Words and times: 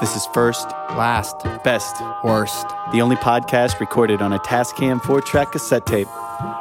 This 0.00 0.16
is 0.16 0.26
First, 0.32 0.70
Last, 0.96 1.42
Best, 1.62 2.00
worst. 2.24 2.66
the 2.90 3.02
only 3.02 3.16
podcast 3.16 3.80
recorded 3.80 4.22
on 4.22 4.32
a 4.32 4.38
Tascam 4.38 5.00
4 5.02 5.20
track 5.20 5.52
cassette 5.52 5.84
tape. 5.84 6.08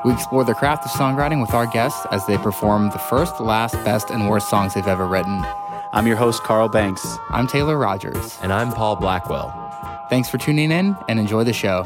We 0.04 0.12
explore 0.12 0.44
the 0.44 0.54
craft 0.54 0.84
of 0.84 0.92
songwriting 0.92 1.40
with 1.40 1.54
our 1.54 1.66
guests 1.66 2.06
as 2.12 2.26
they 2.26 2.38
perform 2.38 2.90
the 2.90 2.98
first, 2.98 3.40
last, 3.40 3.76
best, 3.86 4.10
and 4.10 4.28
worst 4.30 4.50
songs 4.50 4.74
they've 4.74 4.86
ever 4.88 5.08
written. 5.08 5.42
I'm 5.94 6.06
your 6.06 6.18
host, 6.18 6.44
Carl 6.44 6.68
Banks. 6.68 7.18
I'm 7.30 7.48
Taylor 7.48 7.78
Rogers. 7.78 8.38
And 8.42 8.52
I'm 8.52 8.74
Paul 8.74 8.98
Blackwell. 8.98 9.50
Thanks 10.10 10.30
for 10.30 10.38
tuning 10.38 10.72
in 10.72 10.98
and 11.08 11.18
enjoy 11.18 11.46
the 11.46 11.54
show. 11.54 11.84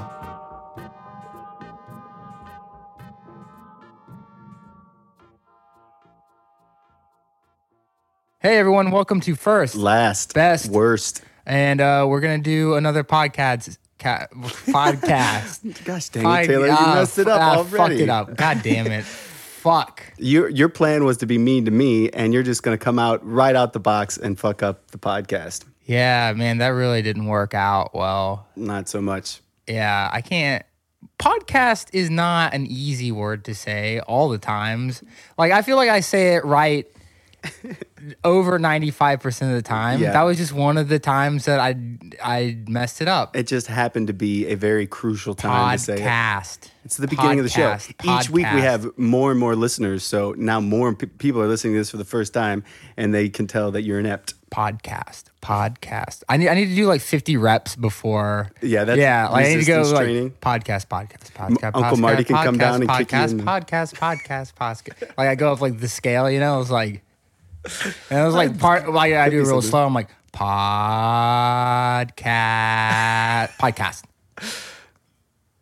Hey 8.39 8.57
everyone, 8.57 8.91
welcome 8.91 9.21
to 9.21 9.35
First 9.35 9.75
Last, 9.75 10.33
Best. 10.33 10.69
worst. 10.69 11.21
And 11.45 11.81
uh, 11.81 12.05
we're 12.07 12.21
gonna 12.21 12.37
do 12.39 12.75
another 12.75 13.03
podcast. 13.03 13.77
Ca- 13.99 14.27
podcast. 14.33 15.83
Gosh 15.85 16.09
dang 16.09 16.25
it, 16.25 16.47
Taylor, 16.47 16.67
you 16.67 16.75
ah, 16.77 16.95
messed 16.95 17.19
it 17.19 17.27
up 17.27 17.39
ah, 17.41 17.57
already. 17.57 17.77
Fucked 17.77 18.01
it 18.01 18.09
up. 18.09 18.35
God 18.35 18.61
damn 18.61 18.87
it. 18.87 19.05
Fuck. 19.05 20.03
Your 20.17 20.49
your 20.49 20.67
plan 20.67 21.05
was 21.05 21.17
to 21.17 21.25
be 21.25 21.37
mean 21.37 21.65
to 21.65 21.71
me, 21.71 22.09
and 22.09 22.33
you're 22.33 22.43
just 22.43 22.63
to 22.63 22.77
come 22.77 22.99
out 22.99 23.25
right 23.25 23.55
out 23.55 23.71
the 23.71 23.79
box 23.79 24.17
and 24.17 24.37
fuck 24.37 24.61
up 24.61 24.91
the 24.91 24.97
podcast. 24.97 25.63
Yeah, 25.85 26.33
man, 26.33 26.59
that 26.59 26.69
really 26.69 27.01
didn't 27.01 27.27
work 27.27 27.53
out 27.53 27.93
well. 27.93 28.47
Not 28.55 28.87
so 28.87 29.01
much. 29.01 29.41
Yeah, 29.67 30.09
I 30.11 30.21
can't. 30.21 30.65
Podcast 31.19 31.87
is 31.93 32.09
not 32.09 32.53
an 32.53 32.65
easy 32.65 33.11
word 33.11 33.45
to 33.45 33.55
say 33.55 33.99
all 34.01 34.29
the 34.29 34.37
times. 34.37 35.03
Like, 35.37 35.51
I 35.51 35.61
feel 35.61 35.75
like 35.77 35.89
I 35.89 35.99
say 35.99 36.35
it 36.35 36.45
right 36.45 36.87
over 38.23 38.59
95% 38.59 39.41
of 39.49 39.55
the 39.55 39.61
time. 39.61 39.99
Yeah. 40.01 40.11
That 40.13 40.23
was 40.23 40.37
just 40.37 40.53
one 40.53 40.77
of 40.77 40.87
the 40.89 40.99
times 40.99 41.45
that 41.45 41.59
I 41.59 41.75
I 42.23 42.57
messed 42.67 43.01
it 43.01 43.07
up. 43.07 43.35
It 43.35 43.47
just 43.47 43.67
happened 43.67 44.07
to 44.07 44.13
be 44.13 44.47
a 44.47 44.55
very 44.55 44.87
crucial 44.87 45.33
time 45.33 45.77
to 45.77 45.83
say 45.83 45.93
it. 45.95 45.99
Podcast. 46.01 46.69
It's 46.85 46.97
the 46.97 47.07
beginning 47.07 47.39
of 47.39 47.45
the 47.45 47.49
show. 47.49 47.71
Podcast. 47.71 48.21
Each 48.23 48.29
week 48.29 48.45
we 48.53 48.61
have 48.61 48.97
more 48.97 49.31
and 49.31 49.39
more 49.39 49.55
listeners, 49.55 50.03
so 50.03 50.33
now 50.37 50.59
more 50.59 50.93
pe- 50.93 51.07
people 51.07 51.41
are 51.41 51.47
listening 51.47 51.73
to 51.75 51.79
this 51.79 51.89
for 51.89 51.97
the 51.97 52.03
first 52.05 52.33
time, 52.33 52.63
and 52.97 53.13
they 53.13 53.29
can 53.29 53.47
tell 53.47 53.71
that 53.71 53.83
you're 53.83 53.99
inept. 53.99 54.33
podcast. 54.51 55.23
Podcast. 55.41 56.23
I 56.27 56.37
need 56.37 56.49
I 56.49 56.55
need 56.55 56.67
to 56.67 56.75
do 56.75 56.85
like 56.85 56.99
50 57.01 57.37
reps 57.37 57.75
before. 57.77 58.51
Yeah, 58.61 58.83
that's 58.83 58.99
yeah. 58.99 59.29
Like 59.29 59.45
I 59.45 59.49
need 59.49 59.59
to 59.61 59.65
go 59.65 59.81
like 59.83 60.03
training. 60.05 60.31
podcast, 60.41 60.87
podcast, 60.87 61.31
podcast. 61.31 61.71
Uncle 61.73 61.81
podcast, 61.81 61.99
Marty 61.99 62.23
can 62.25 62.35
come 62.35 62.55
podcast, 62.55 62.59
down 62.59 62.81
and 62.81 62.89
podcast, 62.89 62.97
kick 62.97 63.11
you 63.13 63.19
in 63.19 63.37
the- 63.37 63.43
podcast, 63.43 63.93
podcast, 63.95 64.53
podcast. 64.53 65.01
Like 65.17 65.27
I 65.29 65.35
go 65.35 65.53
up 65.53 65.61
like 65.61 65.79
the 65.79 65.87
scale, 65.87 66.29
you 66.29 66.39
know. 66.41 66.55
It 66.55 66.59
was 66.59 66.71
like, 66.71 67.01
and 68.09 68.19
it 68.19 68.23
was 68.23 68.33
like 68.35 68.57
part. 68.65 68.91
Like 68.91 69.13
I 69.13 69.29
do 69.29 69.37
it 69.37 69.41
real 69.41 69.61
something. 69.61 69.69
slow. 69.69 69.85
I'm 69.85 69.93
like 69.93 70.09
podcast, 70.33 72.07
podcast, 73.57 74.03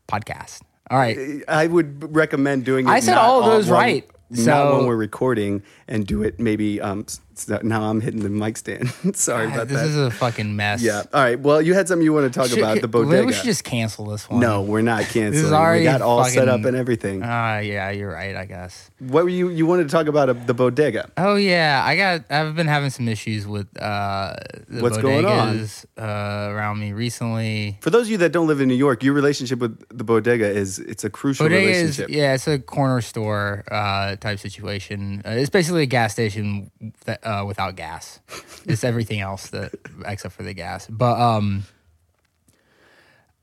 podcast. 0.08 0.62
All 0.90 0.98
right. 0.98 1.44
I 1.48 1.68
would 1.68 2.14
recommend 2.16 2.66
doing. 2.66 2.88
It 2.88 2.92
I 2.92 3.00
said 3.00 3.18
all 3.18 3.40
of 3.40 3.46
those 3.46 3.68
one- 3.70 3.80
right. 3.80 4.10
not 4.30 4.40
So- 4.40 4.78
when 4.78 4.88
we're 4.88 4.96
recording, 4.98 5.64
and 5.88 6.06
do 6.06 6.22
it 6.24 6.40
maybe. 6.40 6.82
Um, 6.82 7.06
so 7.48 7.60
now 7.64 7.84
I'm 7.84 8.02
hitting 8.02 8.22
the 8.22 8.30
mic 8.30 8.58
stand. 8.58 8.90
Sorry 9.16 9.48
about 9.48 9.68
that. 9.68 9.74
This 9.74 9.82
is 9.84 9.98
a 9.98 10.12
fucking 10.12 10.56
mess. 10.56 10.82
yeah. 10.82 11.04
All 11.14 11.22
right. 11.22 11.40
Well, 11.40 11.62
you 11.62 11.74
had 11.74 11.88
something 11.88 12.04
you 12.04 12.14
want 12.14 12.32
to 12.32 12.40
talk 12.40 12.50
Should- 12.50 12.60
about 12.60 12.76
the 12.82 12.88
maybe 12.88 13.06
bodega. 13.06 13.26
We 13.28 13.34
should 13.34 13.46
just 13.46 13.64
cancel 13.64 14.06
this 14.06 14.30
one. 14.30 14.40
no, 14.40 14.62
we're 14.62 14.82
not 14.82 15.04
canceling. 15.10 15.52
we 15.74 15.84
got 15.84 16.02
all 16.02 16.24
set 16.26 16.48
up 16.48 16.64
and 16.66 16.76
everything. 16.76 17.22
Ah, 17.24 17.60
yeah, 17.60 17.90
you're 17.92 18.12
right. 18.12 18.36
I 18.36 18.46
guess. 18.46 18.90
what 19.00 19.24
were 19.24 19.30
you? 19.30 19.50
You 19.50 19.66
wanted 19.66 19.84
to 19.84 19.90
talk 19.90 20.08
about 20.08 20.30
uh, 20.30 20.34
the 20.34 20.54
bodega? 20.54 21.10
Oh 21.18 21.36
yeah, 21.36 21.82
I 21.86 21.96
got. 21.96 22.26
I've 22.30 22.56
been 22.56 22.68
having 22.68 22.90
some 22.90 23.08
issues 23.08 23.46
with 23.48 23.68
uh, 23.82 24.36
the 24.68 24.82
What's 24.82 24.98
going 24.98 25.26
on? 25.26 25.56
bodegas 25.58 25.86
uh, 25.98 26.52
around 26.54 26.80
me 26.80 26.94
recently. 26.94 27.78
For 27.82 27.90
those 27.90 28.08
of 28.08 28.12
you 28.12 28.18
that 28.18 28.32
don't 28.32 28.48
live 28.48 28.62
in 28.62 28.68
New 28.68 28.76
York, 28.76 29.04
your 29.04 29.14
relationship 29.14 29.60
with 29.60 29.78
the 29.90 30.04
bodega 30.04 30.48
is 30.50 30.80
it's 30.80 31.04
a 31.04 31.10
crucial 31.10 31.46
Bodega 31.46 31.70
is 31.72 32.04
yeah, 32.10 32.34
it's 32.34 32.48
a 32.48 32.60
corner 32.60 33.02
store 33.02 33.64
uh, 33.72 34.16
type 34.18 34.40
situation. 34.40 35.22
Uh, 35.26 35.32
it's 35.32 35.50
basically 35.50 35.84
a 35.84 35.86
gas 35.88 36.14
station 36.14 36.72
that, 37.06 37.26
uh, 37.32 37.46
without 37.46 37.76
gas. 37.76 38.20
it's 38.66 38.84
everything 38.84 39.20
else 39.22 39.50
that 39.50 39.72
except 40.06 40.36
for 40.36 40.44
the 40.44 40.54
gas. 40.54 40.88
But 40.88 41.20
um, 41.20 41.64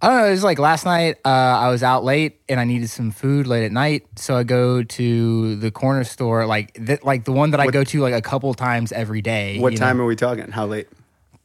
I 0.00 0.08
don't 0.08 0.16
know. 0.18 0.26
It 0.26 0.30
was 0.30 0.44
like 0.44 0.58
last 0.58 0.84
night. 0.84 1.16
Uh, 1.24 1.28
I 1.28 1.68
was 1.70 1.82
out 1.82 2.04
late 2.04 2.40
and 2.48 2.60
I 2.60 2.64
needed 2.64 2.90
some 2.90 3.10
food 3.10 3.46
late 3.46 3.64
at 3.64 3.72
night, 3.72 4.06
so 4.16 4.36
I 4.36 4.42
go 4.44 4.82
to 4.82 5.56
the 5.56 5.70
corner 5.70 6.04
store, 6.04 6.46
like 6.46 6.74
th- 6.74 7.02
like 7.02 7.24
the 7.24 7.32
one 7.32 7.50
that 7.52 7.60
I 7.60 7.64
What- 7.64 7.74
go 7.74 7.84
to 7.84 8.00
like 8.00 8.14
a 8.14 8.22
couple 8.22 8.52
times 8.54 8.92
every 8.92 9.22
day. 9.22 9.58
What 9.58 9.72
you 9.72 9.78
know? 9.78 9.86
time 9.86 10.00
are 10.00 10.04
we 10.06 10.16
talking? 10.16 10.50
How 10.52 10.66
late? 10.66 10.88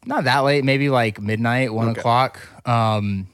not 0.05 0.25
that 0.25 0.39
late, 0.39 0.65
maybe 0.65 0.89
like 0.89 1.21
midnight, 1.21 1.73
one 1.73 1.87
Okay. 1.89 1.99
o'clock. 2.01 2.41
Um, 2.67 3.27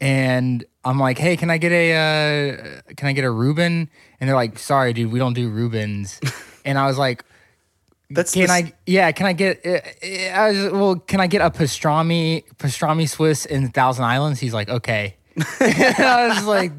and 0.00 0.64
I'm 0.84 0.98
like, 0.98 1.18
hey, 1.18 1.36
can 1.36 1.50
I 1.50 1.58
get 1.58 1.72
a 1.72 1.92
uh, 1.92 2.94
can 2.96 3.08
I 3.08 3.12
get 3.12 3.24
a 3.24 3.30
Reuben? 3.30 3.90
And 4.18 4.28
they're 4.28 4.34
like, 4.36 4.58
sorry, 4.58 4.92
dude, 4.94 5.12
we 5.12 5.18
don't 5.18 5.34
do 5.34 5.50
Reubens. 5.50 6.18
and 6.64 6.78
I 6.78 6.86
was 6.86 6.96
like, 6.98 7.24
That's 8.10 8.32
can 8.32 8.46
the 8.46 8.52
I? 8.52 8.72
Yeah, 8.86 9.12
can 9.12 9.26
I 9.26 9.32
get? 9.32 9.64
Uh, 9.64 9.70
uh, 9.70 10.40
I 10.40 10.50
was, 10.50 10.72
well, 10.72 10.96
can 10.96 11.20
I 11.20 11.26
get 11.28 11.40
a 11.42 11.50
pastrami 11.50 12.44
pastrami 12.56 13.08
Swiss 13.08 13.46
in 13.46 13.68
Thousand 13.70 14.04
Islands? 14.04 14.40
He's 14.40 14.52
like, 14.54 14.68
okay. 14.68 15.16
I 15.60 16.26
was 16.34 16.44
like, 16.44 16.72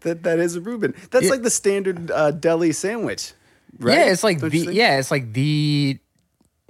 That 0.00 0.22
that 0.24 0.38
is 0.38 0.56
a 0.56 0.60
Reuben. 0.60 0.94
That's 1.10 1.24
Yeah. 1.24 1.30
like 1.30 1.42
the 1.42 1.50
standard 1.50 2.10
uh, 2.10 2.30
deli 2.32 2.72
sandwich, 2.72 3.32
right? 3.78 3.94
yeah, 3.96 4.12
it's 4.12 4.22
like 4.22 4.40
Don't 4.40 4.50
the 4.52 4.72
yeah, 4.72 4.98
it's 4.98 5.10
like 5.10 5.32
the 5.32 5.98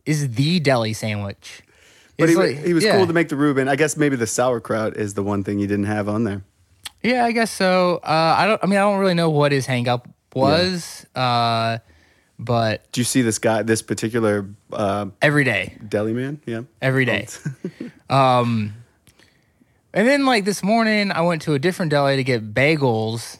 is 0.07 0.31
the 0.31 0.61
deli 0.61 0.93
sandwich. 0.93 1.63
But 2.19 2.29
he, 2.29 2.35
like- 2.37 2.65
he 2.65 2.73
was 2.75 2.85
yeah. 2.85 2.97
cool 2.97 3.07
to 3.07 3.13
make 3.13 3.29
the 3.29 3.37
Reuben. 3.37 3.69
I 3.69 3.77
guess 3.77 3.97
maybe 3.97 4.17
the 4.17 4.27
sauerkraut 4.27 4.97
is 4.97 5.15
the 5.15 5.23
one 5.23 5.45
thing 5.45 5.59
you 5.59 5.67
didn't 5.67 5.87
have 5.87 6.09
on 6.09 6.25
there. 6.25 6.43
Yeah, 7.03 7.25
I 7.25 7.33
guess 7.33 7.51
so. 7.51 7.97
Uh, 8.03 8.35
I 8.39 8.47
don't. 8.47 8.63
I 8.63 8.67
mean, 8.67 8.79
I 8.79 8.83
don't 8.83 8.99
really 8.99 9.15
know 9.15 9.31
what 9.31 9.53
his 9.53 9.67
hang 9.67 9.87
up 9.89 10.09
was, 10.35 11.07
uh, 11.15 11.79
but 12.39 12.91
Do 12.93 13.01
you 13.01 13.05
see 13.05 13.23
this 13.23 13.39
guy, 13.39 13.63
this 13.63 13.83
particular 13.83 14.47
uh, 14.73 15.07
every 15.21 15.45
day, 15.45 15.77
deli 15.89 16.13
man? 16.13 16.41
Yeah. 16.47 16.63
every 16.81 17.05
day. 17.05 17.27
um, 18.11 18.75
and 19.93 20.07
then 20.07 20.25
like 20.27 20.45
this 20.45 20.63
morning, 20.63 21.11
I 21.11 21.23
went 21.23 21.43
to 21.43 21.55
a 21.55 21.59
different 21.59 21.91
deli 21.91 22.17
to 22.17 22.25
get 22.25 22.55
bagels. 22.55 23.39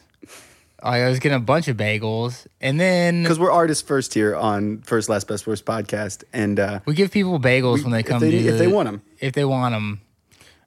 I 0.81 1.07
was 1.09 1.19
getting 1.19 1.35
a 1.35 1.41
bunch 1.41 1.67
of 1.67 1.75
bagels, 1.75 2.47
and 2.61 2.79
then 2.79 3.23
Because 3.23 3.37
we're 3.37 3.51
artists 3.51 3.85
first 3.85 4.13
here 4.13 4.35
on 4.35 4.81
First 4.81 5.09
Last 5.09 5.27
Best 5.27 5.45
Worst 5.45 5.65
podcast, 5.65 6.23
and 6.31 6.57
uh, 6.59 6.79
we 6.85 6.93
give 6.93 7.11
people 7.11 7.37
bagels 7.39 7.83
when 7.83 7.91
they 7.91 7.99
if 7.99 8.05
come. 8.05 8.19
they- 8.21 8.31
to 8.31 8.37
if 8.37 8.57
they 8.57 8.67
want 8.67 8.87
them, 8.87 9.01
If 9.19 9.33
they 9.33 9.43
want 9.45 9.73
them. 9.75 10.01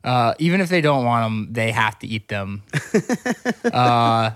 Uh, 0.05 0.35
even 0.41 0.61
if 0.61 0.69
they 0.69 0.81
don't 0.81 1.05
want 1.05 1.25
them, 1.25 1.53
they 1.53 1.71
have 1.71 1.97
to 2.01 2.07
eat 2.09 2.27
them. 2.29 2.63
uh, 3.73 4.31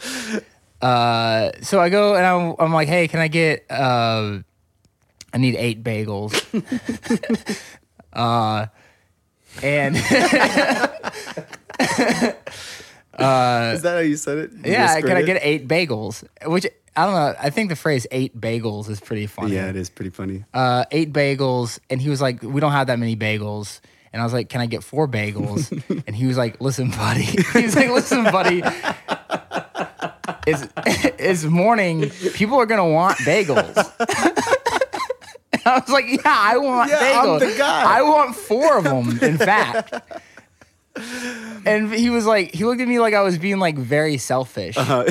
uh, 0.81 1.51
so 1.63 1.81
I 1.81 1.89
go 1.89 2.15
and 2.15 2.27
I'm, 2.27 2.55
I'm 2.59 2.73
like, 2.73 2.89
hey, 2.89 3.09
can 3.09 3.21
I 3.21 3.29
get? 3.29 3.65
Uh, 3.71 4.41
I 5.33 5.39
need 5.39 5.57
eight 5.57 5.83
bagels. 5.83 6.35
uh, 8.13 8.67
and 9.63 9.97
uh, 13.19 13.73
is 13.75 13.83
that 13.83 13.95
how 13.95 13.99
you 13.99 14.17
said 14.17 14.39
it? 14.39 14.53
You 14.53 14.73
yeah, 14.73 15.01
can 15.01 15.17
I 15.17 15.23
get 15.23 15.41
eight 15.43 15.67
bagels? 15.67 16.25
Which 16.47 16.67
I 16.97 17.05
don't 17.05 17.15
know. 17.15 17.35
I 17.39 17.51
think 17.51 17.69
the 17.69 17.77
phrase 17.77 18.07
eight 18.11 18.39
bagels 18.39 18.89
is 18.89 19.01
pretty 19.01 19.27
funny. 19.27 19.55
Yeah, 19.55 19.69
it 19.69 19.77
is 19.77 19.91
pretty 19.91 20.11
funny. 20.11 20.45
uh, 20.55 20.85
eight 20.91 21.13
bagels, 21.13 21.79
and 21.91 22.01
he 22.01 22.09
was 22.09 22.21
like, 22.21 22.43
"We 22.43 22.61
don't 22.61 22.73
have 22.73 22.87
that 22.87 22.99
many 22.99 23.17
bagels." 23.17 23.81
And 24.13 24.23
I 24.23 24.25
was 24.25 24.33
like, 24.33 24.49
"Can 24.49 24.63
I 24.63 24.67
get 24.67 24.83
four 24.83 25.07
bagels?" 25.07 25.71
and 26.07 26.17
he 26.17 26.27
was 26.27 26.39
like, 26.39 26.61
"Listen, 26.61 26.91
buddy." 26.91 27.25
He's 27.25 27.77
like, 27.77 27.91
"Listen, 27.91 28.25
buddy." 28.25 28.63
It's 30.47 30.67
it's 31.19 31.45
morning. 31.45 32.11
People 32.35 32.59
are 32.59 32.67
gonna 32.67 32.89
want 32.89 33.19
bagels. 33.19 33.75
I 35.67 35.81
was 35.81 35.89
like, 35.89 36.07
"Yeah, 36.09 36.21
I 36.25 36.57
want 36.59 36.91
Yeah, 36.91 36.99
I'm 37.21 37.27
bagels. 37.27 37.41
the 37.41 37.59
guy." 37.59 37.99
I 37.99 38.03
want 38.03 38.37
four 38.37 38.79
of 38.79 38.85
them. 38.85 39.19
In 39.21 39.37
fact." 39.51 39.93
And 41.67 41.93
he 41.93 42.09
was 42.09 42.25
like, 42.25 42.55
he 42.55 42.65
looked 42.65 42.81
at 42.81 42.89
me 42.89 42.99
like 43.01 43.13
I 43.13 43.21
was 43.21 43.37
being 43.37 43.59
like 43.59 43.77
very 43.77 44.17
selfish. 44.17 44.79
Uh-huh. 44.79 45.05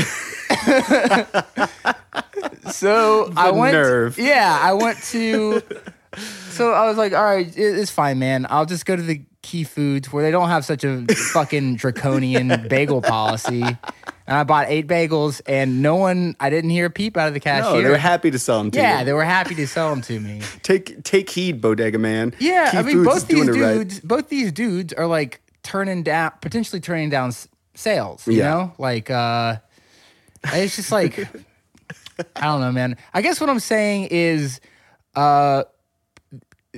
so 2.71 3.31
I 3.35 3.51
went. 3.51 3.73
nerve. 3.73 4.17
Yeah, 4.17 4.57
I 4.61 4.73
went 4.73 5.01
to. 5.11 5.61
So 6.51 6.71
I 6.73 6.87
was 6.87 6.97
like, 6.97 7.13
all 7.13 7.23
right, 7.23 7.47
it- 7.47 7.77
it's 7.77 7.91
fine, 7.91 8.19
man. 8.19 8.45
I'll 8.49 8.65
just 8.65 8.85
go 8.85 8.95
to 8.95 9.01
the 9.01 9.21
Key 9.41 9.63
Foods 9.63 10.11
where 10.11 10.23
they 10.23 10.31
don't 10.31 10.49
have 10.49 10.65
such 10.65 10.83
a 10.83 11.05
fucking 11.33 11.75
draconian 11.77 12.67
bagel 12.67 13.01
policy. 13.01 13.61
And 13.61 14.35
I 14.35 14.43
bought 14.43 14.65
eight 14.69 14.87
bagels, 14.87 15.39
and 15.45 15.83
no 15.83 15.95
one, 15.97 16.35
I 16.39 16.49
didn't 16.49 16.71
hear 16.71 16.87
a 16.87 16.89
peep 16.89 17.15
out 17.15 17.27
of 17.27 17.35
the 17.35 17.39
cashier. 17.39 17.73
No, 17.73 17.81
they 17.83 17.89
were 17.91 17.97
happy 17.97 18.31
to 18.31 18.39
sell 18.39 18.57
them 18.57 18.71
to 18.71 18.79
yeah, 18.79 18.99
you. 18.99 19.05
they 19.05 19.13
were 19.13 19.23
happy 19.23 19.53
to 19.53 19.67
sell 19.67 19.91
them 19.91 20.01
to 20.03 20.19
me. 20.19 20.41
Take 20.63 21.03
take 21.03 21.29
heed, 21.29 21.61
bodega 21.61 21.99
man. 21.99 22.33
Yeah, 22.39 22.71
Key 22.71 22.77
I 22.77 22.81
mean, 22.81 22.95
Foods 23.03 23.05
both 23.07 23.27
these 23.27 23.47
it 23.47 23.51
right. 23.51 23.73
dudes, 23.75 23.99
both 23.99 24.29
these 24.29 24.51
dudes 24.51 24.93
are 24.93 25.05
like 25.05 25.41
turning 25.61 26.01
down, 26.01 26.31
potentially 26.41 26.79
turning 26.79 27.11
down 27.11 27.33
sales. 27.75 28.25
You 28.25 28.33
Yeah. 28.39 28.49
know, 28.49 28.73
like 28.79 29.11
uh, 29.11 29.57
it's 30.53 30.75
just 30.75 30.91
like 30.91 31.19
I 32.35 32.41
don't 32.45 32.61
know, 32.61 32.71
man. 32.71 32.97
I 33.13 33.21
guess 33.21 33.39
what 33.39 33.51
I'm 33.51 33.59
saying 33.59 34.07
is, 34.09 34.59
uh, 35.15 35.65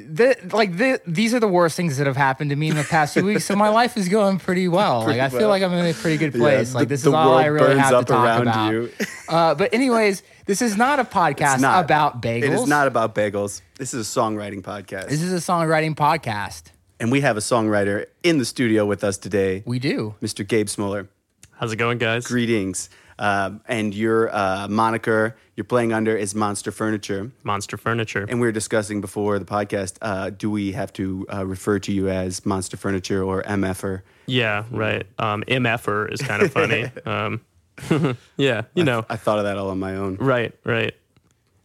the, 0.05 0.35
like 0.53 0.77
the, 0.77 1.01
these 1.07 1.33
are 1.33 1.39
the 1.39 1.47
worst 1.47 1.75
things 1.75 1.97
that 1.97 2.07
have 2.07 2.17
happened 2.17 2.49
to 2.51 2.55
me 2.55 2.69
in 2.69 2.75
the 2.75 2.83
past 2.83 3.13
few 3.13 3.23
weeks. 3.25 3.45
So 3.45 3.55
my 3.55 3.69
life 3.69 3.97
is 3.97 4.07
going 4.09 4.39
pretty 4.39 4.67
well. 4.67 5.03
Pretty 5.03 5.19
like 5.19 5.25
I 5.27 5.29
feel 5.29 5.39
well. 5.41 5.49
like 5.49 5.63
I'm 5.63 5.73
in 5.73 5.85
a 5.85 5.93
pretty 5.93 6.17
good 6.17 6.33
place. 6.33 6.69
Yeah, 6.71 6.75
like 6.79 6.87
the- 6.87 6.93
this 6.95 7.03
the 7.03 7.09
is 7.09 7.13
all 7.13 7.35
I 7.35 7.45
really 7.45 7.77
have 7.77 7.99
to 8.05 8.05
talk 8.13 8.25
around 8.25 8.41
about. 8.43 8.71
you. 8.71 8.89
Uh, 9.29 9.53
but 9.53 9.73
anyways, 9.73 10.23
this 10.45 10.61
is 10.61 10.77
not 10.77 10.99
a 10.99 11.03
podcast 11.03 11.55
It's 11.55 11.61
not. 11.61 11.83
about 11.83 12.21
bagels. 12.21 12.43
It 12.43 12.53
is 12.53 12.65
not 12.65 12.87
about 12.87 13.13
bagels. 13.13 13.61
This 13.75 13.93
is 13.93 14.07
a 14.07 14.19
songwriting 14.19 14.61
podcast. 14.61 15.09
This 15.09 15.21
is 15.21 15.33
a 15.33 15.51
songwriting 15.51 15.95
podcast. 15.95 16.71
and 17.01 17.11
we 17.11 17.19
have 17.19 17.35
a 17.35 17.41
songwriter 17.41 18.05
in 18.23 18.37
the 18.37 18.45
studio 18.45 18.85
with 18.85 19.03
us 19.03 19.17
today, 19.17 19.63
We 19.65 19.79
do. 19.79 20.15
Mr. 20.21 20.47
Gabe 20.47 20.69
Smoller. 20.69 21.09
How's 21.51 21.73
it 21.73 21.75
going, 21.75 21.97
guys? 21.97 22.25
Greetings. 22.25 22.89
Um, 23.19 23.61
and 23.67 23.93
your 23.93 24.33
uh, 24.33 24.67
moniker 24.67 25.35
you're 25.55 25.63
playing 25.65 25.91
under 25.91 26.15
is 26.15 26.35
Monster 26.35 26.71
Furniture. 26.71 27.31
Monster 27.43 27.77
Furniture. 27.77 28.27
And 28.29 28.39
we 28.39 28.45
were 28.45 28.51
discussing 28.51 29.01
before 29.01 29.39
the 29.39 29.45
podcast 29.45 29.97
uh, 30.03 30.29
do 30.29 30.51
we 30.51 30.73
have 30.73 30.93
to 30.93 31.25
uh, 31.33 31.45
refer 31.47 31.79
to 31.79 31.91
you 31.91 32.09
as 32.09 32.45
Monster 32.45 32.77
Furniture 32.77 33.23
or 33.23 33.41
MFer? 33.41 34.01
yeah, 34.27 34.65
right. 34.69 35.07
Um, 35.17 35.43
MFer 35.47 36.11
is 36.11 36.21
kind 36.21 36.43
of 36.43 36.51
funny. 36.53 36.91
um, 37.05 37.41
yeah, 38.37 38.63
you 38.75 38.83
know. 38.83 39.03
I 39.09 39.15
thought 39.15 39.39
of 39.39 39.45
that 39.45 39.57
all 39.57 39.69
on 39.71 39.79
my 39.79 39.95
own. 39.95 40.17
right, 40.17 40.53
right. 40.63 40.93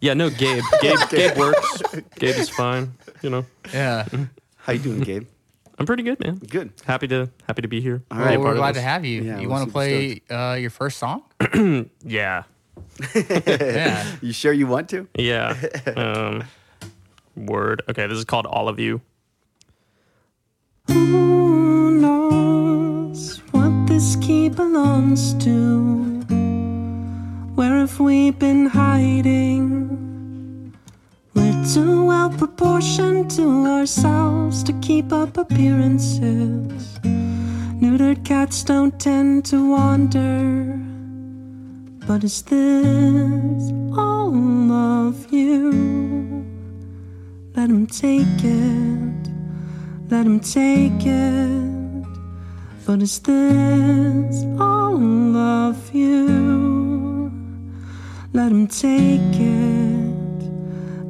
Yeah, 0.00 0.14
no, 0.14 0.30
Gabe. 0.30 0.62
Gabe, 0.80 0.98
Gabe 1.10 1.36
works. 1.36 1.82
Gabe 2.18 2.36
is 2.36 2.48
fine. 2.48 2.94
You 3.20 3.30
know, 3.30 3.46
Yeah. 3.72 4.06
How 4.56 4.72
you 4.72 4.78
doing, 4.80 5.00
Gabe? 5.00 5.26
I'm 5.78 5.86
pretty 5.86 6.02
good, 6.02 6.20
man. 6.20 6.36
Good. 6.36 6.72
Happy 6.84 7.08
to 7.08 7.30
happy 7.46 7.62
to 7.62 7.68
be 7.68 7.80
here. 7.80 8.02
All 8.10 8.18
Well, 8.18 8.40
we're 8.40 8.54
glad 8.54 8.74
to 8.74 8.80
have 8.82 9.04
you. 9.04 9.22
Yeah, 9.22 9.38
you 9.40 9.48
want 9.48 9.66
to 9.66 9.72
play 9.72 10.20
uh, 10.30 10.54
your 10.60 10.70
first 10.70 10.98
song? 10.98 11.22
Yeah, 12.04 12.44
yeah. 13.14 14.06
You 14.20 14.32
sure 14.32 14.52
you 14.52 14.66
want 14.66 14.88
to? 14.90 15.08
yeah. 15.16 15.56
Um, 15.96 16.44
word. 17.36 17.82
Okay, 17.88 18.06
this 18.06 18.18
is 18.18 18.24
called 18.24 18.46
All 18.46 18.68
of 18.68 18.78
You. 18.78 19.00
Who 20.88 22.00
knows 22.00 23.38
what 23.52 23.86
this 23.86 24.16
key 24.16 24.48
belongs 24.48 25.34
to? 25.44 26.20
Where 27.54 27.76
have 27.78 27.98
we 28.00 28.30
been 28.30 28.66
hiding? 28.66 30.11
Too 31.70 32.06
well 32.06 32.28
proportioned 32.28 33.30
to 33.36 33.66
ourselves 33.66 34.64
to 34.64 34.72
keep 34.80 35.12
up 35.12 35.38
appearances. 35.38 36.98
Neutered 37.80 38.24
cats 38.24 38.64
don't 38.64 38.98
tend 38.98 39.44
to 39.46 39.70
wander. 39.70 40.76
But 42.04 42.24
is 42.24 42.42
this 42.42 43.70
all 43.96 44.72
of 44.72 45.32
you? 45.32 46.44
Let 47.54 47.70
him 47.70 47.86
take 47.86 48.42
it. 48.42 49.30
Let 50.10 50.26
him 50.26 50.40
take 50.40 51.06
it. 51.06 52.06
But 52.84 53.02
is 53.02 53.20
this 53.20 54.44
all 54.58 55.36
of 55.36 55.94
you? 55.94 57.30
Let 58.32 58.50
him 58.50 58.66
take 58.66 59.20
it. 59.40 59.71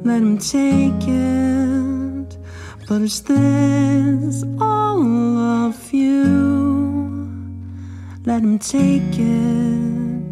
Let 0.03 0.21
him 0.21 0.37
take 0.37 1.07
it. 1.07 2.37
But 2.89 3.01
is 3.03 3.21
this 3.21 4.43
all 4.59 5.37
of 5.37 5.93
you? 5.93 7.33
Let 8.25 8.43
him 8.43 8.59
take 8.59 9.17
it. 9.17 10.23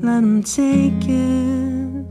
Let 0.00 0.22
him 0.22 0.44
take 0.44 1.04
it. 1.08 2.06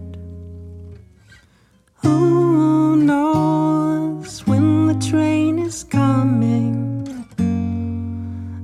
Who 2.04 2.98
knows 2.98 4.46
when 4.46 4.88
the 4.88 4.96
train 4.96 5.60
is 5.60 5.86
coming? 5.86 7.06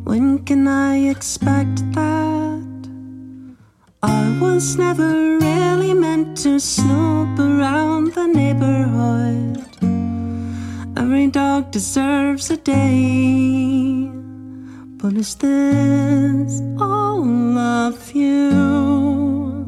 When 0.03 0.43
can 0.43 0.67
I 0.67 0.97
expect 0.97 1.89
that? 1.93 2.32
Was 4.43 4.77
never 4.77 5.37
really 5.39 5.93
meant 5.93 6.37
to 6.43 6.59
snoop 6.59 7.39
around 7.39 8.13
the 8.13 8.27
neighborhood. 8.27 9.57
Every 10.97 11.27
dog 11.27 11.71
deserves 11.71 12.51
a 12.51 12.57
day. 12.57 14.09
But 14.99 15.13
is 15.13 15.35
this 15.35 16.61
all 16.77 17.57
of 17.57 18.11
you? 18.11 19.65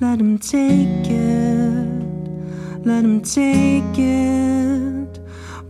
Let 0.00 0.18
him 0.20 0.38
take 0.38 1.06
it. 1.06 2.86
Let 2.86 3.04
him 3.04 3.20
take 3.20 3.98
it. 3.98 5.20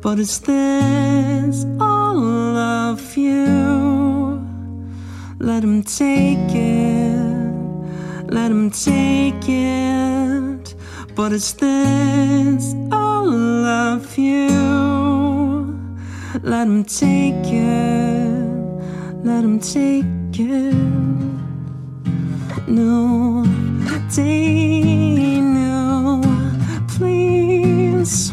But 0.01 0.21
is 0.21 0.39
this 0.39 1.67
all 1.81 2.57
of 2.57 3.17
you? 3.17 4.41
Let 5.41 5.65
him 5.65 5.83
take 5.83 6.55
it. 6.55 7.02
Let 8.33 8.51
him 8.51 8.71
take 8.71 9.47
it. 9.47 10.75
But 11.15 11.35
it's 11.35 11.53
this 11.53 12.75
all 12.91 13.29
of 13.67 14.17
you? 14.17 14.49
Let 16.43 16.67
him 16.67 16.83
take 16.85 17.45
it. 17.45 18.49
Let 19.23 19.45
him 19.45 19.61
take 19.61 20.07
it. 20.41 20.75
No, 22.67 23.45
day, 24.17 25.39
no. 25.39 26.23
Please 26.89 28.31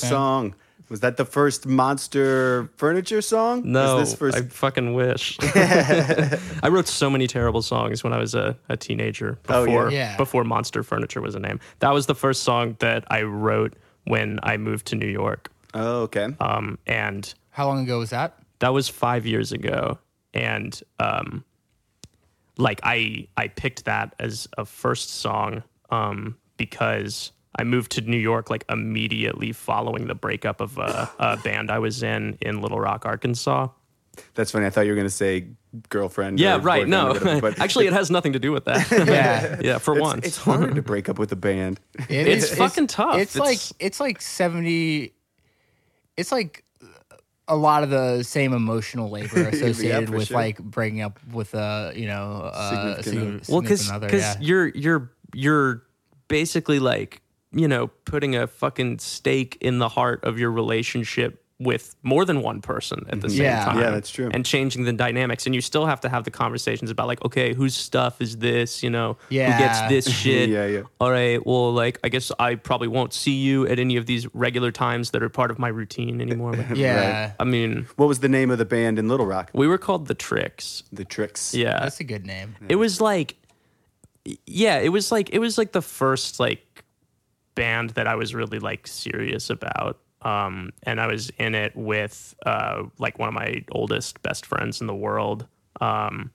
first 0.00 0.04
man. 0.04 0.10
song. 0.10 0.54
Was 0.88 1.00
that 1.00 1.16
the 1.16 1.24
first 1.24 1.66
Monster 1.66 2.68
Furniture 2.76 3.22
song? 3.22 3.62
No, 3.64 4.00
this 4.00 4.12
first? 4.14 4.36
I 4.36 4.42
fucking 4.42 4.92
wish. 4.92 5.38
I 5.54 6.68
wrote 6.68 6.88
so 6.88 7.08
many 7.08 7.28
terrible 7.28 7.62
songs 7.62 8.02
when 8.02 8.12
I 8.12 8.18
was 8.18 8.34
a, 8.34 8.56
a 8.68 8.76
teenager 8.76 9.38
Oh, 9.48 9.60
yeah. 9.62 9.66
before 9.66 9.90
Yeah. 9.92 10.16
before 10.16 10.42
Monster 10.44 10.82
Furniture 10.82 11.20
was 11.20 11.36
a 11.36 11.38
name. 11.40 11.60
That 11.78 11.90
was 11.94 12.06
the 12.06 12.14
first 12.16 12.42
song 12.42 12.74
that 12.80 13.04
I 13.08 13.22
wrote 13.22 13.74
when 14.04 14.40
I 14.42 14.56
moved 14.56 14.86
to 14.88 14.96
New 14.96 15.06
York. 15.08 15.52
oh, 15.74 16.02
okay. 16.02 16.26
Um, 16.40 16.76
and 16.88 17.32
How 17.50 17.68
long 17.68 17.84
ago 17.84 17.98
was 18.00 18.10
that? 18.10 18.36
that 18.58 18.72
was 18.74 18.88
five 18.88 19.24
years 19.26 19.52
ago 19.52 19.98
and 20.34 20.82
um 20.98 21.42
like 22.58 22.78
i 22.84 23.26
i 23.38 23.48
picked 23.48 23.86
that 23.86 24.14
as 24.18 24.46
a 24.58 24.64
first 24.66 25.08
song 25.14 25.62
um 25.90 26.36
because 26.58 27.32
i 27.56 27.64
moved 27.64 27.92
to 27.92 28.00
new 28.02 28.16
york 28.16 28.50
like 28.50 28.64
immediately 28.68 29.52
following 29.52 30.06
the 30.06 30.14
breakup 30.14 30.60
of 30.60 30.78
a, 30.78 31.10
a 31.18 31.36
band 31.44 31.70
i 31.70 31.78
was 31.78 32.02
in 32.02 32.36
in 32.40 32.60
little 32.60 32.80
rock 32.80 33.04
arkansas 33.06 33.68
That's 34.34 34.50
funny. 34.50 34.66
I 34.66 34.70
thought 34.70 34.82
you 34.86 34.90
were 34.92 34.96
going 34.96 35.06
to 35.06 35.10
say 35.24 35.46
girlfriend. 35.88 36.38
yeah 36.40 36.58
right 36.60 36.86
no 36.86 37.08
whatever, 37.12 37.40
but 37.40 37.58
actually 37.64 37.86
it 37.86 37.92
has 37.92 38.10
nothing 38.10 38.32
to 38.34 38.38
do 38.40 38.50
with 38.52 38.64
that 38.66 38.90
Yeah. 38.90 39.58
yeah 39.62 39.78
for 39.78 39.94
it's, 39.94 40.00
once 40.02 40.26
it's 40.26 40.36
hard 40.36 40.74
to 40.74 40.82
break 40.82 41.08
up 41.08 41.18
with 41.18 41.30
a 41.32 41.36
band. 41.36 41.80
It 42.08 42.26
It's 42.26 42.54
fucking 42.54 42.88
tough. 42.88 43.18
It's, 43.18 43.36
It's- 43.36 43.48
like 43.48 43.60
it's 43.78 44.00
like 44.00 44.20
seventy. 44.20 45.14
It's 46.16 46.32
like 46.32 46.64
a 47.48 47.56
lot 47.56 47.82
of 47.82 47.90
the 47.90 48.22
same 48.24 48.52
emotional 48.52 49.10
labor 49.10 49.48
associated 49.48 50.08
for 50.08 50.16
with 50.18 50.28
sure. 50.28 50.36
like 50.36 50.58
breaking 50.58 51.00
up 51.02 51.18
with 51.32 51.54
a 51.54 51.92
you 51.96 52.06
know 52.06 52.50
uh, 52.52 52.96
a 52.98 53.02
Significant 53.02 53.46
significant, 53.46 53.48
well 53.48 53.60
because 53.62 53.90
other. 53.90 54.08
Yeah. 54.16 54.36
you're 54.40 54.68
you're 54.68 55.10
you're 55.34 55.82
basically 56.28 56.78
like 56.78 57.22
you 57.52 57.66
know 57.68 57.88
putting 58.04 58.36
a 58.36 58.46
fucking 58.46 58.98
stake 58.98 59.58
in 59.60 59.78
the 59.78 59.88
heart 59.88 60.22
of 60.24 60.38
your 60.38 60.50
relationship 60.50 61.44
with 61.58 61.94
more 62.02 62.24
than 62.24 62.40
one 62.40 62.62
person 62.62 63.04
at 63.10 63.20
the 63.20 63.26
mm-hmm. 63.28 63.36
same 63.36 63.44
Yeah. 63.44 63.64
time 63.66 63.78
Yeah, 63.78 63.90
that's 63.90 64.08
true. 64.10 64.30
and 64.32 64.46
changing 64.46 64.84
the 64.84 64.94
dynamics 64.94 65.44
and 65.44 65.54
you 65.54 65.60
still 65.60 65.84
have 65.84 66.00
to 66.00 66.08
have 66.08 66.24
the 66.24 66.30
conversations 66.30 66.90
about 66.90 67.06
like 67.06 67.22
okay 67.22 67.52
whose 67.52 67.76
stuff 67.76 68.22
is 68.22 68.38
this 68.38 68.82
you 68.82 68.88
know 68.88 69.18
Yeah. 69.28 69.52
who 69.52 69.58
gets 69.58 69.80
this 70.06 70.14
shit 70.20 70.48
Yeah, 70.48 70.64
yeah. 70.64 70.82
all 71.00 71.10
right 71.10 71.44
well 71.44 71.70
like 71.70 71.98
i 72.02 72.08
guess 72.08 72.32
i 72.38 72.54
probably 72.54 72.88
won't 72.88 73.12
see 73.12 73.32
you 73.34 73.66
at 73.66 73.78
any 73.78 73.96
of 73.98 74.06
these 74.06 74.26
regular 74.34 74.70
times 74.72 75.10
that 75.10 75.22
are 75.22 75.28
part 75.28 75.50
of 75.50 75.58
my 75.58 75.68
routine 75.68 76.22
anymore 76.22 76.52
But, 76.56 76.76
yeah, 76.78 77.32
i 77.38 77.44
mean 77.44 77.86
What 77.96 78.06
was 78.06 78.20
the 78.20 78.28
name 78.30 78.50
of 78.50 78.56
the 78.56 78.64
band 78.64 78.98
in 78.98 79.08
Little 79.08 79.26
Rock? 79.26 79.50
we 79.52 79.66
were 79.66 79.76
called 79.78 80.06
the 80.06 80.14
tricks 80.14 80.84
The 80.92 81.04
Tricks. 81.04 81.52
yeah 81.54 81.80
that's 81.80 82.00
a 82.00 82.04
good 82.04 82.24
name. 82.24 82.56
it 82.70 82.76
was 82.76 83.02
like 83.02 83.36
yeah 84.46 84.78
it 84.78 84.90
was 84.90 85.10
like 85.12 85.30
it 85.30 85.38
was 85.40 85.58
like 85.58 85.72
the 85.72 85.82
first 85.82 86.40
like 86.40 86.64
band 87.54 87.90
that 87.90 88.06
i 88.06 88.14
was 88.14 88.34
really 88.34 88.58
like 88.58 88.86
serious 88.86 89.50
about 89.50 89.98
um 90.22 90.70
and 90.84 91.00
i 91.00 91.06
was 91.06 91.30
in 91.38 91.54
it 91.54 91.74
with 91.76 92.34
uh 92.46 92.82
like 92.98 93.18
one 93.18 93.28
of 93.28 93.34
my 93.34 93.64
oldest 93.72 94.20
best 94.22 94.46
friends 94.46 94.80
in 94.80 94.86
the 94.86 94.94
world 94.94 95.46
um 95.80 96.30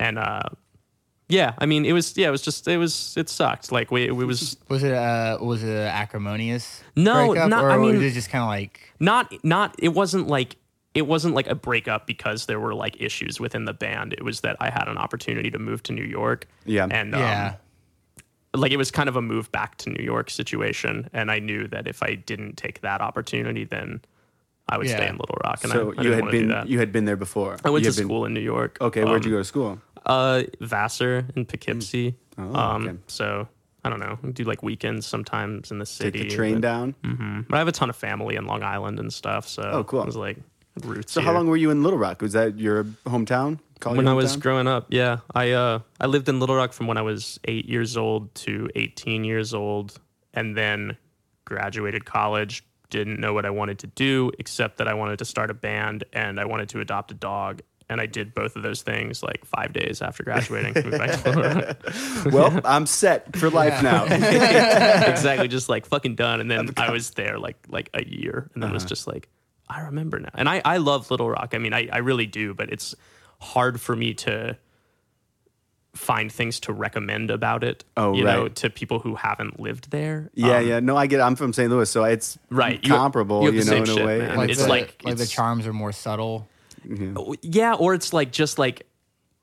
and 0.00 0.18
uh 0.18 0.42
yeah, 1.28 1.54
I 1.58 1.66
mean, 1.66 1.84
it 1.84 1.92
was 1.92 2.16
yeah, 2.16 2.28
it 2.28 2.30
was 2.30 2.42
just 2.42 2.68
it 2.68 2.76
was 2.78 3.14
it 3.16 3.28
sucked. 3.28 3.72
Like 3.72 3.90
we 3.90 4.04
it 4.06 4.12
was 4.14 4.56
Was 4.68 4.84
it 4.84 4.92
uh 4.94 5.38
was 5.40 5.64
it 5.64 5.74
acrimonious 5.76 6.84
No, 6.94 7.26
breakup, 7.30 7.50
not- 7.50 7.64
or 7.64 7.70
I 7.72 7.76
was 7.78 7.94
mean- 7.94 8.02
it 8.04 8.12
just 8.12 8.30
kind 8.30 8.42
of 8.42 8.48
like 8.48 8.92
not 9.00 9.34
not 9.42 9.74
it 9.80 9.88
wasn't 9.88 10.28
like 10.28 10.54
it 10.94 11.04
wasn't 11.08 11.34
like 11.34 11.48
a 11.48 11.56
breakup 11.56 12.06
because 12.06 12.46
there 12.46 12.60
were 12.60 12.76
like 12.76 13.00
issues 13.00 13.40
within 13.40 13.64
the 13.64 13.74
band. 13.74 14.12
It 14.12 14.22
was 14.22 14.42
that 14.42 14.56
I 14.60 14.70
had 14.70 14.86
an 14.86 14.98
opportunity 14.98 15.50
to 15.50 15.58
move 15.58 15.82
to 15.84 15.92
New 15.92 16.04
York. 16.04 16.46
Yeah. 16.64 16.86
and 16.88 17.12
um, 17.12 17.20
yeah 17.20 17.54
like 18.58 18.72
it 18.72 18.76
was 18.76 18.90
kind 18.90 19.08
of 19.08 19.16
a 19.16 19.22
move 19.22 19.50
back 19.52 19.76
to 19.78 19.90
New 19.90 20.04
York 20.04 20.30
situation, 20.30 21.08
and 21.12 21.30
I 21.30 21.38
knew 21.38 21.66
that 21.68 21.86
if 21.86 22.02
I 22.02 22.14
didn't 22.14 22.56
take 22.56 22.80
that 22.82 23.00
opportunity, 23.00 23.64
then 23.64 24.00
I 24.68 24.78
would 24.78 24.88
stay 24.88 25.06
in 25.08 25.16
Little 25.16 25.38
Rock. 25.44 25.62
And 25.62 25.72
So 25.72 25.92
I, 25.96 26.00
I 26.00 26.02
you 26.04 26.12
had 26.12 26.30
been 26.30 26.64
you 26.66 26.78
had 26.78 26.92
been 26.92 27.04
there 27.04 27.16
before. 27.16 27.56
I 27.64 27.70
went 27.70 27.84
You 27.84 27.90
to 27.90 27.94
had 27.96 28.00
been- 28.02 28.08
school 28.08 28.24
in 28.24 28.34
New 28.34 28.40
York. 28.40 28.78
Okay, 28.80 29.04
where'd 29.04 29.24
you 29.24 29.30
Um, 29.32 29.34
go 29.36 29.38
to 29.38 29.44
school? 29.44 29.80
Uh, 30.04 30.42
Vassar 30.60 31.26
in 31.34 31.46
Poughkeepsie. 31.46 32.14
Oh, 32.38 32.54
um, 32.54 32.88
okay. 32.88 32.98
so 33.06 33.48
I 33.84 33.88
don't 33.90 33.98
know. 34.00 34.18
Do 34.32 34.44
like 34.44 34.62
weekends 34.62 35.06
sometimes 35.06 35.70
in 35.70 35.78
the 35.78 35.86
city. 35.86 36.20
Take 36.20 36.30
the 36.30 36.34
train 36.36 36.54
but, 36.54 36.62
down. 36.62 36.94
hmm 37.04 37.40
But 37.48 37.56
I 37.56 37.58
have 37.58 37.68
a 37.68 37.72
ton 37.72 37.90
of 37.90 37.96
family 37.96 38.36
in 38.36 38.46
Long 38.46 38.62
Island 38.62 38.98
and 39.00 39.12
stuff. 39.12 39.48
So 39.48 39.62
Oh, 39.62 39.84
cool. 39.84 40.02
I 40.02 40.04
was 40.04 40.16
like 40.16 40.36
roots. 40.84 41.12
So 41.12 41.20
how 41.22 41.32
long 41.32 41.46
were 41.48 41.56
you 41.56 41.70
in 41.70 41.82
Little 41.82 41.98
Rock? 41.98 42.20
Was 42.22 42.32
that 42.34 42.58
your 42.58 42.84
hometown? 43.06 43.58
Call 43.80 43.94
when 43.94 44.08
I 44.08 44.14
was 44.14 44.36
hometown? 44.36 44.40
growing 44.40 44.66
up, 44.68 44.86
yeah, 44.90 45.18
I 45.34 45.50
uh, 45.52 45.80
I 46.00 46.06
lived 46.06 46.28
in 46.28 46.40
Little 46.40 46.56
Rock 46.56 46.72
from 46.72 46.86
when 46.86 46.96
I 46.96 47.02
was 47.02 47.38
eight 47.44 47.66
years 47.66 47.96
old 47.96 48.34
to 48.36 48.68
eighteen 48.74 49.24
years 49.24 49.52
old, 49.54 49.98
and 50.34 50.56
then 50.56 50.96
graduated 51.44 52.04
college. 52.04 52.64
Didn't 52.88 53.18
know 53.20 53.34
what 53.34 53.44
I 53.44 53.50
wanted 53.50 53.80
to 53.80 53.88
do, 53.88 54.30
except 54.38 54.78
that 54.78 54.86
I 54.88 54.94
wanted 54.94 55.18
to 55.18 55.24
start 55.24 55.50
a 55.50 55.54
band 55.54 56.04
and 56.12 56.38
I 56.38 56.44
wanted 56.44 56.68
to 56.70 56.80
adopt 56.80 57.10
a 57.10 57.14
dog. 57.14 57.62
And 57.88 58.00
I 58.00 58.06
did 58.06 58.32
both 58.34 58.56
of 58.56 58.62
those 58.62 58.82
things 58.82 59.22
like 59.22 59.44
five 59.44 59.72
days 59.72 60.00
after 60.02 60.22
graduating. 60.24 60.74
Moved 60.74 60.98
back 60.98 61.22
to 61.22 61.30
Little 61.30 61.42
Rock. 61.62 62.32
well, 62.32 62.60
I'm 62.64 62.86
set 62.86 63.36
for 63.36 63.50
life 63.50 63.82
now. 63.82 64.04
exactly, 64.60 65.48
just 65.48 65.68
like 65.68 65.86
fucking 65.86 66.14
done. 66.14 66.40
And 66.40 66.50
then 66.50 66.70
I 66.76 66.90
was 66.90 67.10
there 67.10 67.38
like 67.38 67.56
like 67.68 67.90
a 67.94 68.04
year, 68.04 68.50
and 68.54 68.62
then 68.62 68.70
it 68.70 68.72
was 68.74 68.84
Uh-huh. 68.84 68.88
just 68.88 69.06
like 69.06 69.28
I 69.68 69.80
remember 69.82 70.18
now. 70.18 70.30
And 70.34 70.48
I 70.48 70.62
I 70.64 70.76
love 70.78 71.10
Little 71.10 71.28
Rock. 71.30 71.50
I 71.54 71.58
mean, 71.58 71.72
I 71.74 71.88
I 71.92 71.98
really 71.98 72.26
do, 72.26 72.54
but 72.54 72.70
it's 72.70 72.94
hard 73.40 73.80
for 73.80 73.94
me 73.96 74.14
to 74.14 74.56
find 75.94 76.30
things 76.30 76.60
to 76.60 76.72
recommend 76.72 77.30
about 77.30 77.64
it. 77.64 77.84
Oh, 77.96 78.12
you 78.14 78.22
know, 78.24 78.42
right. 78.42 78.54
to 78.56 78.68
people 78.70 78.98
who 78.98 79.14
haven't 79.14 79.58
lived 79.58 79.90
there. 79.90 80.30
yeah, 80.34 80.58
Um, 80.58 80.66
yeah. 80.66 80.80
No, 80.80 80.96
I 80.96 81.06
get. 81.06 81.20
It. 81.20 81.22
I'm 81.22 81.36
from 81.36 81.52
St. 81.54 81.70
Louis, 81.70 81.88
so 81.88 82.04
it's 82.04 82.38
Right. 82.50 82.82
Comparable. 82.82 83.42
you 83.44 83.52
You, 83.52 83.58
have 83.58 83.66
the 83.66 83.70
know, 83.78 83.84
same 83.86 83.96
in 83.96 84.02
a 84.02 84.06
way. 84.06 84.18
man. 84.18 84.36
Like 84.36 84.50
it's 84.50 84.62
the, 84.62 84.68
like- 84.68 85.00
like 85.04 85.16
the 85.16 85.26
charms 85.26 85.66
are 85.66 85.72
more 85.72 85.92
subtle 85.92 86.48
Yeah, 87.42 87.74
or 87.74 87.94
it's 87.94 88.12
like 88.12 88.30
just 88.30 88.58
like 88.58 88.86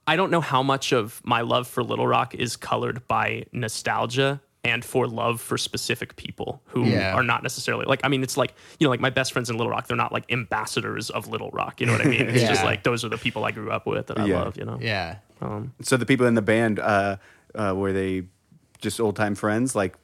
I 0.05 0.15
don't 0.15 0.31
know 0.31 0.41
how 0.41 0.61
much 0.63 0.91
of 0.91 1.21
my 1.23 1.41
love 1.41 1.67
for 1.67 1.81
Little 1.83 2.05
Rock 2.07 2.35
is 2.35 2.55
colored 2.57 3.07
by 3.07 3.45
nostalgia 3.51 4.41
and 4.65 4.83
for 4.85 5.07
love 5.07 5.41
for 5.41 5.57
specific 5.57 6.15
people 6.15 6.61
who 6.67 6.85
Yeah. 6.85 7.13
are 7.13 7.23
not 7.23 7.43
necessarily 7.43 7.85
like 7.85 7.99
I 8.03 8.07
mean 8.07 8.23
it's 8.23 8.37
like 8.37 8.53
you 8.79 8.85
know 8.87 8.91
like 8.91 8.99
my 9.01 9.09
best 9.09 9.33
friends 9.33 9.49
in 9.49 9.57
Little 9.57 9.69
Rock 9.71 9.87
they're 9.87 9.97
not 9.97 10.11
like 10.13 10.31
ambassadors 10.31 11.09
of 11.09 11.27
Little 11.27 11.51
Rock 11.51 11.79
you 11.81 11.85
know 11.87 11.93
what 11.93 12.05
I 12.05 12.09
mean? 12.09 12.21
It's 12.29 12.43
just 12.47 12.63
like 12.63 12.83
those 12.83 13.03
are 13.03 13.09
the 13.09 13.17
people 13.17 13.43
I 13.45 13.51
grew 13.51 13.71
up 13.71 13.85
with 13.85 14.07
that 14.07 14.19
I 14.19 14.25
Yeah. 14.25 14.39
love 14.43 14.57
you 14.57 14.65
know? 14.65 14.77
Yeah. 14.81 15.17
Um, 15.41 15.73
so 15.81 15.97
the 15.97 16.05
people 16.05 16.25
in 16.27 16.35
the 16.35 16.41
band 16.41 16.79
uh, 16.79 17.17
uh, 17.55 17.73
were 17.75 17.91
they 17.91 18.23
just 18.79 18.99
old 18.99 19.15
time 19.17 19.35
friends, 19.35 19.75
like 19.75 19.95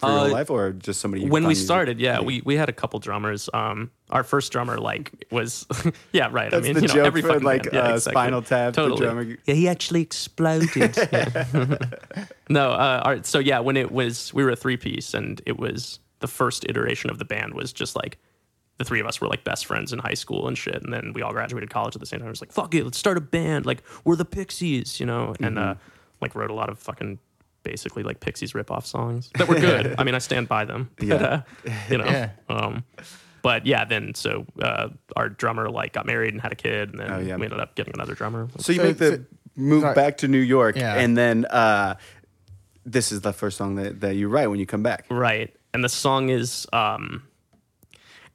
for 0.00 0.06
your 0.08 0.18
whole 0.18 0.26
Uh, 0.28 0.32
life, 0.32 0.50
or 0.50 0.72
just 0.72 1.00
somebody? 1.00 1.22
You 1.24 1.28
when 1.30 1.42
we 1.42 1.46
found 1.46 1.48
music- 1.50 1.64
started 1.66 2.00
yeah 2.00 2.18
like- 2.18 2.26
we 2.26 2.42
we 2.44 2.56
had 2.56 2.68
a 2.68 2.72
couple 2.72 2.98
drummers. 3.00 3.48
Um 3.54 3.90
our 4.10 4.24
first 4.24 4.50
drummer 4.50 4.76
like 4.78 5.12
was 5.30 5.66
yeah 6.12 6.28
right 6.32 6.50
That's 6.50 6.64
I 6.68 6.72
mean 6.72 6.74
the 6.82 6.88
you 6.88 6.94
know 6.94 7.04
every 7.04 7.22
for, 7.22 7.28
fucking 7.28 7.44
like. 7.44 7.66
Yeah, 7.72 7.80
uh, 7.90 7.94
exactly. 7.94 8.12
Spinal 8.12 8.42
Tap, 8.42 8.74
the 8.74 8.82
totally. 8.82 9.00
drummer- 9.06 9.36
yeah 9.46 9.54
he 9.54 9.68
actually 9.68 10.02
exploded. 10.02 10.96
No 12.48 12.70
uh 12.72 13.02
all 13.04 13.12
right 13.12 13.24
so 13.26 13.38
yeah 13.38 13.60
when 13.60 13.76
it 13.76 13.92
was 13.92 14.34
we 14.34 14.42
were 14.42 14.50
a 14.50 14.56
three 14.56 14.76
piece 14.76 15.14
and 15.14 15.40
it 15.46 15.58
was 15.58 16.00
the 16.18 16.26
first 16.26 16.66
iteration 16.68 17.08
of 17.10 17.18
the 17.18 17.24
band 17.24 17.54
was 17.54 17.72
just 17.72 17.94
like 17.96 18.18
the 18.78 18.84
three 18.84 18.98
of 19.00 19.06
us 19.06 19.20
were 19.20 19.28
like 19.28 19.44
best 19.44 19.66
friends 19.66 19.92
in 19.92 19.98
high 19.98 20.14
school 20.14 20.48
and 20.48 20.56
shit. 20.58 20.82
And 20.82 20.92
then 20.92 21.12
we 21.14 21.22
all 21.22 21.32
graduated 21.32 21.68
college 21.70 21.94
at 21.94 22.00
the 22.00 22.06
same 22.06 22.18
time. 22.20 22.28
It 22.28 22.30
was 22.30 22.40
like 22.40 22.50
fuck 22.52 22.74
it 22.74 22.82
let's 22.84 22.98
start 22.98 23.16
a 23.18 23.20
band. 23.20 23.66
Like 23.66 23.82
we're 24.04 24.16
the 24.16 24.24
pixies 24.24 24.98
you 24.98 25.06
know? 25.06 25.34
And 25.40 25.58
uh 25.58 25.74
like 26.20 26.34
wrote 26.34 26.50
a 26.50 26.54
lot 26.54 26.68
of 26.68 26.78
fucking 26.78 27.18
basically 27.62 28.02
like 28.02 28.20
pixies 28.20 28.54
rip-off 28.54 28.86
songs 28.86 29.30
that 29.36 29.46
were 29.48 29.54
good 29.60 29.94
i 29.98 30.04
mean 30.04 30.14
i 30.14 30.18
stand 30.18 30.48
by 30.48 30.64
them 30.64 30.90
but, 30.96 31.06
Yeah. 31.06 31.14
uh, 31.16 31.42
you 31.90 31.98
know 31.98 32.04
Yeah. 32.06 32.30
um 32.48 32.84
but 33.42 33.66
yeah 33.66 33.84
then 33.84 34.14
so 34.14 34.46
uh 34.62 34.88
our 35.16 35.28
drummer 35.28 35.70
like 35.70 35.92
got 35.92 36.06
married 36.06 36.32
and 36.32 36.40
had 36.40 36.52
a 36.52 36.56
kid 36.56 36.90
and 36.90 36.98
then 37.00 37.10
Oh, 37.12 37.18
yeah. 37.18 37.36
we 37.36 37.44
ended 37.44 37.60
up 37.60 37.74
getting 37.74 37.94
another 37.94 38.14
drummer 38.14 38.48
So 38.58 38.72
you 38.72 38.78
So- 38.78 38.84
make 38.84 38.98
the 38.98 39.10
so- 39.16 39.24
move 39.56 39.82
sorry. 39.82 39.94
back 39.94 40.16
to 40.18 40.28
New 40.28 40.38
York, 40.38 40.76
Yeah. 40.76 40.94
and 40.94 41.16
then 41.18 41.44
uh, 41.46 41.96
this 42.86 43.12
is 43.12 43.20
the 43.20 43.32
first 43.32 43.58
song 43.58 43.74
that, 43.74 44.00
that 44.00 44.14
you 44.16 44.28
write 44.28 44.46
when 44.46 44.58
you 44.58 44.64
come 44.64 44.82
back. 44.82 45.04
Right. 45.10 45.54
And 45.74 45.84
the 45.84 45.88
song 45.88 46.30
is 46.30 46.66
um 46.72 47.24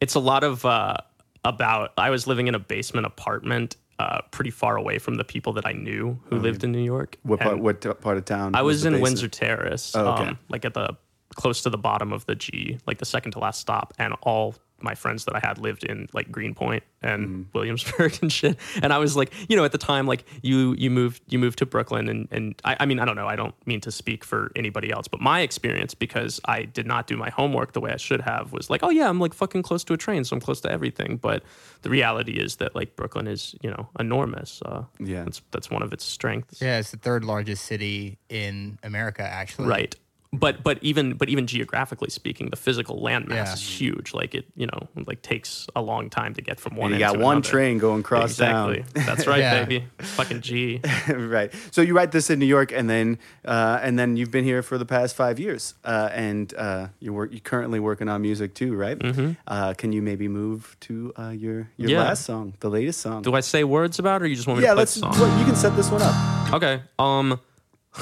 it's 0.02 0.14
a 0.16 0.20
lot 0.20 0.44
of 0.44 0.66
uh 0.66 0.98
about 1.44 1.94
I 1.98 2.10
was 2.10 2.28
living 2.28 2.48
in 2.48 2.54
a 2.56 2.60
basement 2.60 3.06
apartment 3.08 3.76
uh 4.00 4.22
pretty 4.32 4.52
far 4.52 4.76
away 4.78 5.00
from 5.00 5.16
the 5.16 5.24
people 5.24 5.54
that 5.54 5.66
I 5.66 5.72
knew 5.72 6.20
who 6.26 6.38
lived 6.38 6.64
in 6.64 6.72
New 6.72 6.84
York. 6.84 7.18
What 7.24 7.40
part? 7.40 7.60
What 7.60 8.02
part 8.02 8.18
of 8.18 8.26
town? 8.26 8.54
I 8.56 8.62
was 8.62 8.84
the 8.84 8.94
in? 8.94 9.02
Windsor 9.02 9.28
Terrace, 9.30 9.96
Oh, 9.96 10.14
okay. 10.14 10.24
um 10.30 10.40
like 10.50 10.66
at 10.66 10.74
the 10.74 10.98
close 11.36 11.62
to 11.64 11.70
the 11.70 11.78
bottom 11.78 12.14
of 12.14 12.26
the 12.26 12.36
G, 12.36 12.78
like 12.88 13.00
the 13.00 13.06
second 13.06 13.32
to 13.32 13.40
last 13.40 13.60
stop 13.60 13.94
and 13.98 14.14
all 14.22 14.56
my 14.82 14.94
friends 14.94 15.24
that 15.24 15.34
I 15.36 15.40
had 15.40 15.58
lived 15.58 15.86
in 15.86 16.08
like 16.14 16.30
Greenpoint 16.32 16.84
and 17.02 17.28
Mm-hmm. 17.28 17.42
Williamsburg 17.54 18.18
and 18.22 18.32
shit. 18.32 18.58
And 18.84 18.92
I 18.92 18.98
was 18.98 19.16
like, 19.16 19.32
you 19.50 19.56
know, 19.56 19.64
at 19.64 19.72
the 19.72 19.78
time, 19.78 20.06
like 20.06 20.26
you 20.42 20.76
you 20.78 20.90
moved 20.92 21.22
you 21.28 21.40
moved 21.40 21.58
to 21.60 21.66
Brooklyn 21.66 22.10
and 22.10 22.28
and 22.30 22.56
I, 22.66 22.76
I 22.82 22.86
mean 22.86 23.00
I 23.00 23.06
don't 23.06 23.16
know, 23.16 23.26
I 23.28 23.36
don't 23.38 23.56
mean 23.66 23.80
to 23.82 23.92
speak 23.92 24.24
for 24.26 24.52
anybody 24.56 24.92
else, 24.92 25.08
but 25.08 25.22
my 25.22 25.40
experience 25.42 25.94
because 25.94 26.42
I 26.46 26.64
did 26.64 26.86
not 26.86 27.08
do 27.08 27.16
my 27.16 27.30
homework 27.30 27.72
the 27.72 27.80
way 27.80 27.92
I 27.92 27.98
should 27.98 28.22
have 28.22 28.52
was 28.52 28.70
like, 28.70 28.84
oh 28.84 28.90
yeah, 28.90 29.08
I'm 29.08 29.20
like 29.20 29.34
fucking 29.34 29.64
close 29.64 29.84
to 29.86 29.94
a 29.94 29.98
train, 29.98 30.26
so 30.26 30.36
I'm 30.36 30.42
close 30.42 30.60
to 30.62 30.72
everything. 30.72 31.18
But 31.18 31.44
the 31.84 31.90
reality 31.90 32.34
is 32.34 32.58
that 32.58 32.76
like 32.76 32.96
Brooklyn 32.98 33.28
is 33.28 33.56
you 33.62 33.70
know 33.72 33.88
enormous. 34.00 34.62
Uh, 34.64 34.84
Yeah. 35.00 35.24
that's 35.24 35.42
that's 35.52 35.70
one 35.72 35.84
of 35.84 35.94
its 35.94 36.04
strengths. 36.04 36.62
yeah 36.62 36.80
it's 36.80 36.92
the 36.92 36.98
third 36.98 37.24
largest 37.24 37.64
city 37.66 38.18
in 38.30 38.78
america 38.84 39.24
actually 39.24 39.68
Right. 39.68 39.96
But 40.40 40.64
but 40.64 40.80
even 40.82 41.14
but 41.14 41.30
even 41.30 41.48
geographically 41.48 42.10
speaking, 42.10 42.50
the 42.50 42.56
physical 42.56 43.02
landmass 43.02 43.30
Yeah. 43.30 43.54
is 43.54 43.62
huge. 43.62 44.14
Like 44.14 44.36
it, 44.36 44.46
you 44.56 44.68
know, 44.68 44.88
like 45.08 45.22
takes 45.22 45.68
a 45.76 45.82
long 45.82 46.10
time 46.10 46.34
to 46.36 46.42
get 46.42 46.60
from 46.60 46.76
one. 46.76 46.92
And 46.92 47.00
you 47.00 47.06
got 47.06 47.18
one 47.20 47.38
another. 47.38 47.50
train 47.50 47.78
going 47.78 48.04
cross 48.04 48.32
Exactly. 48.32 48.84
town. 48.94 49.06
That's 49.06 49.28
right, 49.28 49.40
Yeah. 49.46 49.64
baby. 49.66 49.86
Fucking 50.00 50.42
G. 50.42 50.82
right. 51.10 51.54
So 51.72 51.82
you 51.82 51.96
write 51.96 52.12
this 52.12 52.30
in 52.30 52.40
New 52.40 52.46
York, 52.46 52.72
and 52.72 52.90
then 52.90 53.18
uh, 53.46 53.80
and 53.82 53.98
then 53.98 54.18
you've 54.18 54.32
been 54.32 54.44
here 54.46 54.62
for 54.62 54.78
the 54.78 54.86
past 54.86 55.16
five 55.16 55.40
years, 55.40 55.74
uh, 55.84 56.10
and 56.14 56.54
uh, 56.58 56.88
you 57.00 57.14
work. 57.14 57.32
You're 57.32 57.40
currently 57.42 57.80
working 57.80 58.10
on 58.10 58.22
music 58.22 58.54
too, 58.54 58.76
right? 58.76 58.98
Mm-hmm. 59.00 59.32
Uh, 59.48 59.74
can 59.74 59.92
you 59.94 60.02
maybe 60.02 60.28
move 60.28 60.76
to 60.82 61.14
uh, 61.18 61.30
your 61.30 61.70
your 61.78 61.90
Yeah. 61.92 62.04
last 62.04 62.26
song, 62.26 62.54
the 62.60 62.70
latest 62.70 63.02
song? 63.02 63.22
Do 63.22 63.34
I 63.36 63.42
say 63.42 63.64
words 63.64 64.00
about 64.00 64.22
it, 64.22 64.26
or 64.26 64.28
you 64.28 64.36
just 64.36 64.48
want 64.48 64.60
me 64.60 64.64
yeah, 64.66 64.72
to 64.72 64.76
play 64.76 64.82
let's. 64.82 64.96
the 64.96 65.02
song? 65.02 65.12
well, 65.20 65.40
you 65.40 65.46
can 65.46 65.56
set 65.56 65.76
this 65.76 65.90
one 65.92 66.02
up. 66.02 66.54
Okay. 66.54 66.82
Um. 67.00 67.40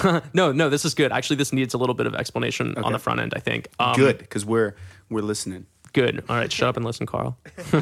no, 0.33 0.51
no, 0.51 0.69
this 0.69 0.85
is 0.85 0.93
good. 0.93 1.11
Actually, 1.11 1.37
this 1.37 1.53
needs 1.53 1.73
a 1.73 1.77
little 1.77 1.95
bit 1.95 2.07
of 2.07 2.15
explanation 2.15 2.77
on 2.77 2.91
the 2.93 2.99
front 2.99 3.19
end. 3.19 3.33
I 3.35 3.39
think. 3.39 3.67
Um, 3.79 3.95
Good, 3.95 4.17
because 4.17 4.45
we're 4.45 4.75
we're 5.09 5.21
listening. 5.21 5.65
Good. 5.93 6.23
All 6.27 6.35
right. 6.35 6.51
Shut 6.51 6.67
up 6.69 6.75
and 6.77 6.83
listen, 6.85 7.05
Carl. 7.05 7.37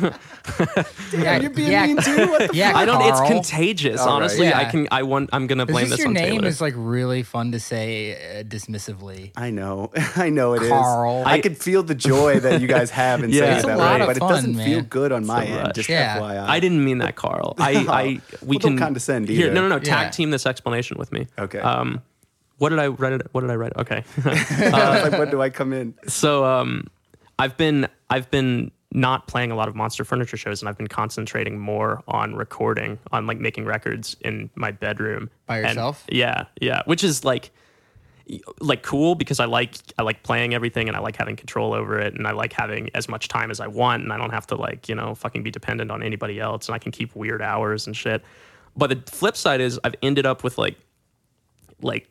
yeah, 1.13 1.37
you're 1.39 1.49
being 1.49 1.71
yeah, 1.71 1.85
mean 1.85 1.97
too. 1.97 2.27
What 2.29 2.51
the 2.51 2.57
yeah 2.57 2.73
I 2.75 2.85
don't. 2.85 3.01
It's 3.03 3.17
Carl. 3.19 3.29
contagious. 3.31 4.01
All 4.01 4.07
right. 4.07 4.13
Honestly, 4.15 4.47
I 4.47 4.61
Yeah. 4.63 4.69
can. 4.71 4.87
I 4.91 5.03
want. 5.03 5.29
I'm 5.33 5.47
gonna 5.47 5.63
It's 5.63 5.71
blame 5.71 5.85
just 5.85 5.91
this 5.91 5.99
your 5.99 6.07
on 6.09 6.13
name 6.15 6.35
Taylor. 6.39 6.47
is 6.47 6.59
like 6.61 6.73
really 6.75 7.23
fun 7.23 7.51
to 7.53 7.59
say 7.59 8.39
uh, 8.39 8.43
dismissively. 8.43 9.31
I 9.35 9.49
know, 9.49 9.91
I 10.15 10.29
know 10.29 10.53
it 10.53 10.63
is. 10.63 10.69
Carl. 10.69 11.23
I, 11.25 11.33
I- 11.35 11.41
could 11.41 11.57
feel 11.57 11.83
the 11.83 11.95
joy 11.95 12.39
that 12.41 12.59
you 12.61 12.67
guys 12.67 12.89
have 12.91 13.23
in 13.23 13.29
Yeah. 13.31 13.39
saying 13.41 13.55
It's 13.57 13.63
it 13.63 13.65
a 13.65 13.67
that 13.69 13.77
lot 13.77 13.95
way, 13.99 14.01
of 14.01 14.07
but 14.07 14.17
fun, 14.17 14.29
it 14.29 14.33
doesn't 14.35 14.55
feel 14.55 14.77
man. 14.79 14.83
good 14.85 15.11
on 15.11 15.25
my 15.25 15.45
end. 15.45 15.67
rush. 15.67 15.75
Just 15.75 15.89
Yeah. 15.89 16.19
FYI. 16.19 16.47
I 16.47 16.59
didn't 16.59 16.83
mean 16.83 16.97
that, 16.99 17.15
Carl. 17.15 17.55
I, 17.57 17.71
I 17.87 18.03
we 18.03 18.21
Well, 18.47 18.59
don't 18.59 18.61
can 18.73 18.77
condescend 18.77 19.29
Here, 19.29 19.45
either. 19.45 19.53
no, 19.55 19.61
no, 19.61 19.67
no. 19.69 19.79
Tag 19.79 20.07
Yeah. 20.07 20.09
team 20.11 20.31
this 20.31 20.45
explanation 20.45 20.97
with 20.99 21.11
me. 21.13 21.27
Okay. 21.39 21.59
Um, 21.59 22.01
what 22.57 22.69
did 22.69 22.79
I 22.79 22.87
write? 22.87 23.21
What 23.33 23.41
did 23.41 23.49
I 23.49 23.55
write? 23.55 23.73
Okay. 23.77 24.03
I 24.25 24.29
was 25.01 25.09
like, 25.11 25.17
when 25.19 25.31
do 25.31 25.41
I 25.41 25.49
come 25.49 25.73
in? 25.73 25.95
so 26.07 26.45
um, 26.45 26.85
I've 27.39 27.57
been 27.57 27.87
I've 28.11 28.29
been 28.29 28.71
not 28.93 29.25
playing 29.27 29.51
a 29.51 29.55
lot 29.55 29.67
of 29.69 29.75
monster 29.75 30.03
furniture 30.03 30.35
shows, 30.37 30.61
and 30.61 30.67
I've 30.67 30.77
been 30.77 30.87
concentrating 30.87 31.57
more 31.57 32.03
on 32.09 32.35
recording, 32.35 32.99
on 33.11 33.25
like 33.25 33.39
making 33.39 33.65
records 33.65 34.17
in 34.21 34.49
my 34.55 34.71
bedroom 34.71 35.29
By 35.45 35.57
And- 35.59 35.67
yourself? 35.69 36.03
yeah, 36.09 36.45
yeah. 36.59 36.81
Which 36.85 37.03
is 37.03 37.23
like 37.23 37.51
like 38.61 38.81
cool 38.83 39.15
because 39.15 39.39
I 39.41 39.45
like 39.45 39.75
I 39.97 40.03
like 40.03 40.23
playing 40.23 40.53
everything 40.53 40.87
and 40.87 40.95
I 40.95 41.01
like 41.01 41.17
having 41.17 41.35
control 41.35 41.73
over 41.73 41.99
it 41.99 42.13
and 42.13 42.25
I 42.27 42.31
like 42.31 42.53
having 42.53 42.89
as 42.95 43.09
much 43.09 43.27
time 43.27 43.51
as 43.51 43.59
I 43.59 43.67
want 43.67 44.03
and 44.03 44.13
I 44.13 44.17
don't 44.17 44.29
have 44.29 44.47
to 44.47 44.55
like 44.55 44.87
you 44.87 44.95
know 44.95 45.15
fucking 45.15 45.43
be 45.43 45.51
dependent 45.51 45.91
on 45.91 46.01
anybody 46.01 46.39
else 46.39 46.67
and 46.67 46.75
I 46.75 46.79
can 46.79 46.91
keep 46.93 47.13
weird 47.15 47.41
hours 47.41 47.87
and 47.87 47.95
shit. 47.97 48.23
But 48.77 48.89
the 48.91 49.11
flip 49.11 49.35
side 49.35 49.59
is 49.59 49.79
I've 49.83 49.95
ended 50.01 50.25
up 50.25 50.43
with 50.45 50.57
like 50.57 50.77
like 51.81 52.07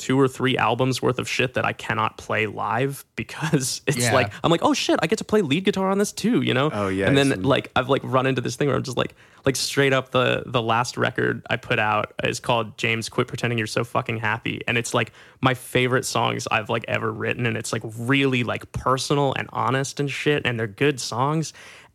two 0.00 0.18
or 0.18 0.26
three 0.26 0.56
albums 0.56 1.02
worth 1.02 1.18
of 1.18 1.28
shit 1.28 1.54
that 1.54 1.64
I 1.66 1.72
cannot 1.74 2.16
play 2.16 2.46
live 2.46 3.04
because 3.16 3.82
it's 3.86 3.98
Yeah. 3.98 4.14
like 4.14 4.32
I'm 4.42 4.50
like, 4.50 4.62
oh 4.64 4.72
shit, 4.74 4.98
I 5.02 5.06
get 5.06 5.18
to 5.18 5.24
play 5.24 5.42
lead 5.42 5.64
guitar 5.64 5.90
on 5.90 5.98
this 5.98 6.10
too, 6.10 6.40
you 6.40 6.54
know? 6.54 6.70
Oh, 6.72 6.88
yeah, 6.88 7.06
And 7.06 7.16
then 7.16 7.42
like 7.42 7.70
I've 7.76 7.88
like 7.88 8.02
run 8.04 8.26
into 8.26 8.40
this 8.40 8.56
thing 8.56 8.68
where 8.68 8.76
I'm 8.76 8.82
just 8.82 8.96
like 8.96 9.14
like 9.46 9.56
straight 9.56 9.92
up 9.92 10.10
the 10.10 10.42
the 10.46 10.60
last 10.62 10.96
record 10.96 11.46
I 11.48 11.56
put 11.56 11.78
out 11.78 12.12
is 12.24 12.40
called 12.40 12.76
James 12.78 13.08
Quit 13.08 13.28
Pretending 13.28 13.58
You're 13.58 13.66
So 13.66 13.84
Fucking 13.84 14.18
Happy. 14.18 14.62
And 14.66 14.76
it's 14.78 14.92
like 14.94 15.12
my 15.40 15.54
favorite 15.54 16.04
songs 16.04 16.48
I've 16.50 16.68
like 16.70 16.84
ever 16.88 17.12
written. 17.12 17.46
And 17.46 17.56
it's 17.56 17.72
like 17.72 17.82
really 17.98 18.42
like 18.42 18.70
personal 18.72 19.34
and 19.34 19.48
honest 19.52 20.00
and 20.00 20.10
shit. 20.10 20.42
And 20.46 20.58
they're 20.58 20.66
good 20.66 20.98
songs. 21.00 21.52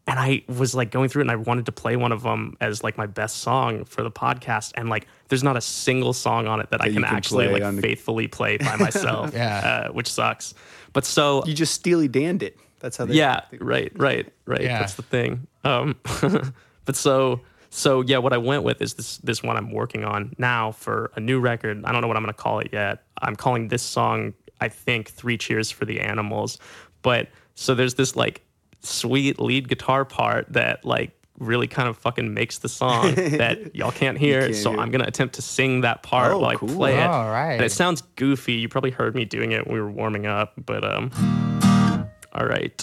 And 0.07 0.19
I 0.19 0.43
was 0.47 0.75
like 0.75 0.91
going 0.91 1.09
through 1.09 1.21
it 1.21 1.23
and 1.23 1.31
I 1.31 1.35
wanted 1.35 1.65
to 1.65 1.71
play 1.71 1.95
one 1.95 2.11
of 2.11 2.21
them 2.21 2.55
as 2.61 2.83
like 2.83 2.95
my 2.97 3.07
best 3.07 3.37
song 3.37 3.85
for 3.85 4.03
the 4.03 4.11
podcast. 4.11 4.71
And 4.75 4.87
like 4.87 5.07
there's 5.29 5.43
not 5.43 5.57
a 5.57 5.61
single 5.61 6.13
song 6.13 6.45
on 6.47 6.59
it 6.59 6.69
that, 6.69 6.81
I 6.81 6.85
can, 6.85 6.95
can 6.95 7.05
actually 7.05 7.47
like 7.47 7.63
the- 7.75 7.81
faithfully 7.81 8.27
play 8.27 8.57
by 8.57 8.75
myself. 8.79 9.33
Yeah. 9.33 9.87
Uh, 9.89 9.93
which 9.93 10.07
sucks. 10.11 10.53
But 10.93 11.05
so 11.05 11.43
You 11.45 11.55
just 11.55 11.73
Steely 11.73 12.07
Danned 12.07 12.43
it. 12.43 12.57
That's 12.79 12.97
how 12.97 13.05
they. 13.05 13.15
yeah, 13.15 13.41
right, 13.59 13.91
right, 13.95 14.31
right. 14.45 14.61
Yeah. 14.61 14.77
That's 14.79 14.93
the 14.93 15.01
thing. 15.01 15.47
Um, 15.63 15.95
but 16.85 16.95
so 16.95 17.41
so 17.71 18.01
yeah, 18.01 18.19
what 18.19 18.31
I 18.31 18.37
went 18.37 18.61
with 18.63 18.81
is 18.83 18.93
this 18.93 19.17
this 19.17 19.41
one 19.41 19.57
I'm 19.57 19.71
working 19.71 20.05
on 20.05 20.35
now 20.37 20.71
for 20.71 21.11
a 21.15 21.19
new 21.19 21.39
record. 21.39 21.83
I 21.83 21.91
don't 21.91 22.01
know 22.01 22.07
what 22.07 22.15
I'm 22.15 22.21
gonna 22.23 22.33
call 22.33 22.59
it 22.59 22.69
yet. 22.71 23.03
I'm 23.23 23.35
calling 23.35 23.69
this 23.69 23.81
song 23.81 24.35
I 24.61 24.69
think 24.69 25.09
Three 25.09 25.37
Cheers 25.37 25.71
for 25.71 25.85
the 25.85 25.99
Animals. 25.99 26.59
But 27.01 27.29
so 27.55 27.73
there's 27.73 27.95
this 27.95 28.15
like 28.15 28.44
sweet 28.85 29.39
lead 29.39 29.67
guitar 29.67 30.05
part 30.05 30.45
that 30.53 30.85
like 30.85 31.11
really 31.39 31.67
kind 31.67 31.89
of 31.89 31.97
fucking 31.97 32.33
makes 32.33 32.59
the 32.59 32.69
song 32.69 33.13
that 33.15 33.75
y'all 33.75 33.91
can't 33.91 34.17
hear. 34.17 34.43
can't 34.43 34.55
so 34.55 34.71
hear. 34.71 34.79
I'm 34.79 34.89
gonna 34.91 35.03
attempt 35.05 35.35
to 35.35 35.41
sing 35.41 35.81
that 35.81 36.01
part 36.01 36.31
Oh, 36.31 36.39
while 36.39 36.51
I 36.51 36.55
cool. 36.55 36.69
play 36.69 36.95
it. 36.97 37.05
All 37.09 37.29
right. 37.29 37.53
And 37.55 37.63
it 37.65 37.71
sounds 37.73 38.01
goofy. 38.15 38.53
You 38.53 38.69
probably 38.69 38.91
heard 38.91 39.15
me 39.15 39.25
doing 39.25 39.51
it 39.51 39.65
when 39.67 39.73
we 39.73 39.81
were 39.81 39.91
warming 39.91 40.25
up, 40.27 40.53
but 40.65 40.83
um 40.89 41.11
all 42.33 42.45
right. 42.45 42.81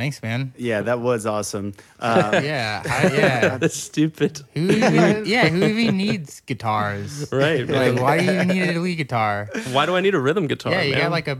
Thanks, 0.00 0.22
man. 0.22 0.54
Yeah, 0.56 0.80
that 0.80 1.00
was 1.00 1.26
awesome. 1.26 1.74
Uh, 2.00 2.40
Yeah. 2.42 2.82
I, 2.88 3.14
yeah. 3.14 3.58
That's 3.60 3.76
stupid. 3.76 4.40
Who 4.54 4.70
even, 4.70 5.26
yeah, 5.26 5.48
who 5.50 5.62
even 5.62 5.98
needs 5.98 6.40
guitars? 6.40 7.28
Right. 7.32 7.68
Like, 7.68 8.00
why 8.00 8.16
do 8.18 8.24
you 8.24 8.32
even 8.32 8.48
need 8.48 8.76
a 8.76 8.80
lead 8.80 8.94
guitar? 8.96 9.50
Why 9.72 9.84
do 9.84 9.94
I 9.96 10.00
need 10.00 10.14
a 10.14 10.18
rhythm 10.18 10.46
guitar? 10.46 10.72
Yeah, 10.72 10.82
you 10.82 10.94
man? 10.94 11.02
got 11.02 11.10
like 11.10 11.28
a. 11.28 11.36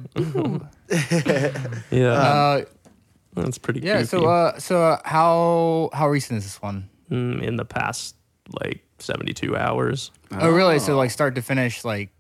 yeah, 1.91 2.13
Uh, 2.13 2.65
that's 3.35 3.57
pretty. 3.57 3.81
yeah. 3.81 3.95
goofy. 4.05 4.07
So, 4.09 4.27
uh, 4.27 4.59
so 4.59 4.83
uh, 4.85 4.99
how 5.07 5.89
how 5.95 6.09
recent 6.11 6.37
is 6.39 6.45
this 6.45 6.61
one? 6.61 6.91
Mm, 7.11 7.43
in 7.43 7.57
the 7.57 7.65
past 7.65 8.15
like 8.63 8.85
seventy 8.99 9.33
two 9.33 9.57
hours. 9.57 10.11
Oh, 10.33 10.51
really? 10.51 10.79
So, 10.79 10.97
like, 10.97 11.11
start 11.11 11.35
to 11.37 11.43
finish, 11.43 11.83
like, 11.85 12.11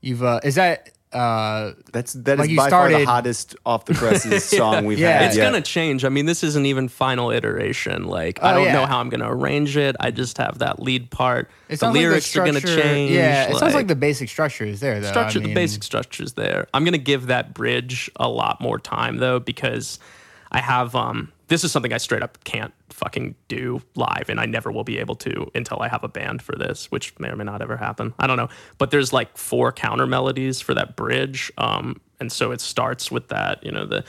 you've 0.00 0.22
uh, 0.24 0.40
is 0.42 0.56
that 0.56 0.90
uh, 1.14 1.72
That's 1.92 2.12
that 2.14 2.34
is 2.34 2.38
Like 2.40 2.50
you 2.50 2.56
by 2.56 2.70
far 2.70 2.90
the 2.90 3.04
hottest 3.04 3.54
off 3.64 3.84
the 3.84 3.94
presses 3.94 4.44
song 4.58 4.84
we've 4.84 4.98
Yeah. 4.98 5.18
had. 5.18 5.26
It's 5.28 5.36
yet. 5.36 5.44
gonna 5.44 5.60
change. 5.62 6.04
I 6.04 6.08
mean, 6.08 6.26
this 6.26 6.42
isn't 6.42 6.66
even 6.66 6.88
final 6.88 7.30
iteration. 7.30 8.04
Like, 8.06 8.42
I 8.42 8.52
Oh, 8.52 8.56
don't 8.56 8.64
yeah. 8.66 8.72
know 8.74 8.86
how 8.86 8.98
I'm 9.00 9.08
gonna 9.08 9.30
arrange 9.32 9.76
it. 9.76 9.94
I 10.00 10.10
just 10.10 10.38
have 10.38 10.58
that 10.58 10.80
lead 10.80 11.10
part. 11.10 11.48
it 11.68 11.72
the 11.72 11.76
sounds 11.78 11.94
like 11.94 12.02
lyrics 12.02 12.36
are 12.36 12.44
gonna 12.44 12.60
change. 12.60 13.12
Yeah, 13.12 13.50
it 13.50 13.56
sounds 13.56 13.74
like 13.74 13.86
the 13.88 13.94
basic 13.96 14.28
structure 14.28 14.64
is 14.64 14.80
there 14.80 15.00
though. 15.00 15.08
I 15.08 15.10
structure. 15.10 15.40
the 15.40 15.46
mean, 15.46 15.54
basic 15.54 15.82
structure's 15.82 16.32
there. 16.34 16.66
I'm 16.74 16.84
gonna 16.84 16.98
give 16.98 17.26
that 17.28 17.54
bridge 17.54 18.10
a 18.16 18.28
lot 18.28 18.60
more 18.60 18.78
time 18.78 19.18
though 19.18 19.38
because 19.40 19.98
I 20.50 20.60
have 20.60 20.94
um. 20.96 21.30
This 21.48 21.64
is 21.64 21.72
something 21.72 21.92
I 21.92 21.98
straight 21.98 22.22
up 22.22 22.42
can't 22.44 22.72
fucking 22.88 23.34
do 23.48 23.82
live, 23.96 24.28
and 24.28 24.40
I 24.40 24.46
never 24.46 24.72
will 24.72 24.84
be 24.84 24.98
able 24.98 25.14
to 25.16 25.50
until 25.54 25.80
I 25.80 25.88
have 25.88 26.02
a 26.04 26.08
band 26.08 26.42
for 26.42 26.56
this, 26.56 26.90
which 26.90 27.18
may 27.18 27.28
or 27.28 27.36
may 27.36 27.44
not 27.44 27.60
ever 27.60 27.76
happen. 27.76 28.14
I 28.18 28.26
don't 28.26 28.36
know, 28.36 28.48
but 28.78 28.90
there's 28.90 29.12
like 29.12 29.36
four 29.36 29.72
counter 29.72 30.06
melodies 30.06 30.60
for 30.60 30.74
that 30.74 30.96
bridge, 30.96 31.52
um, 31.58 32.00
and 32.20 32.32
so 32.32 32.50
it 32.52 32.60
starts 32.60 33.10
with 33.10 33.28
that, 33.28 33.64
you 33.64 33.72
know, 33.72 33.84
the 33.84 34.04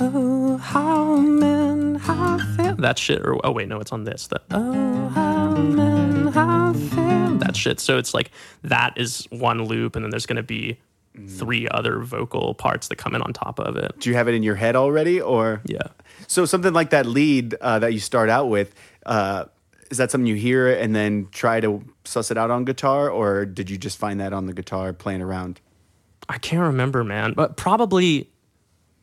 oh 0.00 0.56
how 0.56 1.16
men 1.16 1.98
failed 1.98 2.80
that 2.80 2.98
shit, 2.98 3.20
or 3.24 3.38
oh 3.46 3.52
wait, 3.52 3.68
no, 3.68 3.78
it's 3.78 3.92
on 3.92 4.04
this. 4.04 4.26
The 4.26 4.40
oh 4.50 5.08
how 5.08 5.50
men 5.52 6.32
failed 6.74 7.40
that 7.40 7.54
shit. 7.54 7.78
So 7.78 7.98
it's 7.98 8.14
like 8.14 8.30
that 8.62 8.94
is 8.96 9.26
one 9.30 9.64
loop, 9.64 9.94
and 9.94 10.04
then 10.04 10.10
there's 10.10 10.26
gonna 10.26 10.42
be 10.42 10.78
three 11.28 11.68
other 11.68 12.00
vocal 12.00 12.54
parts 12.54 12.88
that 12.88 12.96
come 12.96 13.14
in 13.14 13.22
on 13.22 13.32
top 13.32 13.58
of 13.60 13.76
it. 13.76 13.92
Do 13.98 14.08
you 14.10 14.16
have 14.16 14.28
it 14.28 14.34
in 14.34 14.42
your 14.42 14.54
head 14.54 14.76
already, 14.76 15.20
or 15.20 15.60
Yeah. 15.64 15.88
So 16.26 16.46
something 16.46 16.72
like 16.72 16.90
that 16.90 17.06
lead 17.06 17.54
uh, 17.60 17.78
that 17.80 17.92
you 17.92 18.00
start 18.00 18.30
out 18.30 18.48
with, 18.48 18.74
uh, 19.04 19.44
is 19.90 19.98
that 19.98 20.10
something 20.10 20.26
you 20.26 20.36
hear 20.36 20.72
and 20.72 20.96
then 20.96 21.28
try 21.32 21.60
to 21.60 21.84
suss 22.04 22.30
it 22.30 22.38
out 22.38 22.50
on 22.50 22.64
guitar, 22.64 23.10
or 23.10 23.44
did 23.44 23.68
you 23.68 23.76
just 23.76 23.98
find 23.98 24.20
that 24.20 24.32
on 24.32 24.46
the 24.46 24.54
guitar 24.54 24.94
playing 24.94 25.20
around? 25.20 25.60
I 26.28 26.38
can't 26.38 26.62
remember, 26.62 27.04
man, 27.04 27.34
but 27.34 27.56
probably, 27.56 28.30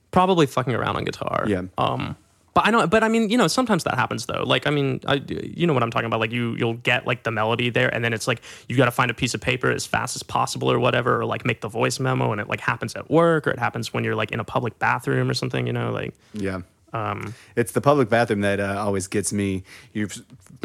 probably 0.10 0.48
fucking 0.48 0.74
around 0.74 0.96
on 0.96 1.04
guitar. 1.04 1.46
Yeah. 1.48 1.64
Um, 1.78 2.16
but 2.54 2.66
I 2.68 2.72
know, 2.72 2.88
but 2.88 3.04
I 3.04 3.10
mean, 3.10 3.30
you 3.30 3.38
know, 3.38 3.48
sometimes 3.48 3.84
that 3.84 3.96
happens 3.96 4.26
though. 4.26 4.44
Like, 4.44 4.68
I 4.68 4.72
mean, 4.72 5.00
I, 5.08 5.22
you 5.28 5.68
know 5.68 5.74
what 5.74 5.84
I'm 5.84 5.92
talking 5.92 6.08
about. 6.08 6.20
Like, 6.20 6.32
you 6.32 6.56
you'll 6.56 6.76
get 6.76 7.06
like 7.06 7.24
the 7.24 7.32
melody 7.32 7.70
there, 7.70 7.94
and 7.94 8.04
then 8.04 8.14
it's 8.14 8.28
like 8.28 8.42
you 8.68 8.76
got 8.76 8.86
to 8.86 8.92
find 8.92 9.12
a 9.12 9.14
piece 9.14 9.34
of 9.34 9.42
paper 9.42 9.72
as 9.72 9.86
fast 9.86 10.16
as 10.16 10.24
possible 10.24 10.72
or 10.72 10.80
whatever, 10.80 11.20
or 11.20 11.26
like 11.26 11.46
make 11.46 11.62
the 11.62 11.70
voice 11.70 12.00
memo, 12.00 12.32
and 12.32 12.42
it 12.42 12.48
like 12.48 12.60
happens 12.60 12.96
at 12.96 13.10
work, 13.10 13.48
or 13.48 13.52
it 13.52 13.60
happens 13.60 13.94
when 13.94 14.04
you're 14.04 14.16
like 14.16 14.32
in 14.32 14.40
a 14.40 14.44
public 14.44 14.78
bathroom 14.80 15.30
or 15.30 15.34
something. 15.34 15.68
You 15.68 15.74
know, 15.74 15.92
like 15.92 16.14
Yeah. 16.34 16.62
Um, 16.94 17.34
It's 17.56 17.72
the 17.72 17.82
public 17.82 18.10
bathroom 18.10 18.42
that 18.42 18.60
uh, 18.60 18.76
always 18.80 19.08
gets 19.08 19.32
me. 19.32 19.64
You're 19.94 20.10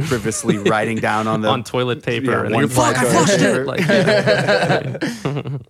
frivolously 0.04 0.58
writing 0.58 0.98
down 0.98 1.26
on 1.26 1.40
the 1.40 1.48
on 1.56 1.64
toilet 1.64 2.02
paper, 2.02 2.30
Yeah, 2.30 2.44
and 2.44 2.54
you're 2.56 2.68
fuck, 2.68 2.98
I 2.98 3.04
flushed 3.04 3.40
it. 3.40 3.66
Like, 3.66 3.80
yeah. 3.80 5.58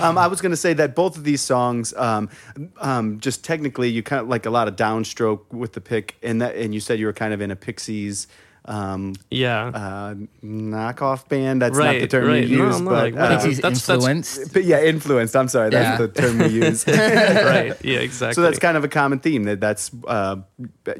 Um, 0.00 0.16
I 0.16 0.28
was 0.28 0.40
going 0.40 0.50
to 0.50 0.56
say 0.56 0.74
that 0.74 0.94
both 0.94 1.16
of 1.16 1.24
these 1.24 1.40
songs, 1.40 1.92
um, 1.94 2.30
um, 2.76 3.18
just 3.18 3.42
technically, 3.44 3.88
you 3.88 4.04
kind 4.04 4.22
of 4.22 4.28
like 4.28 4.46
a 4.46 4.50
lot 4.50 4.68
of 4.68 4.76
downstroke 4.76 5.40
with 5.50 5.72
the 5.72 5.80
pick, 5.80 6.16
and 6.22 6.40
that, 6.40 6.54
and 6.54 6.72
you 6.72 6.78
said 6.78 7.00
you 7.00 7.06
were 7.06 7.12
kind 7.12 7.34
of 7.34 7.40
in 7.40 7.50
a 7.50 7.56
Pixies 7.56 8.28
um, 8.68 9.14
yeah. 9.30 9.66
uh, 9.68 10.14
knockoff 10.44 11.26
band. 11.28 11.62
That's 11.62 11.76
not 11.78 11.94
the 11.98 12.06
term 12.06 12.28
right. 12.28 12.46
you 12.46 12.58
No, 12.58 12.66
use, 12.66 12.80
no, 12.80 12.90
but 12.90 12.92
like, 13.04 13.14
uh, 13.14 13.16
whatever. 13.16 13.34
Pixies 13.42 13.56
That's- 13.60 13.86
that's- 13.86 14.04
influenced. 14.06 14.52
but 14.52 14.64
yeah, 14.64 14.82
influenced. 14.82 15.34
I'm 15.34 15.48
sorry, 15.48 15.70
that's 15.70 15.98
Yeah. 16.00 16.06
the 16.06 16.08
term 16.12 16.38
we 16.38 16.48
use. 16.66 16.86
right. 16.86 17.74
Yeah. 17.82 17.98
Exactly. 18.00 18.34
so 18.38 18.42
that's 18.42 18.58
kind 18.60 18.76
of 18.76 18.84
a 18.84 18.88
common 18.88 19.18
theme. 19.20 19.44
That 19.44 19.60
that's 19.60 19.90
uh, 20.06 20.36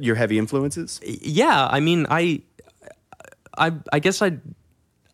your 0.01 0.17
heavy 0.17 0.39
influences. 0.39 1.01
yeah 1.05 1.69
i 1.71 1.81
mean 1.81 2.07
i 2.11 2.41
i 3.57 3.73
i 3.93 3.99
guess 3.99 4.21
i 4.23 4.37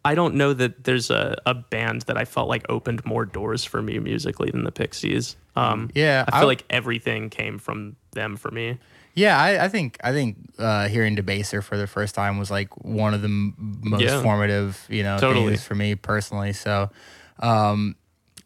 i 0.05 0.15
don't 0.15 0.35
know 0.35 0.53
that 0.53 0.85
there's 0.85 1.11
a, 1.11 1.37
a 1.47 1.55
band 1.55 2.03
that 2.03 2.17
i 2.17 2.25
felt 2.25 2.49
like 2.49 2.65
opened 2.69 3.05
more 3.05 3.25
doors 3.25 3.65
for 3.65 3.81
me 3.83 3.99
musically 3.99 4.51
than 4.51 4.65
the 4.65 4.73
pixies 4.73 5.37
um 5.57 5.91
Yeah, 5.95 6.25
i 6.29 6.39
feel 6.41 6.49
I- 6.49 6.53
like 6.55 6.65
everything 6.71 7.31
came 7.31 7.59
from 7.59 7.97
them 8.13 8.37
for 8.37 8.51
me 8.51 8.79
Yeah, 9.15 9.41
I, 9.41 9.65
I 9.65 9.69
think 9.69 9.97
I 10.03 10.13
think 10.13 10.37
uh, 10.59 10.89
hearing 10.89 11.15
Debaser 11.17 11.63
for 11.63 11.77
the 11.77 11.87
first 11.87 12.15
time 12.15 12.39
was 12.39 12.51
like 12.51 12.69
one 12.85 13.15
of 13.15 13.23
the 13.23 13.29
m- 13.29 13.55
most 13.83 14.03
Yeah. 14.03 14.23
formative, 14.23 14.85
you 14.91 15.03
know, 15.05 15.19
Totally. 15.21 15.51
things 15.51 15.65
for 15.65 15.75
me 15.77 15.95
personally. 15.95 16.53
So, 16.53 16.91
um, 17.39 17.95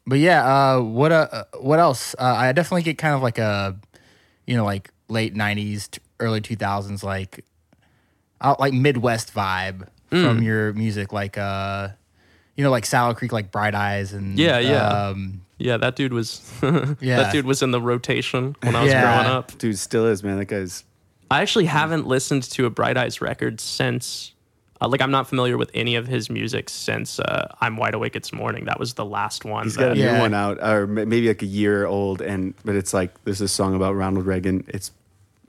but 0.06 0.18
yeah, 0.18 0.44
uh, 0.44 0.80
what 0.82 1.10
uh, 1.12 1.44
what 1.60 1.78
else? 1.78 2.14
Uh, 2.18 2.24
I 2.24 2.52
definitely 2.52 2.82
get 2.82 2.98
kind 2.98 3.14
of 3.14 3.22
like 3.22 3.38
a, 3.38 3.76
you 4.46 4.56
know, 4.56 4.64
like 4.64 4.90
late 5.08 5.34
'90s, 5.34 5.88
t- 5.90 6.00
early 6.20 6.40
2000s, 6.42 7.02
like, 7.02 7.44
out 8.40 8.60
like 8.60 8.72
Midwest 8.74 9.34
vibe 9.34 9.88
Mm. 10.10 10.22
from 10.22 10.42
your 10.42 10.72
music, 10.72 11.12
like, 11.12 11.36
uh, 11.36 11.88
you 12.58 12.64
know, 12.64 12.70
like 12.70 12.84
Saddle 12.84 13.14
Creek, 13.14 13.32
like 13.32 13.50
Bright 13.50 13.74
Eyes, 13.74 14.12
and 14.12 14.36
Yeah, 14.38 14.58
yeah. 14.58 14.86
um, 14.88 15.40
yeah 15.58 15.76
that 15.78 15.96
dude 15.96 16.12
was 16.12 16.42
Yeah. 17.00 17.16
that 17.22 17.32
dude 17.32 17.46
was 17.46 17.62
in 17.62 17.70
the 17.72 17.80
rotation 17.80 18.54
when 18.62 18.76
i 18.76 18.82
was 18.82 18.92
Yeah. 18.92 19.02
growing 19.02 19.26
up 19.36 19.56
Dude, 19.58 19.78
still 19.78 20.06
is 20.06 20.22
man. 20.22 20.36
That 20.38 20.44
guy's 20.46 20.84
i 21.30 21.40
actually 21.42 21.64
haven't 21.66 22.06
listened 22.06 22.42
to 22.44 22.66
a 22.66 22.70
bright 22.70 22.96
eyes 22.96 23.20
record 23.20 23.60
since 23.60 24.32
uh, 24.80 24.86
like 24.88 25.02
i'm 25.02 25.10
not 25.10 25.28
familiar 25.28 25.56
with 25.58 25.70
any 25.74 25.96
of 25.96 26.06
his 26.06 26.30
music 26.30 26.68
since 26.70 27.18
uh, 27.18 27.52
i'm 27.60 27.76
wide 27.76 27.94
awake 27.94 28.14
it's 28.14 28.32
morning 28.32 28.66
that 28.66 28.78
was 28.78 28.94
the 28.94 29.04
last 29.04 29.44
one 29.44 29.64
he's 29.64 29.76
got 29.76 29.90
a 29.92 29.94
new 29.96 30.00
Yeah. 30.02 30.20
one 30.20 30.32
out, 30.32 30.58
or 30.62 30.86
maybe 30.86 31.26
like 31.26 31.42
a 31.42 31.46
year 31.46 31.86
old, 31.86 32.20
and 32.22 32.54
but 32.64 32.76
it's 32.76 32.94
like 32.94 33.10
there's 33.24 33.40
this 33.40 33.50
song 33.52 33.74
about 33.74 33.96
Ronald 33.96 34.26
Reagan. 34.26 34.62
It's 34.68 34.92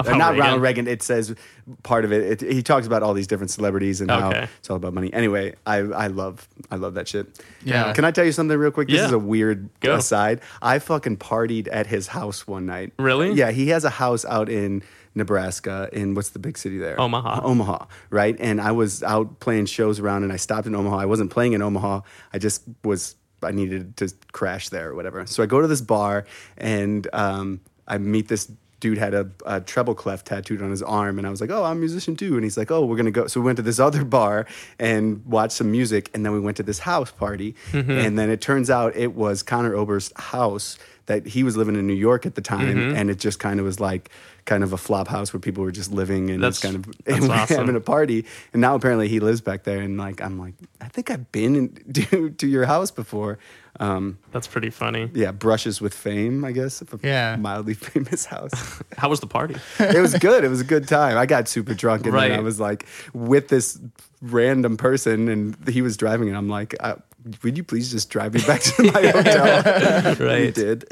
uh, 0.07 0.15
not 0.15 0.29
Reagan? 0.31 0.39
Ronald 0.39 0.61
Reagan. 0.61 0.87
It 0.87 1.01
says 1.03 1.35
part 1.83 2.05
of 2.05 2.11
it, 2.11 2.41
it. 2.43 2.51
He 2.53 2.63
talks 2.63 2.87
about 2.87 3.03
all 3.03 3.13
these 3.13 3.27
different 3.27 3.51
celebrities 3.51 4.01
and 4.01 4.09
how 4.09 4.29
it's 4.31 4.69
all 4.69 4.77
about 4.77 4.93
money. 4.93 5.11
Anyway, 5.13 5.55
I 5.65 5.77
I 5.77 6.07
love 6.07 6.47
I 6.71 6.75
love 6.75 6.93
that 6.95 7.07
shit. 7.07 7.39
Yeah. 7.63 7.93
Can 7.93 8.05
I 8.05 8.11
tell 8.11 8.25
you 8.25 8.31
something 8.31 8.57
real 8.57 8.71
quick? 8.71 8.87
This 8.87 8.97
Yeah. 8.97 9.05
is 9.05 9.11
a 9.11 9.19
weird 9.19 9.69
Go. 9.81 9.95
aside. 9.95 10.41
I 10.61 10.79
fucking 10.79 11.17
partied 11.17 11.67
at 11.71 11.87
his 11.87 12.07
house 12.07 12.47
one 12.47 12.65
night. 12.65 12.93
Really? 12.97 13.33
Yeah. 13.33 13.51
He 13.51 13.69
has 13.69 13.83
a 13.83 13.89
house 13.89 14.25
out 14.25 14.49
in 14.49 14.83
Nebraska 15.15 15.89
in 15.91 16.15
what's 16.15 16.29
the 16.29 16.39
big 16.39 16.57
city 16.57 16.77
there? 16.77 16.99
Omaha. 16.99 17.41
Omaha, 17.43 17.85
right? 18.09 18.35
And 18.39 18.61
I 18.61 18.71
was 18.71 19.03
out 19.03 19.39
playing 19.39 19.65
shows 19.65 19.99
around, 19.99 20.23
and 20.23 20.31
I 20.31 20.37
stopped 20.37 20.65
in 20.67 20.75
Omaha. 20.75 20.97
I 20.97 21.05
wasn't 21.05 21.31
playing 21.31 21.53
in 21.53 21.61
Omaha. 21.61 22.01
I 22.33 22.37
just 22.37 22.63
was. 22.83 23.15
I 23.41 23.51
needed 23.51 23.95
to 23.97 24.13
crash 24.33 24.67
there 24.69 24.89
or 24.89 24.95
whatever. 24.95 25.25
So 25.25 25.41
I 25.41 25.45
go 25.45 25.61
to 25.61 25.67
this 25.67 25.79
bar, 25.81 26.25
and 26.57 27.07
um, 27.13 27.61
I 27.87 27.97
meet 27.97 28.27
this 28.27 28.51
dude 28.79 28.97
had 28.97 29.13
a, 29.13 29.29
a 29.45 29.61
treble 29.61 29.95
clef 29.95 30.23
tattooed 30.23 30.61
on 30.61 30.69
his 30.71 30.81
arm, 30.83 31.17
and 31.17 31.27
I 31.27 31.29
was 31.29 31.41
like, 31.41 31.49
"Oh, 31.51 31.63
I'm 31.63 31.77
a 31.77 31.79
musician 31.79 32.15
too." 32.15 32.35
And 32.35 32.43
he's 32.43 32.57
like, 32.57 32.71
"Oh, 32.71 32.85
we're 32.85 32.97
gonna 32.97 33.11
go." 33.11 33.27
So 33.27 33.39
we 33.39 33.45
went 33.45 33.57
to 33.57 33.63
this 33.63 33.79
other 33.87 34.03
bar 34.03 34.45
and 34.79 35.25
watched 35.25 35.53
some 35.53 35.71
music, 35.71 36.09
and 36.13 36.25
then 36.25 36.33
we 36.33 36.39
went 36.39 36.57
to 36.57 36.63
this 36.63 36.79
house 36.79 37.11
party, 37.11 37.55
Mm-hmm. 37.71 37.91
and 37.91 38.17
then 38.19 38.29
it 38.29 38.41
turns 38.41 38.69
out 38.69 38.95
it 38.95 39.13
was 39.15 39.43
Conor 39.43 39.73
Oberst's 39.75 40.13
house 40.19 40.77
that 41.07 41.25
he 41.25 41.41
was 41.43 41.57
living 41.57 41.75
in 41.75 41.87
New 41.87 41.93
York 41.95 42.25
at 42.25 42.35
the 42.35 42.41
time, 42.41 42.75
Mm-hmm. 42.77 42.95
and 42.95 43.09
it 43.09 43.17
just 43.19 43.39
kind 43.39 43.59
of 43.59 43.65
was 43.65 43.79
like 43.79 44.09
kind 44.45 44.63
of 44.63 44.73
a 44.73 44.77
flop 44.77 45.07
house 45.07 45.31
where 45.33 45.39
people 45.39 45.63
were 45.63 45.71
just 45.71 45.91
living 45.91 46.29
and 46.31 46.41
That's- 46.41 46.57
it's 46.57 46.63
kind 46.63 46.75
of 46.75 46.85
and 47.23 47.31
awesome. 47.31 47.57
having 47.57 47.75
a 47.75 47.79
party. 47.81 48.25
And 48.53 48.61
now 48.61 48.75
apparently 48.75 49.07
he 49.07 49.19
lives 49.19 49.41
back 49.41 49.63
there, 49.63 49.79
and 49.81 49.97
like 49.97 50.21
I'm 50.21 50.39
like, 50.39 50.53
I 50.81 50.87
think 50.87 51.09
I've 51.11 51.31
been 51.31 51.55
in, 51.55 51.93
to, 51.93 52.29
to 52.29 52.47
your 52.47 52.65
house 52.65 52.91
before. 52.91 53.39
Um, 53.81 54.17
that's 54.33 54.45
pretty 54.47 54.69
funny 54.71 55.09
yeah, 55.13 55.31
brushes 55.31 55.79
with 55.79 55.93
fame, 55.93 56.43
I 56.43 56.51
guess. 56.51 56.81
Of 56.81 56.93
a 56.93 56.99
Yeah. 57.01 57.37
mildly 57.37 57.73
famous 57.89 58.25
house. 58.25 58.81
how 58.97 59.07
was 59.09 59.19
the 59.21 59.27
party 59.27 59.55
it 59.79 60.01
was 60.01 60.13
good. 60.15 60.43
It 60.43 60.49
was 60.49 60.59
a 60.61 60.65
good 60.65 60.87
time. 60.87 61.17
I 61.17 61.25
got 61.25 61.47
super 61.47 61.73
drunk, 61.73 62.05
and 62.05 62.13
then 62.15 62.31
I 62.33 62.39
was 62.41 62.59
like 62.59 62.85
with 63.13 63.47
this 63.47 63.79
random 64.21 64.75
person, 64.77 65.29
and 65.29 65.55
he 65.69 65.81
was 65.81 65.95
driving, 65.95 66.27
and 66.27 66.37
I'm 66.37 66.49
like, 66.49 66.75
uh, 66.81 66.95
would 67.43 67.55
you 67.57 67.63
please 67.63 67.89
just 67.91 68.09
drive 68.09 68.33
me 68.33 68.41
back 68.45 68.61
to 68.61 68.83
my 68.83 69.07
hotel? 69.11 70.27
And 70.29 70.43
he 70.45 70.51
did. 70.51 70.85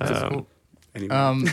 um, 0.00 0.46
anyway. 0.94 1.14
um, 1.14 1.46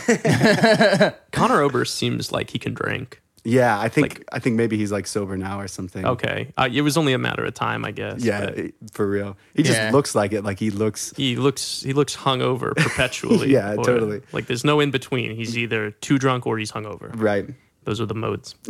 conor 1.32 1.62
oberst 1.62 1.94
seems 1.96 2.32
like 2.32 2.50
he 2.50 2.58
can 2.58 2.74
drink 2.74 3.20
yeah, 3.48 3.78
I 3.78 3.88
think 3.88 4.08
like- 4.18 4.24
I 4.32 4.38
think 4.38 4.56
maybe 4.56 4.76
he's 4.76 4.92
like 4.92 5.06
sober 5.06 5.36
now 5.36 5.60
or 5.60 5.68
something. 5.68 6.04
Okay. 6.04 6.52
Uh, 6.56 6.68
it 6.72 6.82
was 6.82 6.96
only 6.96 7.12
a 7.12 7.18
matter 7.18 7.44
of 7.44 7.54
time, 7.54 7.84
I 7.84 7.90
guess. 7.92 8.22
Yeah, 8.22 8.40
but 8.46 8.58
it- 8.58 8.74
for 8.92 9.08
real. 9.08 9.36
He 9.54 9.62
just 9.62 9.92
looks 9.92 10.14
like 10.14 10.32
it. 10.32 10.42
Like 10.44 10.58
he 10.58 10.70
looks. 10.70 11.12
He 11.16 11.36
looks 11.36 11.82
he 11.82 11.92
looks 11.92 12.16
hungover 12.16 12.74
perpetually. 12.86 13.50
Yeah, 13.52 13.74
or- 13.74 13.84
totally. 13.84 14.20
Like 14.32 14.46
there's 14.46 14.64
no 14.64 14.80
in 14.80 14.90
between. 14.90 15.34
He's 15.34 15.56
either 15.56 15.90
too 15.90 16.18
drunk 16.18 16.46
or 16.46 16.58
he's 16.58 16.72
hungover. 16.72 17.10
Right. 17.14 17.46
Those 17.88 18.02
are 18.02 18.06
the 18.06 18.14
modes. 18.14 18.54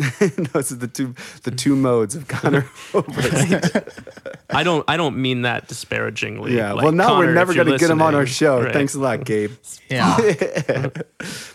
Those 0.52 0.70
are 0.70 0.76
the 0.76 0.86
two 0.86 1.12
the 1.42 1.50
two 1.50 1.74
modes 1.74 2.14
of 2.14 2.28
Conor 2.28 2.70
Oberst. 2.94 3.80
I 4.48 4.62
don't 4.62 4.84
I 4.86 4.96
don't 4.96 5.16
mean 5.20 5.42
that 5.42 5.66
disparagingly. 5.66 6.54
Yeah. 6.56 6.72
Like, 6.72 6.84
well, 6.84 6.92
now 6.92 7.08
Conor, 7.08 7.26
we're 7.26 7.34
never 7.34 7.52
going 7.52 7.66
to 7.66 7.78
get 7.78 7.90
him 7.90 8.00
on 8.00 8.14
our 8.14 8.26
show. 8.26 8.62
Right. 8.62 8.72
Thanks 8.72 8.94
a 8.94 9.00
lot, 9.00 9.24
Gabe. 9.24 9.50
yeah. 9.90 10.16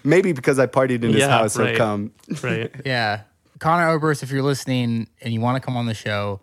Maybe 0.04 0.34
because 0.34 0.60
I 0.60 0.66
partied 0.68 1.04
in 1.06 1.14
his 1.14 1.22
Yeah, 1.22 1.30
house, 1.30 1.56
he'll 1.56 1.74
come. 1.78 2.12
Right. 2.42 2.70
Yeah. 2.86 3.22
Conor 3.60 3.98
Oberst, 3.98 4.24
if 4.24 4.30
you're 4.30 4.42
listening 4.44 5.08
and 5.22 5.34
you 5.34 5.40
want 5.40 5.56
to 5.56 5.66
come 5.66 5.78
on 5.78 5.86
the 5.86 5.94
show, 5.94 6.42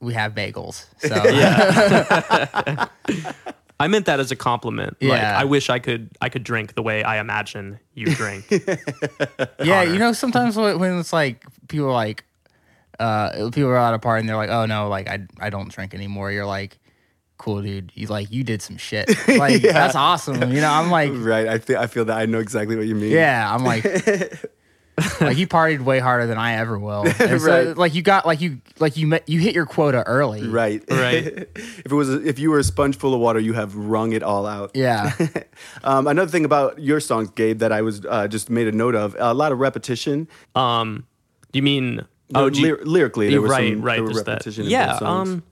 we 0.00 0.14
have 0.14 0.34
bagels. 0.34 0.86
So 0.98 1.14
Yeah. 1.30 2.88
I 3.80 3.86
meant 3.88 4.06
that 4.06 4.18
as 4.20 4.30
a 4.32 4.36
compliment. 4.36 4.96
Like 5.00 5.20
Yeah. 5.20 5.38
I 5.38 5.44
wish 5.44 5.70
I 5.70 5.78
could 5.78 6.10
I 6.20 6.28
could 6.28 6.42
drink 6.44 6.74
the 6.74 6.82
way 6.82 7.02
I 7.04 7.18
imagine 7.20 7.78
you 7.94 8.06
drink. 8.06 8.44
yeah, 9.62 9.82
you 9.82 9.98
know, 9.98 10.12
sometimes 10.12 10.56
when 10.56 10.98
it's 10.98 11.12
like 11.12 11.44
people 11.68 11.86
are 11.88 11.92
like, 11.92 12.24
uh, 12.98 13.50
people 13.50 13.68
are 13.70 13.76
at 13.78 13.94
a 13.94 13.98
party 13.98 14.20
and 14.20 14.28
they're 14.28 14.36
like, 14.36 14.50
oh 14.50 14.66
no, 14.66 14.88
like 14.88 15.08
I 15.08 15.26
I 15.40 15.50
don't 15.50 15.70
drink 15.70 15.94
anymore. 15.94 16.32
You're 16.32 16.46
like, 16.46 16.78
cool, 17.36 17.62
dude. 17.62 17.92
You 17.94 18.08
like 18.08 18.32
you 18.32 18.42
did 18.42 18.62
some 18.62 18.76
shit. 18.78 19.08
Like 19.28 19.62
that's 19.62 19.94
awesome. 19.94 20.50
You 20.52 20.60
know, 20.60 20.70
I'm 20.70 20.90
like, 20.90 21.12
Right. 21.14 21.46
I 21.46 21.58
feel 21.58 21.78
I 21.78 21.86
feel 21.86 22.04
that 22.06 22.16
I 22.18 22.26
know 22.26 22.40
exactly 22.40 22.74
what 22.76 22.86
you 22.86 22.96
mean. 22.96 23.12
yeah, 23.12 23.52
I'm 23.54 23.62
like, 23.64 23.84
like 25.20 25.36
you 25.36 25.46
partied 25.46 25.80
way 25.80 25.98
harder 25.98 26.26
than 26.26 26.38
I 26.38 26.54
ever 26.56 26.78
will. 26.78 27.04
And 27.20 27.40
so, 27.40 27.74
like 27.76 27.94
you 27.94 28.02
got 28.02 28.26
like 28.26 28.40
you 28.40 28.60
like 28.78 28.96
you 28.96 29.06
met, 29.06 29.28
you 29.28 29.40
hit 29.40 29.54
your 29.54 29.66
quota 29.66 30.02
early. 30.06 30.46
Right. 30.46 30.82
Right. 30.90 31.26
if 31.56 31.86
it 31.86 31.92
was 31.92 32.08
a, 32.10 32.26
if 32.26 32.38
you 32.38 32.50
were 32.50 32.58
a 32.58 32.64
sponge 32.64 32.96
full 32.96 33.14
of 33.14 33.20
water, 33.20 33.38
you 33.40 33.52
have 33.52 33.74
wrung 33.74 34.12
it 34.12 34.22
all 34.22 34.46
out. 34.46 34.72
Yeah. 34.74 35.12
Um, 35.82 36.06
another 36.06 36.30
thing 36.30 36.44
about 36.44 36.78
your 36.78 37.00
songs, 37.00 37.30
Gabe, 37.30 37.58
that 37.58 37.72
I 37.72 37.82
was 37.82 38.04
uh, 38.08 38.28
just 38.28 38.48
made 38.48 38.68
a 38.68 38.72
note 38.72 38.94
of, 38.94 39.16
a 39.18 39.34
lot 39.34 39.50
of 39.52 39.58
repetition. 39.58 40.28
Um, 40.54 41.04
you 41.52 41.62
mean 41.62 42.06
oh, 42.34 42.48
do 42.50 42.60
you- 42.60 42.76
Lyr- 42.76 42.84
lyrically, 42.84 43.30
there 43.30 43.40
was 43.40 43.50
right, 43.50 43.72
some 43.72 43.82
right. 43.82 43.94
there 43.96 44.02
were 44.04 44.12
there's 44.12 44.24
that. 44.24 44.32
repetition. 44.32 44.64
in 44.64 44.70
Yeah. 44.70 44.98
songs. 44.98 45.28
Um, 45.30 45.42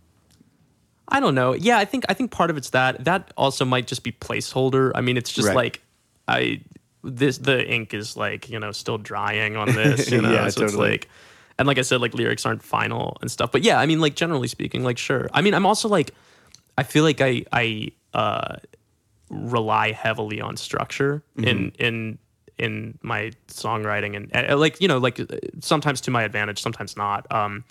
I 1.09 1.21
don't 1.21 1.35
know. 1.35 1.55
Yeah, 1.55 1.79
I 1.79 1.85
think 1.85 2.05
I 2.09 2.15
think 2.15 2.31
part 2.31 2.51
of 2.51 2.57
it's 2.57 2.71
that. 2.71 3.05
That 3.05 3.33
also 3.37 3.65
might 3.65 3.87
just 3.87 4.03
be 4.03 4.13
placeholder. 4.13 4.93
I 4.95 5.01
mean, 5.01 5.17
it's 5.17 5.33
just 5.33 5.49
Right. 5.49 5.57
like 5.57 5.83
I 6.29 6.61
this 7.07 7.39
the 7.39 7.67
ink 7.67 7.95
is 7.95 8.17
like 8.17 8.51
you 8.51 8.59
know 8.59 8.73
still 8.73 8.99
drying 8.99 9.57
on 9.57 9.69
this. 9.75 10.11
You 10.11 10.21
know, 10.23 10.33
Yeah, 10.33 10.49
so 10.49 10.65
it's 10.65 10.75
like. 10.75 11.09
And 11.59 11.67
like 11.67 11.79
I 11.79 11.83
said, 11.83 12.03
like 12.03 12.13
lyrics 12.13 12.45
aren't 12.45 12.63
final 12.63 13.17
and 13.23 13.31
stuff. 13.31 13.51
But 13.51 13.63
yeah, 13.63 13.81
I 13.81 13.87
mean, 13.87 13.99
like 13.99 14.15
generally 14.15 14.47
speaking, 14.47 14.85
like 14.85 14.99
sure. 14.99 15.31
I 15.33 15.41
mean, 15.41 15.55
I'm 15.55 15.65
also 15.65 15.89
like, 15.89 16.11
I 16.77 16.83
feel 16.83 17.03
like 17.03 17.23
I 17.23 17.45
I 17.51 17.93
uh, 18.13 18.57
rely 19.31 19.93
heavily 19.93 20.41
on 20.41 20.57
structure 20.59 21.23
in 21.39 21.45
Mm-hmm. 21.73 21.83
in 21.83 22.19
in 22.59 22.99
my 23.03 23.33
songwriting 23.49 24.17
and 24.17 24.51
uh, 24.51 24.57
like 24.57 24.81
you 24.81 24.89
know 24.89 24.99
like 24.99 25.21
sometimes 25.61 26.01
to 26.03 26.11
my 26.11 26.23
advantage 26.23 26.61
sometimes 26.63 26.97
not 26.97 27.31
um 27.31 27.65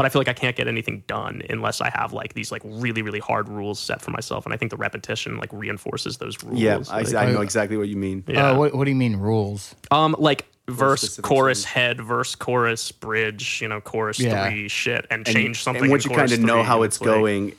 but 0.00 0.06
i 0.06 0.08
feel 0.08 0.20
like 0.20 0.28
i 0.28 0.32
can't 0.32 0.56
get 0.56 0.66
anything 0.66 1.04
done 1.06 1.42
unless 1.50 1.82
i 1.82 1.90
have 1.90 2.14
like 2.14 2.32
these 2.32 2.50
like 2.50 2.62
really 2.64 3.02
really 3.02 3.18
hard 3.18 3.50
rules 3.50 3.78
set 3.78 4.00
for 4.00 4.10
myself 4.12 4.46
and 4.46 4.54
i 4.54 4.56
think 4.56 4.70
the 4.70 4.76
repetition 4.78 5.36
like 5.36 5.52
reinforces 5.52 6.16
those 6.16 6.42
rules 6.42 6.58
yeah, 6.58 6.78
I, 6.90 7.02
like, 7.02 7.14
I 7.14 7.30
know 7.30 7.42
exactly 7.42 7.76
what 7.76 7.88
you 7.88 7.96
mean. 7.96 8.24
Yeah. 8.26 8.52
Uh, 8.52 8.56
what 8.58 8.74
what 8.74 8.84
do 8.86 8.90
you 8.90 8.96
mean 8.96 9.16
rules? 9.16 9.74
um 9.90 10.16
like 10.18 10.46
verse 10.68 11.18
chorus 11.18 11.58
things. 11.64 11.64
head 11.74 12.00
verse 12.00 12.34
chorus 12.34 12.92
bridge 12.92 13.60
you 13.60 13.68
know 13.68 13.80
chorus 13.82 14.18
Yeah. 14.18 14.48
three 14.48 14.68
shit 14.68 15.06
and, 15.10 15.26
And- 15.28 15.36
change 15.36 15.62
something 15.62 15.82
And 15.82 15.90
once 15.90 16.06
in 16.06 16.12
you 16.12 16.16
kind 16.16 16.32
of 16.32 16.40
know 16.40 16.62
how 16.62 16.76
and 16.78 16.86
it's 16.86 16.98
like- 17.00 17.06
going, 17.06 17.52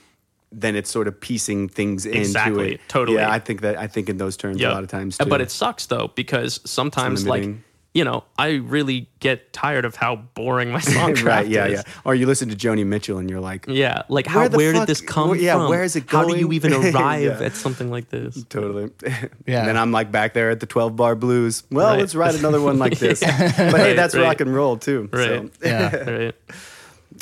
then 0.51 0.75
it's 0.75 0.89
sort 0.89 1.07
of 1.07 1.19
piecing 1.21 1.69
things 1.69 2.05
Exactly, 2.07 2.63
into 2.71 2.75
it. 2.75 2.81
totally. 2.89 3.17
Yeah, 3.19 3.31
I 3.31 3.39
think 3.39 3.61
that 3.61 3.77
I 3.77 3.87
think 3.87 4.09
in 4.09 4.17
those 4.17 4.35
terms 4.35 4.59
a 4.61 4.69
lot 4.69 4.83
of 4.83 4.89
times 4.89 5.15
Uh, 5.19 5.23
too. 5.25 5.29
But 5.29 5.41
it 5.41 5.51
sucks 5.51 5.85
though 5.85 6.07
because 6.15 6.59
sometimes 6.65 7.25
like 7.27 7.41
limiting. 7.43 7.63
You 7.93 8.03
know 8.05 8.23
I 8.39 8.51
really 8.55 9.09
get 9.19 9.51
tired 9.53 9.83
of 9.85 9.95
how 9.95 10.15
boring 10.15 10.71
my 10.71 10.79
song 10.79 11.13
craft 11.13 11.23
right, 11.25 11.47
yeah, 11.47 11.65
is. 11.65 11.83
yeah. 11.85 11.93
Or 12.05 12.15
you 12.15 12.25
listen 12.25 12.49
to 12.49 12.55
Joni 12.55 12.85
Mitchell 12.85 13.17
and 13.17 13.29
you're 13.29 13.41
like, 13.41 13.65
Yeah, 13.67 14.03
like 14.09 14.27
how 14.27 14.39
Where 14.39 14.49
the 14.49 14.57
where 14.57 14.73
fuck- 14.73 14.81
did 14.83 14.87
this 14.87 15.01
come 15.01 15.29
where- 15.29 15.37
yeah, 15.39 15.55
from? 15.55 15.69
where 15.69 15.83
is 15.83 15.95
it 15.95 16.09
How 16.09 16.23
do 16.25 16.37
you 16.37 16.51
even 16.53 16.73
arrive 16.95 17.21
Yeah. 17.23 17.45
at 17.45 17.53
something 17.55 17.91
like 17.91 18.09
this? 18.09 18.43
totally. 18.49 18.91
Yeah. 19.45 19.59
And 19.59 19.67
then 19.67 19.77
I'm 19.77 19.91
like 19.91 20.11
back 20.11 20.33
there 20.33 20.49
at 20.51 20.59
the 20.61 20.65
12 20.65 20.95
bar 20.95 21.15
blues. 21.15 21.63
Well, 21.69 21.87
Right. 21.91 21.99
let's 21.99 22.15
write 22.15 22.35
another 22.35 22.61
one 22.61 22.79
like 22.79 22.97
this. 22.97 23.19
But 23.19 23.29
hey, 23.29 23.71
Right, 23.71 23.95
that's 23.95 24.15
right. 24.15 24.23
rock 24.23 24.41
and 24.41 24.53
roll 24.55 24.77
too. 24.77 25.09
Right. 25.11 25.27
So. 25.27 25.49
Yeah. 25.67 25.95
Right. 25.95 26.35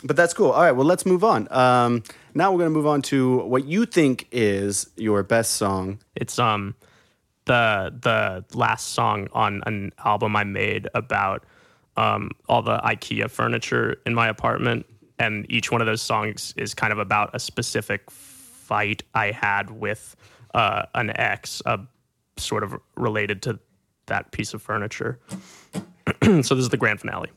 But 0.04 0.16
that's 0.16 0.34
cool. 0.36 0.52
All 0.52 0.62
right, 0.62 0.72
well, 0.72 0.86
let's 0.86 1.06
move 1.06 1.24
on. 1.24 1.52
Um, 1.52 2.04
now 2.36 2.52
we're 2.52 2.60
going 2.60 2.72
to 2.72 2.78
move 2.78 2.86
on 2.88 3.02
to 3.04 3.40
what 3.40 3.66
you 3.66 3.86
think 3.88 4.28
is 4.32 4.88
your 4.96 5.24
best 5.24 5.54
song. 5.54 6.00
It's 6.16 6.38
um 6.38 6.76
the 7.50 7.94
the 8.02 8.58
last 8.58 8.94
song 8.94 9.28
on 9.34 9.62
an 9.66 9.92
album 10.06 10.36
I 10.36 10.44
made 10.44 10.88
about 10.94 11.44
um 11.98 12.30
all 12.48 12.62
the 12.62 12.78
IKEA 12.78 13.30
furniture 13.30 13.98
in 14.06 14.14
my 14.14 14.28
apartment 14.30 14.86
and 15.18 15.46
each 15.50 15.72
one 15.72 15.82
of 15.82 15.88
those 15.88 16.02
songs 16.02 16.54
is 16.58 16.74
kind 16.74 16.94
of 16.94 17.00
about 17.00 17.32
a 17.34 17.40
specific 17.40 18.10
fight 18.12 19.04
I 19.14 19.32
had 19.32 19.70
with 19.72 20.16
uh, 20.54 20.84
an 20.96 21.12
ex, 21.16 21.62
uh, 21.66 21.78
sort 22.38 22.64
of 22.64 22.76
related 22.96 23.42
to 23.44 23.60
that 24.06 24.32
piece 24.32 24.54
of 24.54 24.62
furniture. 24.62 25.20
so 26.24 26.32
this 26.32 26.52
is 26.52 26.70
the 26.70 26.78
grand 26.78 27.02
finale. 27.02 27.30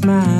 Takes 0.00 0.37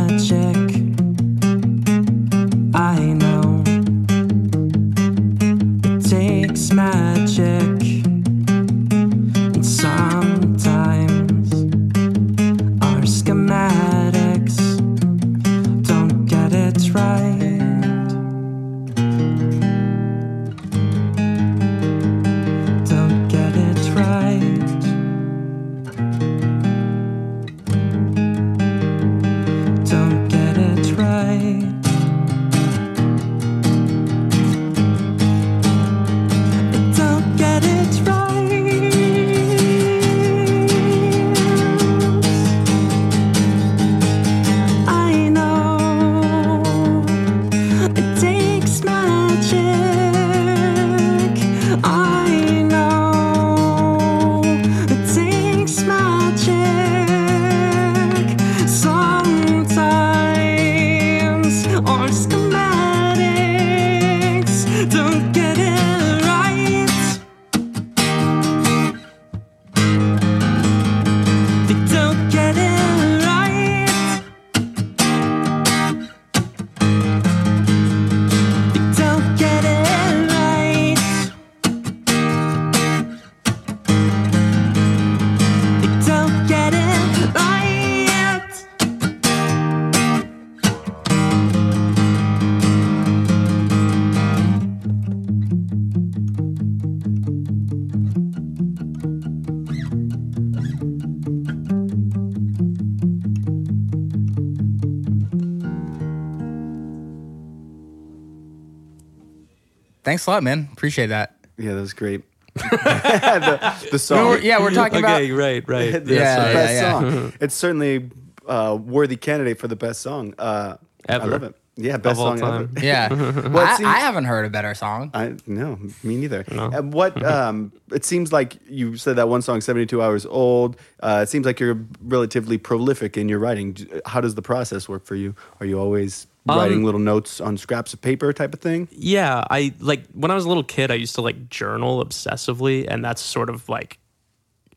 Thanks 110.09 110.27
a 110.27 110.31
lot, 110.31 110.43
man. 110.43 110.71
Appreciate 110.73 111.09
that. 111.09 111.35
Yeah, 111.59 111.75
that 111.75 111.83
was 111.83 111.93
great. 111.93 112.23
the, 112.55 113.89
the 113.93 113.99
song. 113.99 114.27
We're- 114.31 114.43
yeah, 114.43 114.59
we're 114.59 114.71
talking 114.71 115.01
about. 115.01 115.21
right, 115.21 115.63
right. 115.69 115.69
the 115.69 115.69
Yeah, 115.93 116.01
the 116.01 116.15
yeah, 116.15 116.53
best 116.55 116.73
yeah. 116.73 116.93
song. 116.93 117.33
It's 117.43 117.55
certainly 117.55 118.11
a 118.47 118.75
worthy 118.75 119.17
candidate 119.17 119.59
for 119.59 119.69
the 119.69 119.77
best 119.77 120.01
song. 120.01 120.33
Uh, 120.39 120.79
I 121.07 121.19
love 121.19 121.43
it. 121.43 121.55
Yeah, 121.77 121.99
best 121.99 122.19
Of 122.19 122.27
all 122.27 122.39
song 122.39 122.41
time. 122.41 122.71
ever. 122.75 122.87
Yeah, 122.87 123.09
Well, 123.49 123.59
I, 123.67 123.77
seems- 123.77 123.87
I 123.87 123.99
haven't 123.99 124.25
heard 124.25 124.47
a 124.47 124.51
better 124.51 124.75
song. 124.75 125.11
I 125.13 125.35
no, 125.47 125.79
me 126.03 126.17
neither. 126.17 126.43
And 126.49 126.91
what 126.95 127.23
um, 127.23 127.71
it 127.93 128.07
seems 128.07 128.33
like 128.33 128.57
you 128.67 128.97
said 128.97 129.17
that 129.17 129.29
one 129.29 129.43
song, 129.43 129.61
seventy 129.61 129.85
two 129.85 130.01
hours 130.03 130.25
old. 130.25 130.79
Uh, 131.01 131.21
it 131.23 131.29
seems 131.29 131.45
like 131.45 131.61
you're 131.61 131.79
relatively 132.03 132.57
prolific 132.57 133.19
in 133.19 133.29
your 133.29 133.41
writing. 133.41 133.77
How 134.07 134.23
does 134.23 134.35
the 134.37 134.43
process 134.43 134.89
work 134.89 135.05
for 135.05 135.17
you? 135.17 135.35
Are 135.61 135.67
you 135.67 135.79
always 135.79 136.27
writing 136.49 136.79
Um, 136.79 136.85
little 136.85 137.01
notes 137.01 137.41
on 137.41 137.57
scraps 137.57 137.93
of 137.93 138.01
paper, 138.01 138.33
type 138.33 138.55
of 138.55 138.61
thing? 138.61 138.89
Yeah, 138.91 139.45
I 139.51 139.73
like 139.81 140.07
when 140.13 140.31
I 140.31 140.35
was 140.35 140.45
a 140.45 140.49
little 140.49 140.65
kid, 140.65 140.91
I 140.91 140.95
used 140.95 141.15
to 141.17 141.23
like 141.23 141.49
journal 141.49 142.05
obsessively, 142.05 142.87
and 142.89 143.05
that's 143.05 143.23
sort 143.23 143.51
of 143.51 143.69
like, 143.69 143.99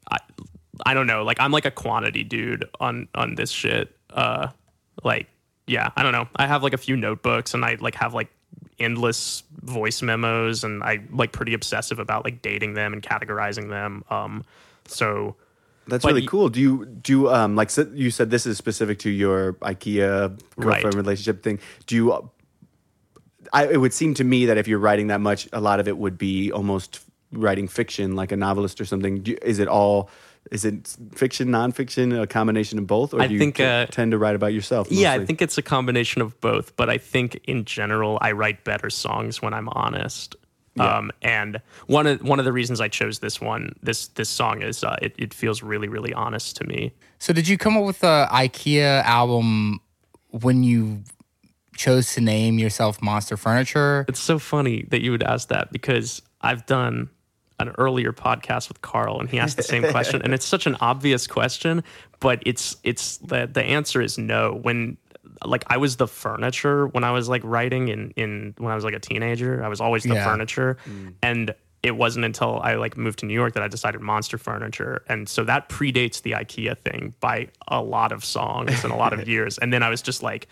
I, 0.09 0.17
I 0.85 0.93
don't 0.93 1.07
know, 1.07 1.23
like 1.23 1.39
I'm 1.39 1.51
like 1.51 1.65
a 1.65 1.71
quantity 1.71 2.23
dude 2.23 2.69
on 2.79 3.07
on 3.15 3.35
this 3.35 3.51
shit. 3.51 3.95
Uh, 4.09 4.47
like, 5.03 5.27
yeah, 5.67 5.89
I 5.95 6.03
don't 6.03 6.11
know. 6.11 6.27
I 6.35 6.47
have 6.47 6.63
like 6.63 6.73
a 6.73 6.77
few 6.77 6.95
notebooks, 6.95 7.53
and 7.53 7.63
I 7.63 7.77
like 7.79 7.95
have 7.95 8.13
like 8.13 8.29
endless 8.79 9.43
voice 9.61 10.01
memos, 10.01 10.63
and 10.63 10.83
I 10.83 11.01
like 11.11 11.31
pretty 11.31 11.53
obsessive 11.53 11.99
about 11.99 12.25
like 12.25 12.41
dating 12.41 12.73
them 12.73 12.93
and 12.93 13.01
categorizing 13.01 13.69
them. 13.69 14.03
Um, 14.09 14.43
so 14.87 15.35
That's 15.87 16.03
But 16.03 16.13
really 16.13 16.27
cool. 16.27 16.49
Do 16.49 16.59
you 16.61 16.85
do 16.85 17.11
you, 17.11 17.29
um 17.31 17.55
like 17.55 17.69
you 17.93 18.11
said 18.11 18.29
this 18.29 18.45
is 18.45 18.57
specific 18.57 18.99
to 18.99 19.09
your 19.09 19.53
IKEA 19.53 20.37
girlfriend 20.57 20.83
Right. 20.85 20.93
relationship 20.95 21.43
thing? 21.43 21.59
Do 21.87 21.95
you? 21.95 22.11
uh, 22.13 22.21
I 23.53 23.67
it 23.67 23.77
would 23.77 23.93
seem 23.93 24.13
to 24.15 24.23
me 24.23 24.45
that 24.45 24.57
if 24.57 24.67
you're 24.67 24.79
writing 24.79 25.07
that 25.07 25.21
much, 25.21 25.49
a 25.51 25.59
lot 25.59 25.79
of 25.79 25.87
it 25.87 25.97
would 25.97 26.17
be 26.17 26.51
almost 26.51 27.01
writing 27.33 27.67
fiction, 27.67 28.15
like 28.15 28.31
a 28.31 28.37
novelist 28.37 28.79
or 28.79 28.85
something. 28.85 29.21
Do, 29.23 29.31
you- 29.31 29.37
is 29.41 29.59
it 29.59 29.67
all? 29.67 30.09
Is 30.51 30.65
it 30.65 30.95
fiction, 31.13 31.49
nonfiction, 31.49 32.19
a 32.19 32.25
combination 32.25 32.79
of 32.79 32.87
both, 32.87 33.13
or 33.13 33.21
I 33.21 33.27
do 33.27 33.33
you 33.33 33.39
think, 33.39 33.57
t- 33.57 33.63
uh, 33.63 33.85
tend 33.85 34.11
to 34.11 34.17
write 34.17 34.35
about 34.35 34.53
yourself? 34.53 34.91
Yeah, 34.91 35.13
I 35.13 35.23
think 35.23 35.39
it's 35.39 35.57
a 35.59 35.61
combination 35.61 36.19
of 36.23 36.39
both, 36.41 36.75
but 36.75 36.89
I 36.89 36.97
think 36.97 37.39
in 37.43 37.63
general 37.63 38.17
I 38.21 38.31
write 38.31 38.63
better 38.63 38.89
songs 38.89 39.39
when 39.41 39.53
I'm 39.53 39.69
honest. 39.69 40.35
Um, 40.79 41.11
and 41.21 41.61
one 41.87 42.07
of 42.07 42.21
one 42.21 42.39
of 42.39 42.45
the 42.45 42.53
reasons 42.53 42.79
I 42.79 42.87
chose 42.87 43.19
this 43.19 43.41
one, 43.41 43.75
this 43.83 44.07
this 44.09 44.29
song 44.29 44.61
is 44.61 44.83
uh, 44.83 44.95
it, 45.01 45.13
it 45.17 45.33
feels 45.33 45.61
really 45.61 45.89
really 45.89 46.13
honest 46.13 46.55
to 46.57 46.63
me. 46.65 46.93
So, 47.19 47.33
did 47.33 47.47
you 47.47 47.57
come 47.57 47.75
up 47.75 47.83
with 47.83 47.99
the 47.99 48.27
IKEA 48.31 49.03
album 49.03 49.79
when 50.29 50.63
you 50.63 51.03
chose 51.75 52.13
to 52.13 52.21
name 52.21 52.57
yourself 52.57 53.01
Monster 53.01 53.35
Furniture? 53.35 54.05
It's 54.07 54.19
so 54.19 54.39
funny 54.39 54.85
that 54.89 55.01
you 55.01 55.11
would 55.11 55.23
ask 55.23 55.49
that 55.49 55.71
because 55.71 56.21
I've 56.41 56.65
done 56.65 57.09
an 57.59 57.69
earlier 57.77 58.11
podcast 58.11 58.69
with 58.69 58.81
Carl 58.81 59.19
and 59.19 59.29
he 59.29 59.39
asked 59.39 59.57
the 59.57 59.63
same 59.63 59.83
question 59.91 60.21
and 60.23 60.33
it's 60.33 60.45
such 60.45 60.65
an 60.65 60.77
obvious 60.79 61.27
question, 61.27 61.83
but 62.19 62.41
it's 62.45 62.77
it's 62.83 63.17
the 63.17 63.49
the 63.51 63.63
answer 63.63 64.01
is 64.01 64.17
no. 64.17 64.59
When 64.61 64.97
like 65.45 65.63
I 65.67 65.77
was 65.77 65.97
the 65.97 66.07
furniture 66.07 66.87
when 66.87 67.03
I 67.03 67.11
was 67.11 67.29
like 67.29 67.41
writing 67.43 67.87
in 67.87 68.11
in 68.15 68.53
when 68.57 68.71
I 68.71 68.75
was 68.75 68.83
like 68.83 68.93
a 68.93 68.99
teenager, 68.99 69.63
I 69.63 69.67
was 69.67 69.81
always 69.81 70.03
the 70.03 70.15
Yeah. 70.15 70.23
furniture 70.25 70.77
mm. 70.85 71.13
and 71.21 71.53
it 71.83 71.95
wasn't 71.95 72.25
until 72.25 72.59
I 72.61 72.75
like 72.75 72.95
moved 72.95 73.19
to 73.19 73.25
New 73.25 73.33
York 73.33 73.53
that 73.53 73.63
I 73.63 73.67
decided 73.67 74.01
monster 74.01 74.37
furniture. 74.37 75.03
And 75.07 75.27
so 75.27 75.43
that 75.45 75.67
predates 75.67 76.21
the 76.21 76.33
IKEA 76.33 76.77
thing 76.77 77.15
by 77.19 77.47
a 77.67 77.81
lot 77.81 78.11
of 78.11 78.23
songs 78.23 78.83
and 78.83 78.93
a 78.93 78.95
lot 78.95 79.13
of 79.13 79.27
years. 79.33 79.57
And 79.57 79.73
then 79.73 79.81
I 79.81 79.89
was 79.89 80.03
just 80.03 80.21
like 80.21 80.47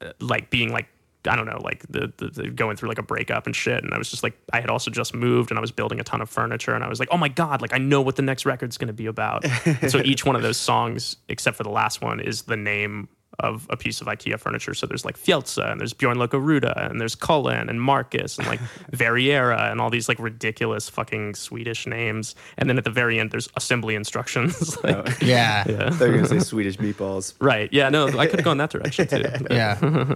uh, 0.00 0.12
like 0.20 0.50
being 0.50 0.72
like 0.72 0.88
I 1.28 1.34
don't 1.34 1.46
know, 1.46 1.60
like 1.62 1.84
the, 1.88 2.12
the, 2.18 2.28
the 2.28 2.50
going 2.50 2.76
through 2.76 2.88
like 2.88 2.98
a 2.98 3.02
breakup 3.02 3.46
and 3.46 3.56
shit. 3.56 3.82
And 3.82 3.92
I 3.92 3.98
was 3.98 4.10
just 4.10 4.22
like, 4.22 4.38
I 4.52 4.60
had 4.60 4.70
also 4.70 4.92
just 4.92 5.12
moved 5.14 5.50
and 5.50 5.58
I 5.58 5.60
was 5.60 5.72
building 5.72 5.98
a 5.98 6.04
ton 6.04 6.20
of 6.20 6.30
furniture. 6.30 6.72
And 6.74 6.84
I 6.84 6.88
was 6.88 7.00
like, 7.00 7.08
oh 7.10 7.16
my 7.16 7.28
God, 7.28 7.62
like 7.62 7.72
I 7.72 7.78
know 7.78 8.00
what 8.00 8.14
the 8.14 8.22
next 8.22 8.46
record's 8.46 8.78
going 8.78 8.88
to 8.88 8.94
be 8.94 9.06
about. 9.06 9.44
so 9.88 9.98
each 10.04 10.24
one 10.24 10.36
of 10.36 10.42
those 10.42 10.56
songs, 10.56 11.16
except 11.28 11.56
for 11.56 11.64
the 11.64 11.70
last 11.70 12.00
one, 12.00 12.20
is 12.20 12.42
the 12.42 12.56
name 12.56 13.08
of 13.38 13.66
a 13.70 13.76
piece 13.76 14.00
of 14.00 14.06
IKEA 14.06 14.38
furniture. 14.38 14.74
So 14.74 14.86
there's 14.86 15.04
like 15.04 15.18
Fjellsa 15.18 15.70
and 15.70 15.80
there's 15.80 15.92
Bjorn 15.92 16.16
Lokaruda 16.16 16.90
and 16.90 17.00
there's 17.00 17.14
Kullen 17.14 17.68
and 17.68 17.80
Markus 17.80 18.38
and 18.38 18.46
like 18.46 18.60
Verriera 18.92 19.70
and 19.70 19.80
all 19.80 19.90
these 19.90 20.08
like 20.08 20.18
ridiculous 20.18 20.88
fucking 20.88 21.34
Swedish 21.34 21.86
names. 21.86 22.34
And 22.58 22.68
then 22.68 22.78
at 22.78 22.84
the 22.84 22.90
very 22.90 23.18
end, 23.18 23.30
there's 23.30 23.48
assembly 23.56 23.94
instructions. 23.94 24.76
like, 24.84 24.96
oh. 24.96 25.04
Yeah, 25.20 25.64
I 25.66 25.90
thought 25.90 26.06
you 26.06 26.12
were 26.12 26.16
gonna 26.18 26.28
say 26.28 26.38
Swedish 26.40 26.78
meatballs. 26.78 27.34
Right. 27.40 27.72
Yeah. 27.72 27.88
No, 27.88 28.06
I 28.06 28.26
could 28.26 28.38
have 28.38 28.44
gone 28.44 28.58
that 28.58 28.70
direction 28.70 29.06
too. 29.06 29.22
yeah. 29.50 30.14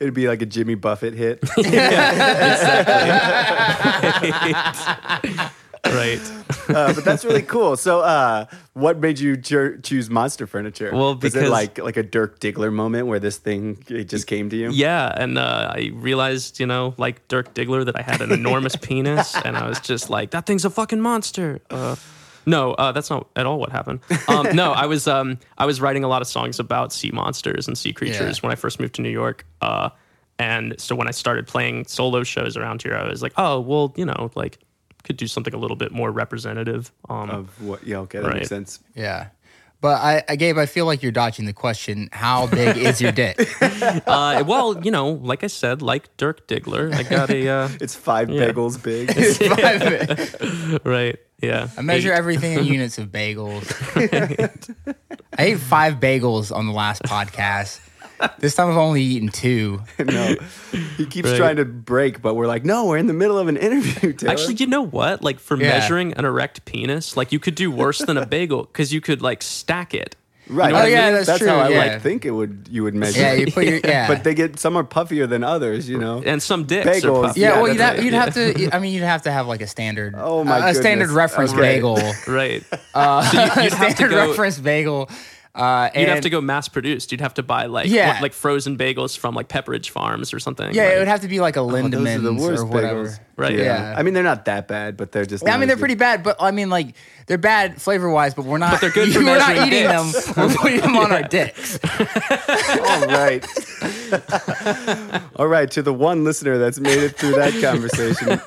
It'd 0.00 0.14
be 0.14 0.28
like 0.28 0.42
a 0.42 0.46
Jimmy 0.46 0.74
Buffett 0.74 1.14
hit. 1.14 1.42
Right. 5.86 6.20
uh, 6.68 6.92
but 6.94 7.04
that's 7.04 7.24
really 7.24 7.42
cool. 7.42 7.76
So, 7.76 8.00
uh, 8.00 8.46
what 8.74 8.98
made 8.98 9.18
you 9.18 9.36
cho- 9.36 9.76
choose 9.78 10.08
Monster 10.10 10.46
Furniture? 10.46 10.90
Well, 10.92 11.14
was 11.16 11.34
it 11.34 11.38
because- 11.38 11.50
like 11.50 11.78
like 11.78 11.96
a 11.96 12.02
Dirk 12.02 12.40
Diggler 12.40 12.72
moment 12.72 13.06
where 13.06 13.18
this 13.20 13.38
thing 13.38 13.82
it 13.88 14.08
just 14.08 14.26
came 14.26 14.50
to 14.50 14.56
you? 14.56 14.70
Yeah, 14.70 15.12
and 15.16 15.38
uh, 15.38 15.72
I 15.74 15.90
realized, 15.94 16.60
you 16.60 16.66
know, 16.66 16.94
like 16.96 17.26
Dirk 17.28 17.54
Diggler, 17.54 17.84
that 17.84 17.98
I 17.98 18.02
had 18.02 18.20
an 18.20 18.32
enormous 18.32 18.76
penis, 18.80 19.34
and 19.44 19.56
I 19.56 19.68
was 19.68 19.80
just 19.80 20.10
like, 20.10 20.30
"That 20.30 20.46
thing's 20.46 20.64
a 20.64 20.70
fucking 20.70 21.00
monster." 21.00 21.60
Uh, 21.70 21.96
no, 22.46 22.72
uh, 22.74 22.92
that's 22.92 23.10
not 23.10 23.28
at 23.36 23.44
all 23.44 23.58
what 23.60 23.70
happened. 23.70 24.00
Um, 24.26 24.54
no, 24.56 24.72
I 24.72 24.86
was 24.86 25.06
um, 25.06 25.38
I 25.58 25.66
was 25.66 25.80
writing 25.80 26.04
a 26.04 26.08
lot 26.08 26.22
of 26.22 26.28
songs 26.28 26.58
about 26.58 26.92
sea 26.92 27.10
monsters 27.12 27.68
and 27.68 27.76
sea 27.76 27.92
creatures 27.92 28.38
Yeah. 28.38 28.40
when 28.42 28.52
I 28.52 28.54
first 28.54 28.80
moved 28.80 28.94
to 28.94 29.02
New 29.02 29.10
York. 29.10 29.44
Uh, 29.60 29.90
and 30.38 30.74
so 30.80 30.94
when 30.94 31.08
I 31.08 31.10
started 31.10 31.46
playing 31.48 31.84
solo 31.86 32.22
shows 32.22 32.56
around 32.56 32.82
here, 32.82 32.94
I 32.94 33.08
was 33.08 33.22
like, 33.22 33.32
"Oh, 33.36 33.60
well, 33.60 33.92
you 33.96 34.04
know, 34.06 34.30
like 34.34 34.58
could 35.08 35.16
do 35.16 35.26
something 35.26 35.52
a 35.54 35.58
little 35.58 35.76
bit 35.76 35.90
more 35.90 36.12
representative." 36.12 36.92
Um, 37.08 37.30
Of 37.30 37.60
what? 37.60 37.84
Yeah, 37.84 37.98
okay, 38.06 38.18
that 38.20 38.26
Right. 38.28 38.36
makes 38.36 38.48
sense. 38.48 38.78
Yeah. 38.94 39.28
But 39.80 40.00
I, 40.02 40.24
I 40.28 40.34
Gabe, 40.34 40.58
I 40.58 40.66
feel 40.66 40.86
like 40.86 41.04
you're 41.04 41.12
dodging 41.12 41.46
the 41.46 41.52
question. 41.52 42.08
How 42.12 42.48
big 42.48 42.76
is 42.76 43.00
your 43.00 43.12
dick? 43.12 43.38
uh, 43.62 44.42
well, 44.44 44.84
you 44.84 44.90
know, 44.90 45.10
like 45.10 45.44
I 45.44 45.46
said, 45.46 45.82
like 45.82 46.16
Dirk 46.16 46.48
Diggler, 46.48 46.92
I 46.92 47.04
got 47.04 47.30
a 47.30 47.48
uh, 47.48 47.68
It's 47.80 47.94
five 47.94 48.28
Yeah. 48.28 48.50
bagels 48.50 48.74
big. 48.82 49.14
right. 50.84 51.16
Yeah, 51.40 51.68
I 51.78 51.82
measure 51.82 52.12
Eight. 52.12 52.16
everything 52.18 52.58
in 52.58 52.64
units 52.64 52.98
of 52.98 53.12
bagels. 53.12 53.70
I 55.38 55.42
ate 55.44 55.60
five 55.60 56.00
bagels 56.00 56.50
on 56.54 56.66
the 56.66 56.72
last 56.72 57.02
podcast. 57.04 57.78
This 58.38 58.54
time 58.54 58.68
I've 58.70 58.76
only 58.76 59.02
eaten 59.02 59.28
two. 59.28 59.80
no, 59.98 60.34
he 60.96 61.06
keeps 61.06 61.28
Right. 61.30 61.36
trying 61.36 61.56
to 61.56 61.64
break, 61.64 62.20
but 62.22 62.34
we're 62.34 62.46
like, 62.46 62.64
no, 62.64 62.86
we're 62.86 62.98
in 62.98 63.06
the 63.06 63.12
middle 63.14 63.38
of 63.38 63.48
an 63.48 63.56
interview. 63.56 64.12
Taylor. 64.12 64.32
Actually, 64.32 64.54
you 64.54 64.66
know 64.66 64.82
what? 64.82 65.22
Like 65.22 65.38
for 65.38 65.56
Yeah. 65.56 65.68
measuring 65.70 66.12
an 66.14 66.24
erect 66.24 66.64
penis, 66.64 67.16
like 67.16 67.32
you 67.32 67.38
could 67.38 67.54
do 67.54 67.70
worse 67.70 67.98
than 67.98 68.16
a 68.16 68.26
bagel 68.36 68.64
because 68.64 68.92
you 68.92 69.00
could 69.00 69.22
like 69.22 69.42
stack 69.42 69.94
it. 69.94 70.16
right? 70.48 70.70
know 70.70 70.76
what 70.76 70.84
I 70.84 70.86
Oh, 70.86 70.88
yeah, 70.90 71.04
mean? 71.06 71.12
that's 71.14 71.26
that's 71.26 71.38
true, 71.40 71.48
how 71.48 71.56
I 71.58 71.68
yeah. 71.68 71.78
like 71.78 72.02
think 72.02 72.24
it 72.24 72.30
would. 72.30 72.68
You 72.70 72.82
would 72.84 72.94
measure. 72.94 73.20
Yeah, 73.20 73.32
you 73.34 73.52
put 73.52 73.66
your 73.66 73.80
yeah. 73.84 74.08
But 74.08 74.24
they 74.24 74.32
get 74.34 74.58
some 74.58 74.76
are 74.76 74.84
puffier 74.84 75.28
than 75.28 75.44
others. 75.44 75.88
You 75.88 75.98
know. 75.98 76.22
And 76.24 76.42
some 76.42 76.64
dicks 76.64 76.86
Bagels, 76.88 77.18
are 77.18 77.22
puffy. 77.28 77.40
yeah, 77.40 77.48
yeah, 77.54 77.62
well, 77.62 77.70
you'd, 77.70 77.80
have, 77.80 78.02
you'd 78.02 78.12
yeah. 78.14 78.24
have 78.24 78.34
to. 78.34 78.70
I 78.74 78.78
mean, 78.78 78.94
you'd 78.94 79.02
have 79.04 79.22
to 79.22 79.30
have 79.30 79.46
like 79.46 79.60
a 79.60 79.66
standard. 79.66 80.14
Oh, 80.16 80.44
my 80.44 80.70
a 80.70 80.74
standard 80.74 81.10
reference 81.10 81.52
Okay. 81.52 81.60
bagel. 81.60 81.98
Right. 82.26 82.64
Uh, 82.94 83.22
So 83.30 83.36
you- 83.36 83.62
you'd 83.64 83.72
have 83.74 83.88
to 83.90 83.96
standard 83.96 84.10
go- 84.10 84.28
reference 84.30 84.58
bagel. 84.58 85.10
Uh, 85.58 85.90
You'd 85.94 86.08
have 86.08 86.20
to 86.20 86.30
go 86.30 86.40
mass 86.40 86.68
produced. 86.68 87.10
You'd 87.12 87.20
have 87.20 87.34
to 87.34 87.42
buy 87.42 87.66
like 87.66 87.88
Yeah. 87.88 88.12
what- 88.14 88.22
like 88.22 88.32
frozen 88.32 88.76
bagels 88.78 89.16
from 89.18 89.34
like 89.34 89.48
Pepperidge 89.48 89.90
Farms 89.90 90.32
or 90.32 90.38
something. 90.38 90.72
Yeah, 90.74 90.84
like, 90.84 90.94
it 90.94 90.98
would 91.00 91.08
have 91.08 91.20
to 91.22 91.28
be 91.28 91.40
like 91.40 91.56
a 91.56 91.60
Oh, 91.60 91.68
Lindemans 91.68 92.22
the 92.22 92.30
or 92.30 92.64
whatever. 92.64 93.04
bagels. 93.06 93.20
Right. 93.38 93.56
Yeah. 93.56 93.94
I 93.96 94.02
mean, 94.02 94.14
they're 94.14 94.22
not 94.24 94.46
that 94.46 94.66
bad, 94.66 94.96
but 94.96 95.12
they're 95.12 95.24
just. 95.24 95.44
Yeah, 95.46 95.54
I 95.54 95.58
mean, 95.58 95.68
they're 95.68 95.76
pretty 95.76 95.94
bad, 95.94 96.24
but 96.24 96.36
I 96.40 96.50
mean, 96.50 96.70
like 96.70 96.94
they're 97.26 97.38
bad 97.38 97.80
flavor 97.80 98.10
wise, 98.10 98.34
but 98.34 98.44
we're 98.44 98.58
not. 98.58 98.72
But 98.72 98.80
they're 98.80 98.90
good 98.90 99.12
for 99.12 99.20
we're 99.24 99.38
not 99.38 99.48
measuring 99.54 99.68
eating 99.68 99.88
dicks. 99.88 100.24
them. 100.32 100.48
We're 100.48 100.54
putting 100.56 100.80
them 100.80 100.96
on 100.96 101.12
our 101.12 101.22
dicks. 101.28 101.78
All 102.80 103.06
right. 103.06 103.46
All 105.36 105.46
right. 105.46 105.70
To 105.70 105.82
the 105.82 105.94
one 105.94 106.24
listener 106.24 106.58
that's 106.58 106.80
made 106.80 106.98
it 106.98 107.16
through 107.16 107.36
that 107.36 107.54
conversation, 107.62 108.40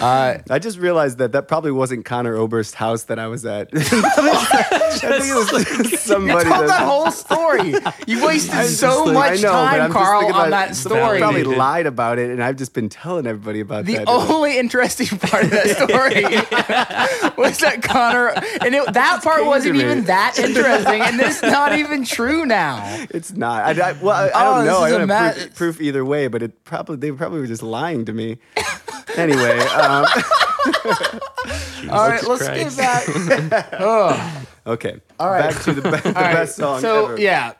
Uh, 0.00 0.38
I 0.50 0.58
just 0.58 0.78
realized 0.78 1.18
that 1.18 1.32
that 1.32 1.48
probably 1.48 1.70
wasn't 1.72 2.04
Conor 2.04 2.34
Oberst's 2.36 2.74
house 2.74 3.04
that 3.04 3.18
I 3.18 3.28
was 3.28 3.46
at. 3.46 3.68
I 3.72 3.80
think 3.80 5.24
it 5.24 5.34
was 5.34 5.52
you 5.92 5.96
somebody 5.96 6.48
told 6.50 6.62
that. 6.62 6.66
that 6.68 6.80
whole 6.84 7.10
story. 7.10 7.74
You 8.06 8.24
wasted 8.26 8.66
so 8.66 9.04
like- 9.04 9.14
much 9.14 9.38
I 9.38 9.42
know, 9.42 9.52
but 9.52 9.64
time, 9.64 9.80
I'm 9.82 9.88
just 9.90 9.92
Carl, 9.92 10.20
thinking 10.20 10.36
on 10.40 10.48
about- 10.48 10.68
that 10.68 10.76
someone 10.76 11.00
story. 11.06 11.18
Probably 11.18 11.44
lied 11.44 11.86
about 11.86 12.18
it, 12.18 12.30
and 12.30 12.42
I've 12.42 12.56
just 12.56 12.72
been 12.74 12.88
telling 12.88 13.26
everybody 13.36 13.60
about 13.60 13.84
The 13.84 13.96
that. 13.98 14.08
only 14.08 14.58
interesting 14.58 15.06
part 15.18 15.44
of 15.44 15.50
that 15.50 15.68
story 15.76 16.22
was 17.42 17.58
that 17.58 17.82
Conor, 17.82 18.28
and 18.64 18.74
it, 18.74 18.92
that 18.94 19.22
part 19.22 19.44
wasn't 19.44 19.76
me. 19.76 19.84
even 19.84 20.04
that 20.04 20.38
interesting, 20.38 21.00
and 21.02 21.20
it's 21.20 21.42
not 21.42 21.76
even 21.76 22.04
true 22.04 22.46
now. 22.46 22.80
It's 23.10 23.32
not. 23.32 23.78
I, 23.78 23.90
I, 23.90 23.92
well, 23.92 24.10
I, 24.16 24.28
I 24.28 24.46
Oh, 24.46 24.54
don't 24.56 24.64
this 24.64 24.72
know. 24.72 24.80
I 24.80 24.86
is 24.88 24.92
a 24.94 24.98
don't 24.98 25.08
have 25.10 25.34
proof, 25.36 25.54
proof 25.54 25.80
either 25.80 26.04
way, 26.04 26.28
but 26.28 26.42
it 26.42 26.64
probably 26.64 26.96
they 26.96 27.12
probably 27.12 27.40
were 27.40 27.46
just 27.46 27.62
lying 27.62 28.04
to 28.06 28.12
me. 28.12 28.38
anyway, 29.16 29.58
um, 29.58 30.06
All 31.90 32.08
right, 32.08 32.22
let's 32.24 32.44
Christ. 32.44 32.76
get 32.76 33.50
back. 33.50 33.68
Ugh. 33.80 34.46
okay. 34.66 35.00
All 35.20 35.30
right. 35.30 35.50
Back 35.52 35.62
to 35.64 35.72
the, 35.72 35.82
be- 35.82 35.90
the 35.90 36.08
All 36.08 36.12
right, 36.14 36.32
best 36.34 36.56
song 36.56 36.80
So 36.80 37.04
ever. 37.06 37.20
yeah, 37.20 37.52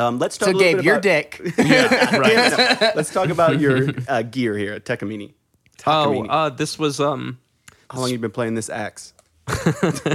Um, 0.00 0.18
let's 0.18 0.38
talk 0.38 0.46
So 0.48 0.52
a 0.52 0.56
little 0.56 0.68
Gabe, 0.72 0.76
bit 0.78 0.84
your 0.84 0.94
about, 0.94 1.02
dick. 1.02 1.40
Yeah, 1.58 2.16
right. 2.18 2.96
Let's 2.96 3.12
talk 3.12 3.28
about 3.28 3.60
your 3.60 3.90
uh, 4.08 4.22
gear 4.22 4.56
here 4.56 4.74
at 4.74 4.84
Takamine. 4.84 5.34
Oh, 5.86 6.24
uh, 6.26 6.50
this 6.50 6.78
was 6.78 7.00
um. 7.00 7.38
How 7.90 8.00
long 8.00 8.10
you 8.10 8.18
been 8.18 8.30
playing 8.30 8.54
this 8.54 8.70
axe? 8.70 9.12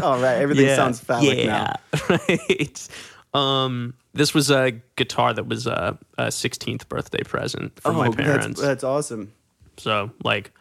All 0.01 0.19
right, 0.19 0.35
everything 0.37 0.73
sounds 0.75 0.99
phallic 0.99 1.45
now. 1.45 1.75
right. 2.09 2.87
Um, 3.33 3.93
this 4.13 4.33
was 4.33 4.49
a 4.49 4.71
guitar 4.95 5.33
that 5.33 5.45
was 5.45 5.67
a, 5.67 5.97
a 6.17 6.27
16th 6.27 6.87
birthday 6.87 7.21
present 7.23 7.77
from 7.81 7.97
my 7.97 8.07
Oh, 8.07 8.11
that's, 8.11 8.15
parents. 8.15 8.61
that's 8.61 8.83
awesome. 8.85 9.33
so 9.77 10.09
like, 10.23 10.53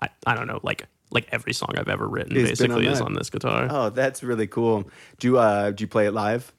I, 0.00 0.08
I 0.26 0.36
don't 0.36 0.46
know, 0.46 0.60
like 0.62 0.86
like 1.10 1.26
every 1.32 1.52
song 1.52 1.70
I've 1.76 1.88
ever 1.88 2.06
written 2.06 2.36
It's 2.36 2.60
been 2.60 2.70
on 2.70 2.78
basically 2.78 2.92
is 2.92 3.00
on 3.00 3.14
this 3.14 3.30
guitar. 3.30 3.66
Oh, 3.68 3.90
that's 3.90 4.22
really 4.22 4.46
cool. 4.46 4.88
Do 5.18 5.26
you 5.26 5.38
uh, 5.38 5.72
do 5.72 5.82
you 5.82 5.88
play 5.88 6.06
it 6.06 6.12
live? 6.12 6.52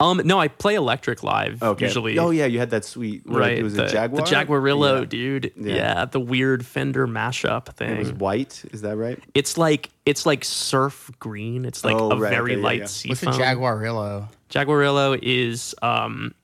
Um, 0.00 0.20
no, 0.24 0.38
I 0.40 0.48
play 0.48 0.74
electric 0.74 1.22
live 1.22 1.62
Okay. 1.62 1.86
usually. 1.86 2.18
Oh 2.18 2.30
yeah, 2.30 2.46
you 2.46 2.58
had 2.58 2.70
that 2.70 2.84
sweet. 2.84 3.24
what, 3.24 3.38
Right, 3.38 3.58
It 3.58 3.62
was 3.62 3.74
the, 3.74 3.84
a 3.84 3.88
Jaguar. 3.88 4.22
the 4.22 4.30
Jaguarillo, 4.30 4.98
Yeah. 5.00 5.04
dude. 5.06 5.52
Yeah. 5.56 5.74
Yeah. 5.74 6.04
the 6.06 6.18
weird 6.20 6.66
Fender 6.66 7.06
mashup 7.06 7.66
thing. 7.76 7.90
It 7.90 7.98
was 8.00 8.12
white. 8.12 8.64
Is 8.72 8.82
that 8.82 8.96
right? 8.96 9.18
It's 9.34 9.56
like 9.56 9.90
it's 10.04 10.26
like 10.26 10.44
surf 10.44 11.10
green. 11.20 11.64
It's 11.64 11.84
like 11.84 11.94
Oh, 11.96 12.10
a 12.10 12.18
right, 12.18 12.30
very 12.30 12.54
okay, 12.54 12.62
light 12.62 12.78
yeah. 12.80 12.86
sea 12.86 13.08
What's 13.10 13.22
a. 13.22 13.26
Jaguarillo? 13.26 14.28
Jaguarillo 14.50 15.18
is 15.22 15.74
um, 15.82 16.34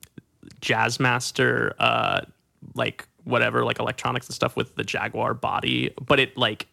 Jazzmaster, 0.60 1.72
uh, 1.78 2.20
like 2.74 3.06
whatever, 3.24 3.64
like 3.64 3.78
electronics 3.78 4.26
and 4.28 4.34
stuff 4.34 4.56
with 4.56 4.74
the 4.76 4.84
Jaguar 4.84 5.34
body, 5.34 5.90
but 6.04 6.20
it 6.20 6.36
like. 6.36 6.66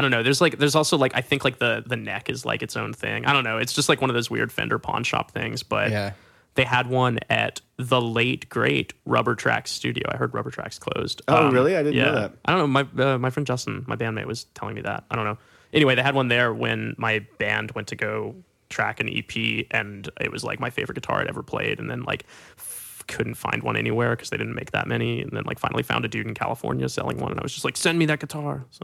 I 0.00 0.02
don't 0.02 0.10
know. 0.10 0.22
There's 0.22 0.40
like 0.40 0.56
there's 0.56 0.74
also 0.74 0.96
like 0.96 1.12
I 1.14 1.20
think 1.20 1.44
like 1.44 1.58
the 1.58 1.82
the 1.86 1.96
neck 1.96 2.30
is 2.30 2.46
like 2.46 2.62
its 2.62 2.74
own 2.74 2.94
thing. 2.94 3.26
I 3.26 3.34
don't 3.34 3.44
know. 3.44 3.58
It's 3.58 3.74
just 3.74 3.90
like 3.90 4.00
one 4.00 4.08
of 4.08 4.14
those 4.14 4.30
weird 4.30 4.50
Fender 4.50 4.78
pawn 4.78 5.04
shop 5.04 5.30
things. 5.30 5.62
But 5.62 5.90
Yeah. 5.90 6.12
they 6.54 6.64
had 6.64 6.86
one 6.86 7.18
at 7.28 7.60
the 7.76 8.00
late 8.00 8.48
great 8.48 8.94
Rubber 9.04 9.34
Tracks 9.34 9.70
studio. 9.70 10.08
I 10.10 10.16
heard 10.16 10.32
Rubber 10.32 10.50
Tracks 10.50 10.78
closed. 10.78 11.20
Oh, 11.28 11.50
really? 11.50 11.76
I 11.76 11.82
didn't 11.82 11.98
know 11.98 12.04
yeah. 12.06 12.12
that. 12.12 12.32
I 12.46 12.52
don't 12.56 12.60
know. 12.60 12.66
My 12.96 13.12
uh, 13.12 13.18
my 13.18 13.28
friend 13.28 13.46
Justin, 13.46 13.84
my 13.86 13.96
bandmate, 13.96 14.24
was 14.24 14.44
telling 14.54 14.74
me 14.74 14.80
that. 14.80 15.04
I 15.10 15.16
don't 15.16 15.26
know. 15.26 15.36
Anyway, 15.74 15.94
they 15.96 16.02
had 16.02 16.14
one 16.14 16.28
there 16.28 16.54
when 16.54 16.94
my 16.96 17.26
band 17.38 17.72
went 17.72 17.88
to 17.88 17.94
go 17.96 18.34
track 18.70 19.00
an 19.00 19.08
EP, 19.08 19.66
and 19.70 20.08
it 20.20 20.32
was 20.32 20.42
like 20.44 20.60
my 20.60 20.70
favorite 20.70 20.94
guitar 20.94 21.20
I'd 21.20 21.26
ever 21.28 21.42
played. 21.42 21.78
And 21.78 21.90
then 21.90 22.04
like 22.04 22.24
f- 22.56 22.89
couldn't 23.10 23.34
find 23.34 23.62
one 23.62 23.76
anywhere 23.76 24.10
because 24.16 24.30
they 24.30 24.36
didn't 24.38 24.54
make 24.54 24.70
that 24.70 24.86
many. 24.86 25.20
And 25.20 25.30
then 25.32 25.42
like 25.44 25.58
finally 25.58 25.82
found 25.82 26.04
a 26.04 26.08
dude 26.08 26.26
in 26.26 26.34
California 26.34 26.88
selling 26.88 27.18
one, 27.18 27.30
and 27.32 27.38
I 27.40 27.42
was 27.42 27.52
just 27.52 27.64
like, 27.64 27.76
send 27.76 27.98
me 27.98 28.06
that 28.06 28.20
guitar. 28.20 28.64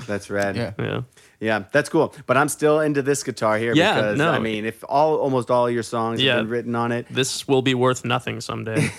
So 0.00 0.06
That's 0.06 0.30
rad. 0.30 0.56
Yeah. 0.56 0.72
yeah, 0.78 1.02
Yeah, 1.40 1.64
that's 1.72 1.90
cool. 1.90 2.14
But 2.26 2.38
I'm 2.38 2.48
still 2.48 2.80
into 2.80 3.02
this 3.02 3.22
guitar 3.22 3.58
here 3.58 3.74
Yeah, 3.74 3.94
because 3.96 4.18
no. 4.18 4.30
I 4.30 4.38
mean, 4.38 4.64
if 4.64 4.82
all 4.88 5.16
almost 5.18 5.50
all 5.50 5.68
your 5.70 5.82
songs 5.82 6.22
Yeah. 6.22 6.36
have 6.36 6.44
been 6.44 6.50
written 6.50 6.74
on 6.74 6.90
it, 6.90 7.06
this 7.10 7.46
will 7.46 7.60
be 7.60 7.74
worth 7.74 8.02
nothing 8.04 8.40
someday. 8.40 8.88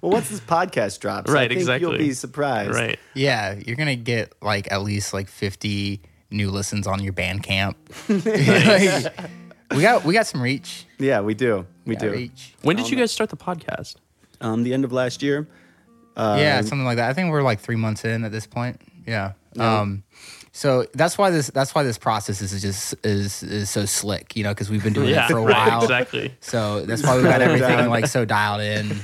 well, 0.00 0.12
once 0.12 0.28
this 0.30 0.40
podcast 0.40 1.00
drops, 1.00 1.28
I 1.30 1.34
Right, 1.34 1.48
think 1.50 1.60
exactly. 1.60 1.88
you'll 1.88 1.98
be 1.98 2.12
surprised. 2.12 2.70
right. 2.74 2.98
Yeah, 3.14 3.54
you're 3.66 3.76
gonna 3.76 3.96
get 3.96 4.32
like 4.40 4.70
at 4.70 4.82
least 4.82 5.12
like 5.12 5.26
50 5.28 6.00
new 6.30 6.50
listens 6.52 6.86
on 6.86 7.02
your 7.02 7.12
Bandcamp. 7.12 7.74
Like, 8.08 9.30
we 9.74 9.82
got 9.82 10.04
we 10.04 10.14
got 10.14 10.26
some 10.26 10.42
reach. 10.42 10.86
Yeah, 10.98 11.20
we 11.20 11.34
do. 11.34 11.66
We 11.84 11.94
Got 11.96 12.00
do. 12.02 12.10
reach. 12.12 12.54
When 12.62 12.76
did 12.76 12.90
you 12.90 12.96
guys 12.96 13.10
start 13.12 13.30
the 13.30 13.36
podcast? 13.36 13.96
Um, 14.40 14.62
the 14.62 14.72
end 14.74 14.84
of 14.84 14.92
last 14.92 15.22
year. 15.22 15.46
yeah, 16.16 16.60
something 16.60 16.84
like 16.84 16.96
that. 16.96 17.10
I 17.10 17.14
think 17.14 17.30
we're 17.30 17.42
like 17.42 17.60
three 17.60 17.76
months 17.76 18.04
in 18.04 18.24
at 18.24 18.32
this 18.32 18.46
point. 18.46 18.80
Yeah. 19.06 19.32
Um, 19.58 20.02
so 20.52 20.84
that's 20.94 21.16
why 21.16 21.30
this 21.30 21.48
that's 21.50 21.74
why 21.74 21.82
this 21.82 21.98
process 21.98 22.40
is 22.42 22.60
just 22.60 22.94
is 23.04 23.42
is 23.42 23.70
so 23.70 23.84
slick, 23.86 24.36
you 24.36 24.42
know, 24.44 24.50
because 24.50 24.70
we've 24.70 24.82
been 24.84 24.92
doing 24.92 25.08
Yeah, 25.10 25.24
it 25.26 25.30
for 25.30 25.38
a 25.38 25.42
right, 25.42 25.68
while. 25.68 25.82
exactly. 25.82 26.34
So 26.40 26.84
that's 26.84 27.02
why 27.02 27.16
we 27.16 27.22
got 27.22 27.40
everything 27.40 27.88
like 27.88 28.06
so 28.06 28.24
dialed 28.24 28.60
in. 28.60 28.88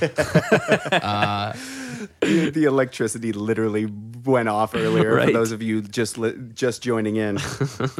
the 2.21 2.63
electricity 2.67 3.33
literally 3.33 3.87
went 4.25 4.49
off 4.49 4.75
earlier. 4.75 5.11
For 5.11 5.15
Right. 5.17 5.33
those 5.33 5.51
of 5.51 5.61
you 5.61 5.81
just 5.81 6.17
li- 6.17 6.35
just 6.53 6.81
joining 6.83 7.15
in, 7.15 7.37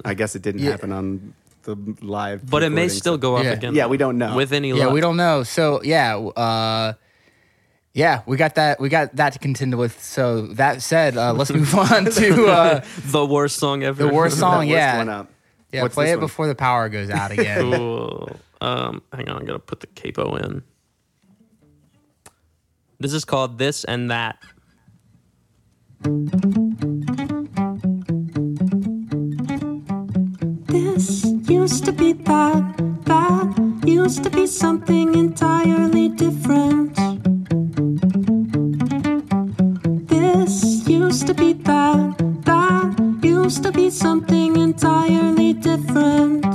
I 0.06 0.14
guess 0.14 0.36
it 0.36 0.42
didn't 0.42 0.62
Yeah. 0.62 0.72
happen 0.72 0.92
on 0.92 1.34
the 1.68 1.96
live. 2.02 2.50
But 2.50 2.64
it 2.64 2.70
may 2.70 2.84
recording, 2.84 2.90
still 2.98 3.18
go 3.18 3.36
up 3.36 3.44
Yeah. 3.44 3.52
again. 3.52 3.76
Yeah, 3.76 3.86
we 3.88 3.98
don't 3.98 4.18
know. 4.18 4.36
With 4.36 4.54
any 4.54 4.70
Yeah, 4.72 4.86
luck. 4.86 4.94
we 4.94 5.02
don't 5.02 5.18
know. 5.18 5.44
So 5.44 5.82
yeah, 5.84 6.16
uh, 6.18 6.94
yeah, 7.94 8.22
we 8.26 8.38
got 8.38 8.56
that. 8.56 8.80
We 8.80 8.90
got 8.90 9.16
that 9.18 9.34
to 9.34 9.40
contend 9.40 9.78
with. 9.78 10.02
So 10.02 10.48
that 10.54 10.82
said, 10.82 11.18
uh, 11.18 11.34
let's 11.34 11.52
move 11.52 11.76
on 11.94 12.06
to 12.06 12.46
uh, 12.48 12.86
the 13.06 13.26
worst 13.26 13.58
song 13.60 13.84
ever. 13.84 14.02
the 14.08 14.12
worst 14.14 14.36
That 14.38 14.40
song. 14.40 14.58
worst 14.60 14.70
Yeah, 14.70 14.98
one 14.98 15.10
up. 15.10 15.30
yeah. 15.72 15.82
What's 15.84 15.94
play 15.96 16.06
this 16.06 16.14
it 16.14 16.18
one? 16.18 16.26
before 16.26 16.48
the 16.48 16.56
power 16.56 16.90
goes 16.90 17.10
out 17.10 17.32
again. 17.32 17.62
Cool. 17.72 18.40
Um, 18.62 19.02
hang 19.14 19.30
on, 19.30 19.38
I'm 19.40 19.46
gonna 19.46 19.60
put 19.60 19.82
the 19.82 19.88
capo 19.88 20.36
in. 20.38 20.64
This 23.00 23.14
is 23.14 23.26
called 23.26 23.58
This 23.60 23.84
and 23.84 24.10
That. 24.10 24.38
Used 31.68 31.84
to 31.84 31.92
be 31.92 32.14
that, 32.14 32.64
that 33.04 33.84
used 33.86 34.24
to 34.24 34.30
be 34.30 34.48
something 34.48 35.14
entirely 35.16 36.08
different. 36.08 36.96
This 40.08 40.88
used 40.88 41.28
to 41.28 41.34
be 41.34 41.52
that, 41.52 42.16
that 42.46 43.20
used 43.22 43.64
to 43.64 43.74
be 43.74 43.90
something 43.90 44.56
entirely 44.56 45.52
different. 45.52 46.47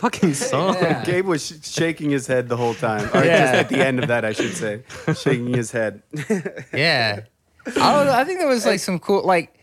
Fucking 0.00 0.34
song. 0.34 0.76
Gabe 1.04 1.26
was 1.26 1.46
sh- 1.46 1.66
shaking 1.68 2.10
his 2.10 2.26
head 2.26 2.48
the 2.48 2.56
whole 2.56 2.74
time, 2.74 3.08
or 3.14 3.24
Yeah. 3.24 3.38
just 3.40 3.54
at 3.54 3.68
the 3.68 3.84
end 3.86 3.98
of 4.00 4.08
that, 4.08 4.24
I 4.24 4.32
should 4.32 4.54
say, 4.54 4.82
shaking 5.14 5.52
his 5.54 5.70
head. 5.70 6.02
Yeah. 6.72 7.20
I 7.66 7.92
don't. 7.92 8.08
I 8.08 8.24
think 8.24 8.38
there 8.38 8.48
was 8.48 8.64
like 8.64 8.80
some 8.80 8.98
cool 8.98 9.22
like 9.24 9.54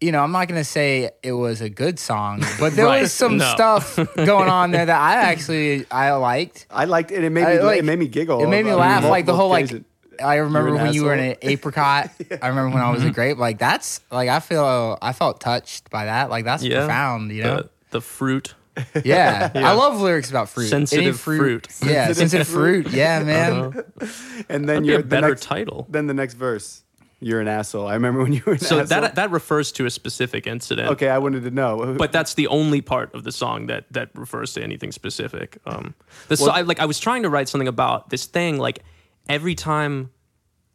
you 0.00 0.12
know, 0.12 0.22
I'm 0.22 0.32
not 0.32 0.48
gonna 0.48 0.64
say 0.64 1.10
it 1.22 1.32
was 1.32 1.60
a 1.60 1.68
good 1.68 1.98
song, 1.98 2.42
but 2.58 2.74
there 2.74 2.86
Right. 2.86 3.02
was 3.02 3.12
some 3.12 3.36
No. 3.36 3.44
stuff 3.52 3.96
going 4.16 4.48
on 4.48 4.70
there 4.70 4.86
that 4.86 4.98
I 5.00 5.16
actually 5.16 5.84
I 5.90 6.12
liked. 6.12 6.66
I 6.70 6.86
liked 6.86 7.10
it. 7.12 7.22
It 7.22 7.30
made 7.30 7.44
I, 7.44 7.56
me. 7.56 7.62
like, 7.62 7.78
it 7.80 7.84
made 7.84 7.98
me 7.98 8.08
giggle. 8.08 8.42
It 8.42 8.48
made 8.48 8.64
me 8.64 8.72
laugh. 8.72 9.04
Like 9.04 9.26
the 9.26 9.32
multiple 9.32 9.36
whole 9.36 9.48
like 9.50 9.64
occasions. 9.66 9.84
I 10.22 10.36
remember 10.36 10.68
an 10.70 10.82
when 10.82 10.92
you 10.94 11.04
were 11.04 11.14
in 11.14 11.20
an 11.20 11.30
asshole. 11.36 11.50
apricot. 11.50 12.10
I 12.42 12.48
remember 12.48 12.74
when 12.74 12.82
I 12.82 12.90
was 12.90 13.02
a 13.02 13.06
mm-hmm. 13.06 13.14
grape. 13.14 13.36
Like 13.38 13.58
that's 13.58 14.00
like 14.10 14.28
I 14.30 14.40
feel 14.40 14.96
I 15.02 15.12
felt 15.12 15.40
touched 15.40 15.90
by 15.90 16.06
that. 16.06 16.30
Like 16.30 16.44
that's 16.46 16.62
Yeah. 16.62 16.78
profound. 16.80 17.30
You 17.32 17.42
know. 17.42 17.56
The, 17.56 17.70
the 17.90 18.00
fruit. 18.00 18.54
Yeah. 19.04 19.50
I 19.54 19.72
love 19.72 20.00
lyrics 20.00 20.30
about 20.30 20.48
fruit. 20.48 20.64
Any 20.64 20.86
Sensitive 20.86 21.20
fruit. 21.20 21.66
Yeah, 21.82 22.06
Sensitive 22.06 22.16
sensitive 22.16 22.48
fruit. 22.48 22.88
Yeah, 22.90 23.22
man. 23.22 23.84
and 24.48 24.64
then 24.64 24.66
That'd 24.66 24.82
be 24.82 24.88
you're 24.88 24.98
a 25.00 25.02
the 25.02 25.08
better 25.08 25.28
next, 25.30 25.42
title. 25.42 25.86
Then 25.88 26.06
the 26.06 26.14
next 26.14 26.34
verse, 26.34 26.82
you're 27.20 27.40
an 27.40 27.48
asshole. 27.48 27.86
I 27.86 27.94
remember 27.94 28.22
when 28.22 28.32
you 28.32 28.42
were 28.46 28.54
an 28.54 28.58
So 28.58 28.80
asshole. 28.80 29.00
that 29.02 29.14
that 29.16 29.30
refers 29.30 29.72
to 29.72 29.86
a 29.86 29.90
specific 29.90 30.46
incident. 30.46 30.88
okay, 30.92 31.08
I 31.08 31.18
wanted 31.18 31.42
to 31.44 31.50
know. 31.50 31.94
but 31.98 32.12
that's 32.12 32.34
the 32.34 32.46
only 32.48 32.80
part 32.80 33.14
of 33.14 33.24
the 33.24 33.32
song 33.32 33.66
that 33.66 33.84
that 33.92 34.10
refers 34.14 34.54
to 34.54 34.62
anything 34.62 34.90
specific. 34.92 35.58
Um, 35.66 35.94
the 36.28 36.36
so, 36.36 36.50
I, 36.50 36.62
like 36.62 36.80
I 36.80 36.86
was 36.86 36.98
trying 36.98 37.22
to 37.24 37.28
write 37.30 37.48
something 37.48 37.68
about 37.68 38.08
this 38.10 38.24
thing. 38.26 38.58
Like 38.58 38.82
every 39.28 39.54
time, 39.54 40.10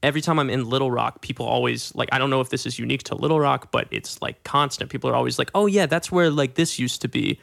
every 0.03 0.21
time 0.21 0.37
I'm 0.37 0.51
in 0.51 0.69
Little 0.69 0.91
Rock, 0.91 1.21
people 1.21 1.47
always 1.47 1.93
like 1.95 2.09
I 2.11 2.19
don't 2.19 2.29
know 2.29 2.41
if 2.41 2.49
this 2.49 2.65
is 2.67 2.77
unique 2.77 3.03
to 3.03 3.15
Little 3.15 3.39
Rock, 3.39 3.71
but 3.71 3.87
it's 3.89 4.21
like 4.21 4.43
constant. 4.43 4.91
People 4.91 5.09
are 5.09 5.15
always 5.15 5.39
like, 5.39 5.49
"Oh 5.55 5.65
yeah, 5.65 5.87
that's 5.87 6.11
where 6.11 6.29
like 6.29 6.53
this 6.53 6.77
used 6.77 7.01
to 7.01 7.07
be," 7.07 7.39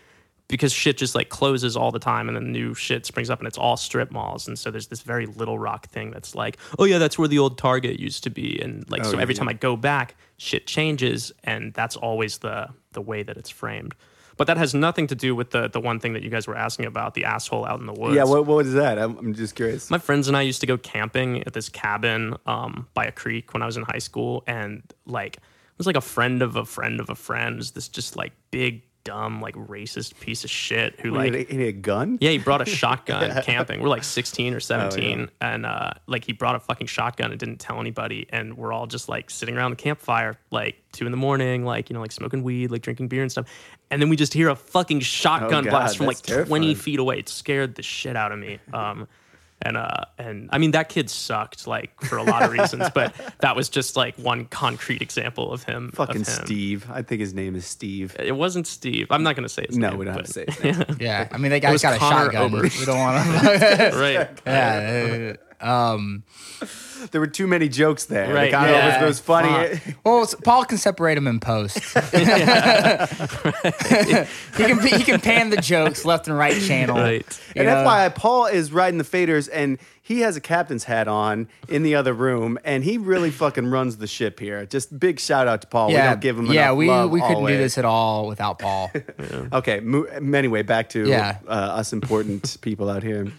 because 0.53 0.71
shit 0.71 0.99
just 0.99 1.15
like 1.15 1.31
closes 1.31 1.79
all 1.79 1.91
the 1.91 1.99
time, 1.99 2.29
and 2.29 2.37
then 2.37 2.53
new 2.53 2.75
shit 2.75 3.07
springs 3.07 3.31
up, 3.31 3.39
and 3.39 3.49
it's 3.49 3.57
all 3.57 3.79
strip 3.79 4.11
malls. 4.11 4.47
And 4.47 4.59
so 4.59 4.71
there's 4.71 4.89
this 4.89 5.01
very 5.01 5.25
Little 5.25 5.59
Rock 5.59 5.89
thing 5.89 6.11
that's 6.11 6.35
like, 6.35 6.59
"Oh 6.79 6.85
yeah, 6.85 6.99
that's 6.99 7.19
where 7.19 7.27
the 7.27 7.39
old 7.39 7.57
Target 7.57 7.99
used 7.99 8.23
to 8.25 8.31
be," 8.31 8.61
and 8.61 8.89
like 8.91 9.01
Oh, 9.07 9.13
so 9.13 9.19
every 9.19 9.35
yeah. 9.35 9.39
time 9.39 9.49
I 9.49 9.55
go 9.55 9.77
back, 9.77 10.15
shit 10.37 10.67
changes, 10.67 11.33
and 11.43 11.73
that's 11.73 11.97
always 11.97 12.39
the 12.39 12.69
the 12.93 13.01
way 13.01 13.23
that 13.23 13.39
it's 13.39 13.49
framed. 13.49 13.95
But 14.37 14.47
that 14.47 14.59
has 14.59 14.75
nothing 14.75 15.07
to 15.07 15.15
do 15.15 15.35
with 15.35 15.53
the 15.53 15.69
the 15.69 15.81
one 15.81 15.99
thing 16.01 16.13
that 16.13 16.23
you 16.23 16.29
guys 16.29 16.47
were 16.47 16.57
asking 16.57 16.85
about, 16.85 17.15
the 17.15 17.25
asshole 17.25 17.65
out 17.65 17.81
in 17.81 17.87
the 17.87 17.95
woods. 17.95 18.15
yeah, 18.15 18.25
what, 18.25 18.45
what 18.45 18.57
was 18.59 18.75
that? 18.75 18.99
I'm, 18.99 19.17
I'm 19.17 19.33
just 19.35 19.55
curious. 19.55 19.91
My 19.91 19.99
friends 19.99 20.29
and 20.29 20.37
I 20.37 20.43
used 20.43 20.61
to 20.61 20.67
go 20.67 20.77
camping 20.77 21.43
at 21.47 21.55
this 21.55 21.71
cabin 21.71 22.37
um, 22.45 22.87
by 22.93 23.07
a 23.07 23.13
creek 23.13 23.55
when 23.55 23.63
I 23.63 23.67
was 23.67 23.79
in 23.79 23.85
high 23.85 24.01
school, 24.01 24.45
and 24.47 24.83
like 25.07 25.37
it 25.39 25.79
was 25.79 25.87
like 25.87 25.97
a 25.97 26.03
friend 26.03 26.43
of 26.43 26.57
a 26.57 26.67
friend 26.67 27.01
of 27.01 27.09
a 27.09 27.15
friend. 27.15 27.55
It 27.55 27.57
was 27.57 27.71
this 27.71 27.89
just 27.89 28.17
like 28.17 28.33
big 28.51 28.83
dumb 29.05 29.41
like 29.41 29.55
racist 29.55 30.19
piece 30.21 30.45
of 30.45 30.51
shit 30.51 30.99
who 31.01 31.11
Like, 31.11 31.33
like 31.33 31.49
he 31.51 31.57
had 31.59 31.67
a 31.69 31.73
gun. 31.73 32.19
yeah, 32.21 32.31
he 32.31 32.39
brought 32.39 32.61
a 32.61 32.65
shotgun 32.81 33.43
camping. 33.43 33.81
We're 33.81 33.89
like 33.89 34.05
16 34.05 34.55
or 34.55 34.61
17. 34.61 35.23
Oh, 35.23 35.33
And 35.41 35.67
uh, 35.67 35.93
like 36.07 36.25
he 36.25 36.33
brought 36.33 36.55
a 36.55 36.61
fucking 36.61 36.87
shotgun 36.87 37.31
and 37.31 37.41
didn't 37.41 37.59
tell 37.59 37.81
anybody. 37.81 38.27
And 38.31 38.57
we're 38.57 38.73
all 38.73 38.87
just 38.87 39.09
like 39.09 39.31
sitting 39.31 39.57
around 39.57 39.71
the 39.73 39.77
campfire, 39.77 40.39
like 40.51 40.77
two 40.93 41.07
in 41.07 41.11
the 41.13 41.19
morning, 41.19 41.65
like, 41.65 41.91
you 41.91 41.95
know, 41.95 42.01
like 42.01 42.13
smoking 42.13 42.43
weed, 42.43 42.71
like 42.71 42.83
drinking 42.83 43.09
beer 43.09 43.23
and 43.23 43.31
stuff. 43.31 43.47
And 43.91 44.01
then 44.01 44.09
we 44.09 44.17
just 44.17 44.33
hear 44.33 44.49
a 44.49 44.57
fucking 44.57 45.01
shotgun 45.01 45.53
Oh, 45.53 45.63
God, 45.63 45.71
blast 45.71 45.97
from 45.99 46.07
like 46.07 46.23
that's 46.23 46.49
20 46.49 46.75
feet 46.75 46.99
away. 46.99 47.19
It 47.19 47.29
scared 47.29 47.75
the 47.75 47.83
shit 47.83 48.17
out 48.17 48.33
of 48.33 48.39
me. 48.39 48.59
Um, 48.73 49.07
and 49.65 49.77
uh, 49.77 50.05
and 50.19 50.49
I 50.53 50.59
mean 50.59 50.73
that 50.73 50.89
kid 50.89 51.09
sucked 51.09 51.67
like 51.67 51.99
for 52.03 52.17
a 52.19 52.23
lot 52.23 52.43
of 52.43 52.51
reasons, 52.53 52.89
but 52.95 53.15
that 53.41 53.55
was 53.57 53.69
just 53.69 53.97
like 53.97 54.17
one 54.17 54.45
concrete 54.47 55.01
example 55.03 55.53
of 55.53 55.63
him. 55.65 55.89
of 55.89 55.95
Fucking 55.95 56.17
him. 56.17 56.25
Steve. 56.25 56.87
I 56.91 57.03
think 57.03 57.21
his 57.21 57.33
name 57.35 57.55
is 57.55 57.65
Steve. 57.67 58.17
It 58.19 58.33
wasn't 58.37 58.67
Steve. 58.67 59.07
I'm 59.11 59.23
not 59.23 59.37
gonna 59.37 59.49
say 59.49 59.65
his 59.69 59.79
No, 59.79 59.91
name. 59.91 59.99
we 59.99 60.05
don't 60.05 60.15
have 60.15 60.25
to 60.27 60.33
say 60.33 60.45
his 60.49 60.63
name. 60.63 60.97
Yeah. 61.01 61.29
I 61.31 61.39
mean, 61.39 61.51
that 61.53 61.61
guy's 61.63 61.81
got 61.83 61.97
a 61.97 61.99
shotgun. 61.99 62.55
Oberst. 62.55 62.81
We 62.81 62.87
don't 62.87 62.99
want 62.99 63.25
to. 63.41 63.91
right. 63.95 64.29
yeah. 64.47 65.33
Um. 65.63 66.25
There 67.11 67.21
were 67.21 67.27
too 67.27 67.49
many 67.49 67.69
jokes 67.69 68.05
there. 68.05 68.29
The 68.29 68.35
Right, 68.35 68.53
kind 68.53 68.71
of 68.71 68.77
yeah. 68.77 69.01
was, 69.03 69.09
was 69.09 69.21
funny. 69.21 69.81
Well, 70.05 70.25
Paul 70.45 70.65
can 70.65 70.79
separate 70.79 71.17
them 71.17 71.27
in 71.27 71.41
post. 71.41 71.79
he 71.83 72.25
can 74.65 74.81
he 74.87 75.03
can 75.05 75.21
pan 75.21 75.51
the 75.51 75.59
jokes 75.61 76.05
left 76.05 76.29
and 76.29 76.37
right 76.39 76.61
channel. 76.63 76.97
Right. 76.97 77.27
you 77.57 77.63
And 77.63 77.67
know? 77.67 77.75
FYI, 77.85 78.15
Paul 78.15 78.47
is 78.47 78.73
riding 78.73 78.99
the 78.99 79.05
faders, 79.05 79.49
and 79.53 79.79
he 80.01 80.21
has 80.21 80.37
a 80.37 80.41
captain's 80.41 80.85
hat 80.85 81.09
on 81.09 81.49
in 81.69 81.83
the 81.83 81.95
other 81.97 82.13
room, 82.13 82.59
and 82.65 82.85
he 82.85 82.99
really 82.99 83.31
fucking 83.31 83.67
runs 83.69 83.97
the 83.97 84.07
ship 84.07 84.39
here. 84.39 84.65
Just 84.67 84.97
big 84.99 85.19
shout 85.21 85.49
out 85.49 85.63
to 85.63 85.67
Paul. 85.67 85.89
we 85.89 85.95
Yeah, 85.95 86.11
don't 86.11 86.21
give 86.21 86.39
him 86.39 86.47
yeah. 86.47 86.67
enough 86.67 86.77
We 86.79 86.89
love 86.89 87.11
we 87.11 87.21
couldn't 87.21 87.47
do 87.47 87.57
this 87.57 87.79
at 87.79 87.85
all 87.85 88.27
without 88.29 88.59
Paul. 88.59 88.91
Okay. 89.53 89.81
Mo- 89.81 90.05
anyway, 90.05 90.63
back 90.63 90.91
to 90.91 91.07
Yeah. 91.09 91.39
uh, 91.47 91.51
us 91.51 91.93
important 91.93 92.57
people 92.61 92.89
out 92.89 93.03
here. 93.03 93.33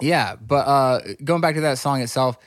Yeah, 0.00 0.36
but 0.36 0.66
uh 0.66 1.00
going 1.24 1.40
back 1.40 1.54
to 1.56 1.60
that 1.62 1.78
song 1.78 2.00
itself, 2.02 2.38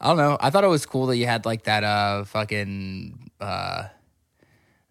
I 0.00 0.08
don't 0.08 0.16
know. 0.18 0.36
I 0.40 0.50
thought 0.50 0.64
it 0.64 0.68
was 0.68 0.86
cool 0.86 1.06
that 1.06 1.16
you 1.16 1.26
had 1.26 1.44
like 1.46 1.64
that 1.64 1.84
uh 1.84 2.24
fucking 2.24 3.30
uh 3.40 3.84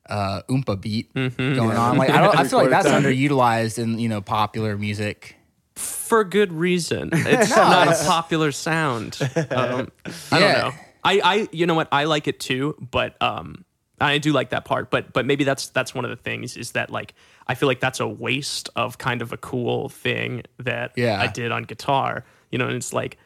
uh 0.09 0.41
oompa 0.49 0.79
beat 0.79 1.13
going 1.13 1.77
on. 1.77 1.97
Like 1.97 2.09
I 2.09 2.21
don't 2.21 2.37
I 2.37 2.43
feel 2.47 2.59
like 2.59 2.69
that's 2.69 2.87
underutilized 2.87 3.77
in, 3.79 3.99
you 3.99 4.09
know, 4.09 4.21
popular 4.21 4.77
music. 4.77 5.35
for 5.75 6.23
good 6.23 6.51
reason. 6.53 7.09
It's 7.13 7.49
not 7.49 7.87
a 7.89 8.05
popular 8.05 8.51
sound. 8.51 9.17
Um, 9.51 9.91
I 10.31 10.39
Yeah. 10.39 10.53
don't 10.53 10.53
know. 10.61 10.73
I, 11.03 11.21
I, 11.23 11.47
you 11.53 11.65
know 11.67 11.75
what? 11.75 11.87
I 11.91 12.03
like 12.05 12.27
it 12.27 12.39
too, 12.39 12.75
but 12.91 13.15
um, 13.21 13.63
I 14.01 14.17
do 14.17 14.33
like 14.33 14.49
that 14.49 14.65
part. 14.65 14.89
But, 14.89 15.13
but 15.13 15.25
maybe 15.25 15.43
that's 15.45 15.69
that's 15.69 15.93
one 15.95 16.03
of 16.03 16.09
the 16.09 16.17
things 16.17 16.57
is 16.57 16.71
that 16.73 16.89
like 16.89 17.13
I 17.47 17.55
feel 17.55 17.67
like 17.67 17.79
that's 17.79 17.99
a 17.99 18.07
waste 18.07 18.69
of 18.75 18.97
kind 18.97 19.21
of 19.21 19.31
a 19.33 19.37
cool 19.37 19.89
thing 19.89 20.43
that 20.59 20.91
Yeah. 20.95 21.21
I 21.21 21.27
did 21.27 21.51
on 21.51 21.63
guitar. 21.63 22.25
You 22.51 22.57
know, 22.59 22.67
and 22.67 22.75
it's 22.75 22.93
like 22.93 23.17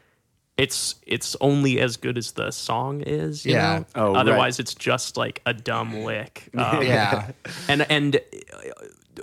it's 0.57 0.95
it's 1.07 1.35
only 1.41 1.79
as 1.79 1.97
good 1.97 2.17
as 2.17 2.33
the 2.33 2.51
song 2.51 3.01
is. 3.01 3.45
You 3.45 3.53
Yeah. 3.53 3.79
Know? 3.79 3.85
Oh, 3.95 4.13
right. 4.13 4.19
Otherwise, 4.19 4.59
it's 4.59 4.75
just 4.75 5.17
like 5.17 5.41
a 5.45 5.53
dumb 5.53 6.03
lick. 6.03 6.49
Um, 6.57 6.83
Yeah. 6.83 7.31
and 7.67 7.85
and 7.89 8.15
uh, 8.17 8.19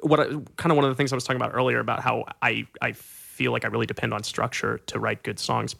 what 0.02 0.20
I, 0.20 0.24
kind 0.56 0.70
of 0.70 0.76
one 0.76 0.84
of 0.84 0.90
the 0.90 0.94
things 0.94 1.12
I 1.12 1.16
was 1.16 1.24
talking 1.24 1.40
about 1.40 1.54
earlier 1.54 1.78
about 1.80 2.00
how 2.00 2.24
I 2.42 2.66
I 2.82 2.92
feel 2.92 3.52
like 3.52 3.64
I 3.64 3.68
really 3.68 3.86
depend 3.86 4.12
on 4.14 4.22
structure 4.24 4.78
to 4.86 4.98
write 4.98 5.22
good 5.22 5.38
songs. 5.38 5.76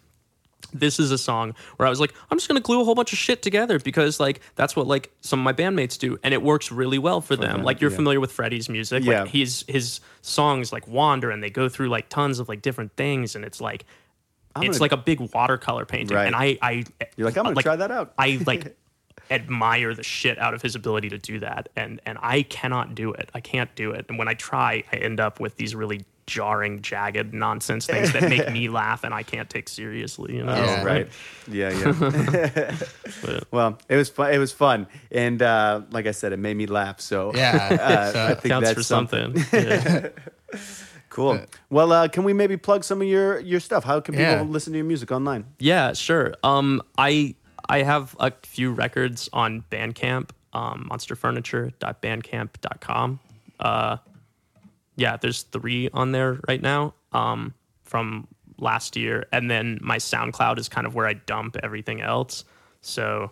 This 0.73 1.01
is 1.01 1.11
a 1.13 1.17
song 1.19 1.55
where 1.79 1.87
I 1.87 1.91
was 1.91 1.99
like, 1.99 2.13
I'm 2.31 2.37
just 2.37 2.47
gonna 2.49 2.61
glue 2.61 2.81
a 2.81 2.85
whole 2.85 2.95
bunch 2.95 3.13
of 3.13 3.19
shit 3.19 3.41
together 3.43 3.79
because 3.79 4.21
like 4.21 4.41
that's 4.55 4.77
what 4.77 4.87
like 4.87 5.11
some 5.23 5.41
of 5.41 5.45
my 5.45 5.53
bandmates 5.55 5.99
do, 5.99 6.19
and 6.23 6.35
it 6.35 6.43
works 6.43 6.71
really 6.71 6.99
well 6.99 7.21
for 7.23 7.37
them. 7.37 7.59
them, 7.59 7.63
Like 7.63 7.81
you're 7.81 7.91
yeah. 7.91 7.97
familiar 7.97 8.21
with 8.21 8.33
Freddie's 8.33 8.69
music, 8.69 9.05
Yeah. 9.05 9.23
like 9.23 9.31
he's 9.31 9.65
his 9.67 10.01
songs 10.21 10.71
like 10.73 10.87
wander 10.87 11.31
and 11.31 11.43
they 11.43 11.49
go 11.51 11.69
through 11.71 11.89
like 11.89 12.09
tons 12.11 12.39
of 12.39 12.49
like 12.51 12.61
different 12.61 12.93
things, 12.97 13.35
and 13.35 13.45
it's 13.45 13.61
like 13.63 13.85
it's 14.57 14.67
gonna- 14.67 14.79
like 14.81 14.93
a 14.93 14.97
big 14.99 15.21
watercolor 15.33 15.87
painting, 15.87 16.17
Right. 16.17 16.27
and 16.27 16.37
I 16.37 16.59
I 16.61 16.85
You're 17.17 17.27
like, 17.27 17.39
I'm 17.39 17.45
gonna 17.45 17.63
try 17.63 17.77
that 17.77 17.91
out. 17.91 18.13
I 18.19 18.39
like 18.47 18.77
admire 19.31 19.95
the 19.95 20.03
shit 20.03 20.39
out 20.39 20.55
of 20.55 20.63
his 20.63 20.75
ability 20.75 21.09
to 21.11 21.19
do 21.19 21.39
that 21.41 21.69
and 21.77 22.01
and 22.07 22.19
I 22.21 22.43
cannot 22.43 22.95
do 22.95 23.13
it. 23.13 23.31
I 23.35 23.41
can't 23.41 23.75
do 23.75 23.93
it. 23.93 24.07
And 24.09 24.19
when 24.19 24.29
I 24.29 24.35
try, 24.35 24.85
I 24.93 24.97
end 24.97 25.21
up 25.21 25.39
with 25.41 25.57
these 25.57 25.75
really 25.75 26.05
jarring, 26.29 26.81
jagged 26.83 27.35
nonsense 27.35 27.87
things 27.87 28.13
that 28.13 28.29
make 28.29 28.49
me 28.53 28.69
laugh 28.81 29.03
and 29.03 29.13
I 29.13 29.25
can't 29.25 29.51
take 29.51 29.69
seriously. 29.69 30.37
You 30.37 30.45
know? 30.45 30.53
Oh, 30.53 30.65
Yeah. 30.65 30.85
right. 30.85 31.09
Yeah, 31.51 31.71
yeah. 31.71 32.77
well, 33.51 33.79
it 33.89 33.97
was 33.97 34.09
fun. 34.11 34.33
It 34.33 34.39
was 34.39 34.53
fun, 34.53 34.87
and 35.11 35.43
uh, 35.43 35.81
like 35.91 36.07
I 36.07 36.13
said, 36.13 36.33
it 36.33 36.39
made 36.39 36.57
me 36.57 36.67
laugh. 36.67 37.01
So 37.01 37.33
Yeah. 37.35 37.57
uh, 37.81 38.13
So- 38.13 38.25
I 38.27 38.35
think 38.35 38.53
Counts 38.53 38.69
that's 38.69 38.79
for 38.79 38.85
something. 38.85 39.35
Yeah. 39.53 40.11
Cool. 41.11 41.41
Well, 41.71 41.91
uh, 41.93 42.07
can 42.09 42.23
we 42.25 42.33
maybe 42.33 42.57
plug 42.57 42.85
some 42.85 43.01
of 43.03 43.09
your 43.09 43.41
your 43.41 43.61
stuff? 43.61 43.83
How 43.85 43.99
can 44.01 44.15
people 44.15 44.31
Yeah. 44.31 44.43
listen 44.43 44.73
to 44.75 44.79
your 44.79 44.87
music 44.87 45.11
online? 45.11 45.45
Yeah, 45.59 45.93
sure. 45.95 46.35
Um, 46.45 46.81
I 46.99 47.35
I 47.69 47.83
have 47.83 48.15
a 48.21 48.31
few 48.45 48.71
records 48.73 49.29
on 49.33 49.65
Bandcamp, 49.71 50.31
um, 50.53 50.87
monsterfurniture.bandcamp.com. 50.91 53.21
Uh, 53.61 53.97
yeah, 54.99 55.17
there's 55.17 55.43
three 55.45 55.89
on 55.95 56.13
there 56.13 56.39
right 56.47 56.61
now 56.61 56.93
um, 57.13 57.55
from 57.85 58.27
last 58.59 58.97
year, 58.97 59.25
and 59.33 59.51
then 59.51 59.79
my 59.81 59.97
SoundCloud 59.97 60.59
is 60.59 60.69
kind 60.69 60.87
of 60.87 60.95
where 60.95 61.07
I 61.07 61.15
dump 61.15 61.57
everything 61.63 62.03
else. 62.03 62.45
So 62.83 63.31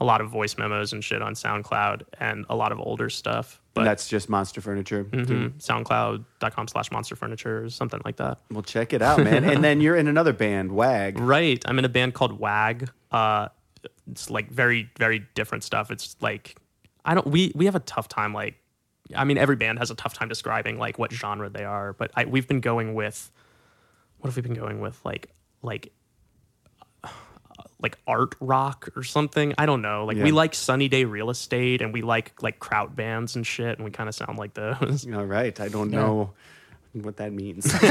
a 0.00 0.04
lot 0.04 0.20
of 0.20 0.30
voice 0.30 0.56
memos 0.56 0.92
and 0.92 1.02
shit 1.04 1.20
on 1.20 1.34
SoundCloud, 1.34 2.02
and 2.18 2.46
a 2.48 2.56
lot 2.56 2.72
of 2.72 2.80
older 2.80 3.10
stuff. 3.10 3.60
But 3.74 3.84
that's 3.84 4.06
just 4.08 4.28
Monster 4.28 4.60
Furniture. 4.60 5.04
mhm, 5.04 5.54
SoundCloud.com 5.60 6.68
slash 6.68 6.90
Monster 6.92 7.16
Furniture 7.16 7.64
or 7.64 7.70
something 7.70 8.00
like 8.04 8.16
that. 8.16 8.38
Well, 8.50 8.62
check 8.62 8.92
it 8.92 9.02
out, 9.02 9.18
man. 9.18 9.42
and 9.44 9.62
then 9.64 9.80
you're 9.80 9.96
in 9.96 10.06
another 10.06 10.32
band, 10.32 10.70
Wag. 10.72 11.18
Right. 11.18 11.62
I'm 11.66 11.78
in 11.78 11.84
a 11.84 11.88
band 11.88 12.14
called 12.14 12.38
Wag. 12.38 12.88
Uh, 13.10 13.48
it's 14.10 14.30
like 14.30 14.50
very, 14.50 14.88
very 14.98 15.26
different 15.34 15.64
stuff. 15.64 15.90
It's 15.90 16.16
like 16.20 16.56
I 17.04 17.14
don't. 17.14 17.26
We 17.26 17.52
we 17.54 17.64
have 17.66 17.74
a 17.74 17.80
tough 17.80 18.06
time. 18.08 18.32
Like, 18.32 18.54
I 19.14 19.24
mean, 19.24 19.38
every 19.38 19.56
band 19.56 19.78
has 19.78 19.90
a 19.90 19.94
tough 19.94 20.14
time 20.14 20.28
describing 20.28 20.78
like 20.78 20.98
what 20.98 21.12
genre 21.12 21.50
they 21.50 21.64
are. 21.64 21.92
But 21.92 22.10
I, 22.14 22.24
we've 22.24 22.48
been 22.48 22.60
going 22.60 22.94
with 22.94 23.30
what 24.18 24.28
have 24.28 24.36
we 24.36 24.42
been 24.42 24.54
going 24.54 24.80
with? 24.80 24.98
Like 25.04 25.30
like 25.62 25.92
like 27.80 27.98
art 28.06 28.34
rock 28.40 28.88
or 28.96 29.02
something. 29.02 29.54
I 29.58 29.66
don't 29.66 29.82
know. 29.82 30.06
Like 30.06 30.16
we 30.16 30.32
like 30.32 30.54
Sunny 30.54 30.88
Day 30.88 31.04
Real 31.04 31.30
Estate 31.30 31.82
and 31.82 31.92
we 31.92 32.02
like 32.02 32.42
like 32.42 32.58
kraut 32.58 32.96
bands 32.96 33.36
and 33.36 33.46
shit, 33.46 33.76
and 33.76 33.84
we 33.84 33.90
kind 33.90 34.08
of 34.08 34.14
sound 34.14 34.38
like 34.38 34.54
those. 34.54 35.06
All 35.12 35.26
right. 35.26 35.58
I 35.60 35.68
don't 35.68 35.90
know 35.90 36.32
what 36.94 37.16
that 37.16 37.32
means. 37.32 37.70
but 37.72 37.82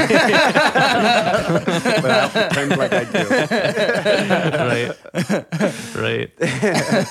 I'll 2.10 2.30
pretend 2.30 2.76
like 2.76 2.92
I 2.92 3.04
do. 3.04 3.28
right, 5.94 5.94
right. 5.94 6.30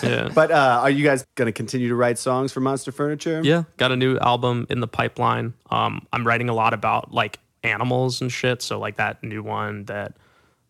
Yeah. 0.03 0.29
But 0.33 0.51
uh, 0.51 0.79
are 0.81 0.89
you 0.89 1.03
guys 1.03 1.25
going 1.35 1.45
to 1.47 1.51
continue 1.51 1.89
to 1.89 1.95
write 1.95 2.17
songs 2.17 2.51
for 2.51 2.59
Monster 2.59 2.91
Furniture? 2.91 3.41
Yeah, 3.43 3.63
got 3.77 3.91
a 3.91 3.95
new 3.95 4.17
album 4.19 4.65
in 4.69 4.79
the 4.79 4.87
pipeline. 4.87 5.53
Um, 5.69 6.07
I'm 6.11 6.25
writing 6.25 6.49
a 6.49 6.53
lot 6.53 6.73
about 6.73 7.13
like 7.13 7.39
animals 7.63 8.21
and 8.21 8.31
shit. 8.31 8.61
So 8.61 8.79
like 8.79 8.97
that 8.97 9.23
new 9.23 9.43
one 9.43 9.85
that 9.85 10.17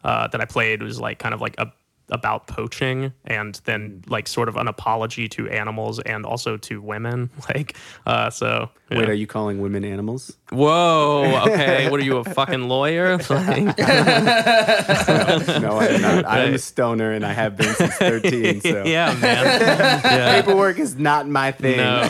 uh, 0.03 0.27
that 0.27 0.41
I 0.41 0.45
played 0.45 0.83
was 0.83 0.99
like 0.99 1.19
kind 1.19 1.33
of 1.33 1.41
like 1.41 1.55
a, 1.57 1.71
about 2.09 2.47
poaching 2.47 3.13
and 3.25 3.59
then 3.65 4.03
like 4.07 4.27
sort 4.27 4.49
of 4.49 4.55
an 4.57 4.67
apology 4.67 5.27
to 5.29 5.49
animals 5.49 5.99
and 6.01 6.25
also 6.25 6.57
to 6.57 6.81
women. 6.81 7.29
Like, 7.53 7.75
uh, 8.05 8.29
so 8.29 8.69
yeah. 8.89 8.99
Wait, 8.99 9.09
are 9.09 9.13
you 9.13 9.27
calling 9.27 9.59
women 9.61 9.83
animals? 9.83 10.35
whoa, 10.51 11.43
okay, 11.47 11.89
what 11.89 11.99
are 11.99 12.03
you 12.03 12.17
a 12.17 12.23
fucking 12.23 12.67
lawyer? 12.67 13.17
Like, 13.29 13.77
No, 13.77 15.79
I'm 15.79 16.01
not. 16.01 16.25
I'm 16.25 16.53
a 16.53 16.57
stoner 16.57 17.11
and 17.11 17.25
I 17.25 17.33
have 17.33 17.57
been 17.57 17.73
since 17.75 17.93
13. 17.95 18.61
So 18.61 18.83
yeah, 18.85 19.13
man. 19.21 19.45
Yeah. 19.45 20.41
paperwork 20.41 20.79
is 20.79 20.95
not 20.95 21.27
my 21.27 21.51
thing. 21.51 21.77
No. 21.77 22.01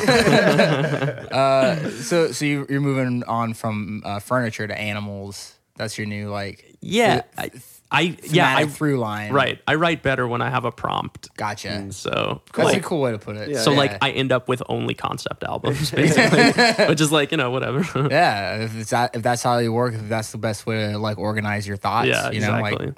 Uh, 1.32 1.90
so 2.02 2.32
so 2.32 2.46
you, 2.46 2.66
you're 2.70 2.82
moving 2.82 3.24
on 3.24 3.54
from 3.54 4.02
uh, 4.06 4.20
furniture 4.20 4.68
to 4.68 4.78
animals. 4.78 5.56
That's 5.76 5.98
your 5.98 6.08
new 6.08 6.30
like 6.30 6.76
Yeah, 6.82 7.24
I, 7.38 7.52
I 7.94 8.18
yeah, 8.24 8.56
I 8.58 8.66
through 8.66 8.98
line. 9.00 9.32
right. 9.32 9.62
I 9.68 9.76
write 9.76 10.02
better 10.04 10.28
when 10.28 10.42
I 10.42 10.50
have 10.50 10.66
a 10.66 10.72
prompt. 10.72 11.30
Gotcha. 11.38 11.92
So 11.94 12.42
That's 12.54 12.70
like, 12.70 12.78
a 12.78 12.82
cool 12.82 13.00
way 13.02 13.12
to 13.12 13.20
put 13.20 13.38
it. 13.38 13.50
Yeah, 13.52 13.60
So 13.60 13.72
Yeah. 13.72 13.78
like 13.78 13.98
I 14.02 14.10
end 14.12 14.32
up 14.32 14.48
with 14.48 14.64
only 14.68 14.94
concept 14.96 15.44
albums 15.44 15.92
basically, 16.04 16.86
which 16.88 17.00
is 17.00 17.12
like 17.12 17.32
you 17.32 17.38
know 17.38 17.52
whatever. 17.52 17.86
yeah, 18.10 18.64
if 18.64 18.90
that, 18.90 19.16
if 19.16 19.22
that's 19.22 19.44
how 19.44 19.60
you 19.60 19.72
work, 19.72 19.94
if 19.94 20.10
that's 20.10 20.32
the 20.32 20.38
best 20.40 20.66
way 20.66 20.92
to 20.92 20.98
like 20.98 21.18
organize 21.18 21.68
your 21.68 21.78
thoughts, 21.78 22.08
yeah, 22.10 22.32
you 22.32 22.42
know, 22.42 22.56
exactly. 22.58 22.88
like 22.88 22.96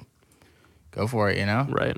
go 0.91 1.07
for 1.07 1.29
it, 1.29 1.37
you 1.37 1.45
know. 1.45 1.67
right. 1.69 1.97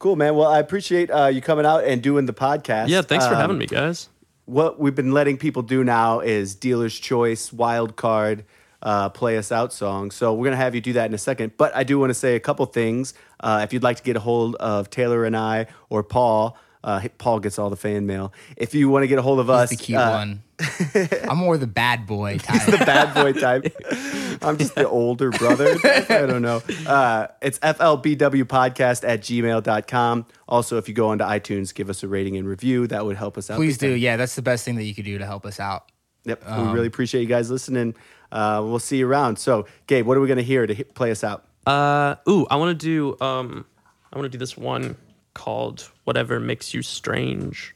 Cool, 0.00 0.16
man. 0.16 0.34
Well, 0.34 0.48
I 0.48 0.58
appreciate 0.58 1.10
uh, 1.10 1.26
you 1.28 1.40
coming 1.40 1.64
out 1.64 1.84
and 1.84 2.02
doing 2.02 2.26
the 2.26 2.34
podcast. 2.34 2.88
Yeah, 2.88 3.00
thanks 3.00 3.24
for 3.26 3.32
Um, 3.34 3.40
having 3.40 3.58
me, 3.58 3.66
guys. 3.66 4.08
What 4.44 4.78
we've 4.78 4.94
been 4.94 5.12
letting 5.12 5.38
people 5.38 5.62
do 5.62 5.82
now 5.84 6.20
is 6.20 6.54
dealer's 6.54 6.98
choice, 6.98 7.50
wild 7.52 7.96
card, 7.96 8.44
uh, 8.84 9.08
play 9.08 9.36
us 9.38 9.50
out 9.50 9.72
song. 9.72 10.10
So 10.10 10.34
we're 10.34 10.44
gonna 10.44 10.56
have 10.56 10.74
you 10.74 10.80
do 10.80 10.92
that 10.92 11.06
in 11.06 11.14
a 11.14 11.18
second. 11.18 11.52
But 11.56 11.74
I 11.74 11.82
do 11.82 11.98
want 11.98 12.10
to 12.10 12.14
say 12.14 12.36
a 12.36 12.40
couple 12.40 12.64
things. 12.66 13.14
Uh, 13.40 13.60
if 13.64 13.72
you'd 13.72 13.82
like 13.82 13.96
to 13.96 14.02
get 14.02 14.16
a 14.16 14.20
hold 14.20 14.54
of 14.56 14.90
Taylor 14.90 15.24
and 15.24 15.36
I 15.36 15.66
or 15.88 16.02
Paul, 16.02 16.56
uh, 16.84 17.00
Paul 17.16 17.40
gets 17.40 17.58
all 17.58 17.70
the 17.70 17.76
fan 17.76 18.06
mail. 18.06 18.32
If 18.56 18.74
you 18.74 18.90
want 18.90 19.04
to 19.04 19.06
get 19.06 19.18
a 19.18 19.22
hold 19.22 19.40
of 19.40 19.48
us, 19.48 19.70
the 19.70 19.76
cute 19.76 19.98
uh, 19.98 20.10
one. 20.10 20.42
I'm 21.28 21.38
more 21.38 21.56
the 21.56 21.66
bad 21.66 22.06
boy 22.06 22.38
type. 22.42 22.66
the 22.66 22.84
bad 22.84 23.14
boy 23.14 23.32
type. 23.32 23.74
I'm 24.42 24.58
just 24.58 24.74
the 24.74 24.88
older 24.88 25.30
brother. 25.30 25.76
I 25.82 26.26
don't 26.26 26.42
know. 26.42 26.62
Uh, 26.86 27.28
it's 27.40 27.58
FLBW 27.58 28.44
podcast 28.44 29.08
at 29.08 29.22
gmail.com. 29.22 30.26
Also, 30.46 30.76
if 30.76 30.86
you 30.88 30.94
go 30.94 31.08
onto 31.08 31.24
iTunes, 31.24 31.74
give 31.74 31.88
us 31.88 32.02
a 32.02 32.08
rating 32.08 32.36
and 32.36 32.46
review. 32.46 32.86
That 32.86 33.04
would 33.06 33.16
help 33.16 33.38
us 33.38 33.50
out. 33.50 33.56
Please 33.56 33.78
do. 33.78 33.92
time. 33.92 33.98
Yeah, 33.98 34.16
that's 34.16 34.34
the 34.34 34.42
best 34.42 34.64
thing 34.64 34.76
that 34.76 34.84
you 34.84 34.94
could 34.94 35.06
do 35.06 35.18
to 35.18 35.26
help 35.26 35.46
us 35.46 35.58
out. 35.58 35.90
Yep. 36.24 36.42
we 36.46 36.64
really 36.72 36.86
appreciate 36.86 37.22
you 37.22 37.26
guys 37.26 37.50
listening. 37.50 37.94
Uh, 38.34 38.60
we'll 38.64 38.80
see 38.80 38.98
you 38.98 39.08
around. 39.08 39.38
So, 39.38 39.66
Gabe, 39.86 40.04
what 40.04 40.16
are 40.16 40.20
we 40.20 40.26
going 40.26 40.38
to 40.38 40.42
hear 40.44 40.66
to 40.66 40.84
play 40.86 41.12
us 41.12 41.22
out? 41.22 41.46
Uh, 41.66 42.16
ooh, 42.28 42.46
I 42.50 42.56
want 42.56 42.78
to 42.78 42.86
do 42.86 43.24
um, 43.24 43.64
I 44.12 44.18
want 44.18 44.26
to 44.26 44.28
do 44.28 44.38
this 44.38 44.56
one 44.56 44.96
called 45.32 45.88
"Whatever 46.02 46.40
Makes 46.40 46.74
You 46.74 46.82
Strange." 46.82 47.73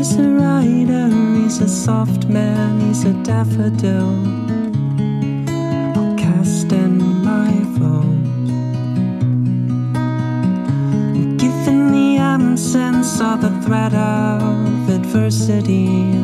Is 0.00 0.16
a 0.16 0.30
rider, 0.30 1.08
he's 1.36 1.60
a 1.60 1.68
soft 1.68 2.26
man, 2.26 2.80
he's 2.80 3.04
a 3.04 3.12
daffodil. 3.22 4.16
Cast 6.16 6.72
in 6.72 6.96
my 7.22 7.52
vote. 7.76 8.30
Given 11.36 11.92
the 11.92 12.16
absence 12.16 13.20
of 13.20 13.42
the 13.42 13.52
threat 13.60 13.92
of 13.92 14.88
adversity, 14.88 16.14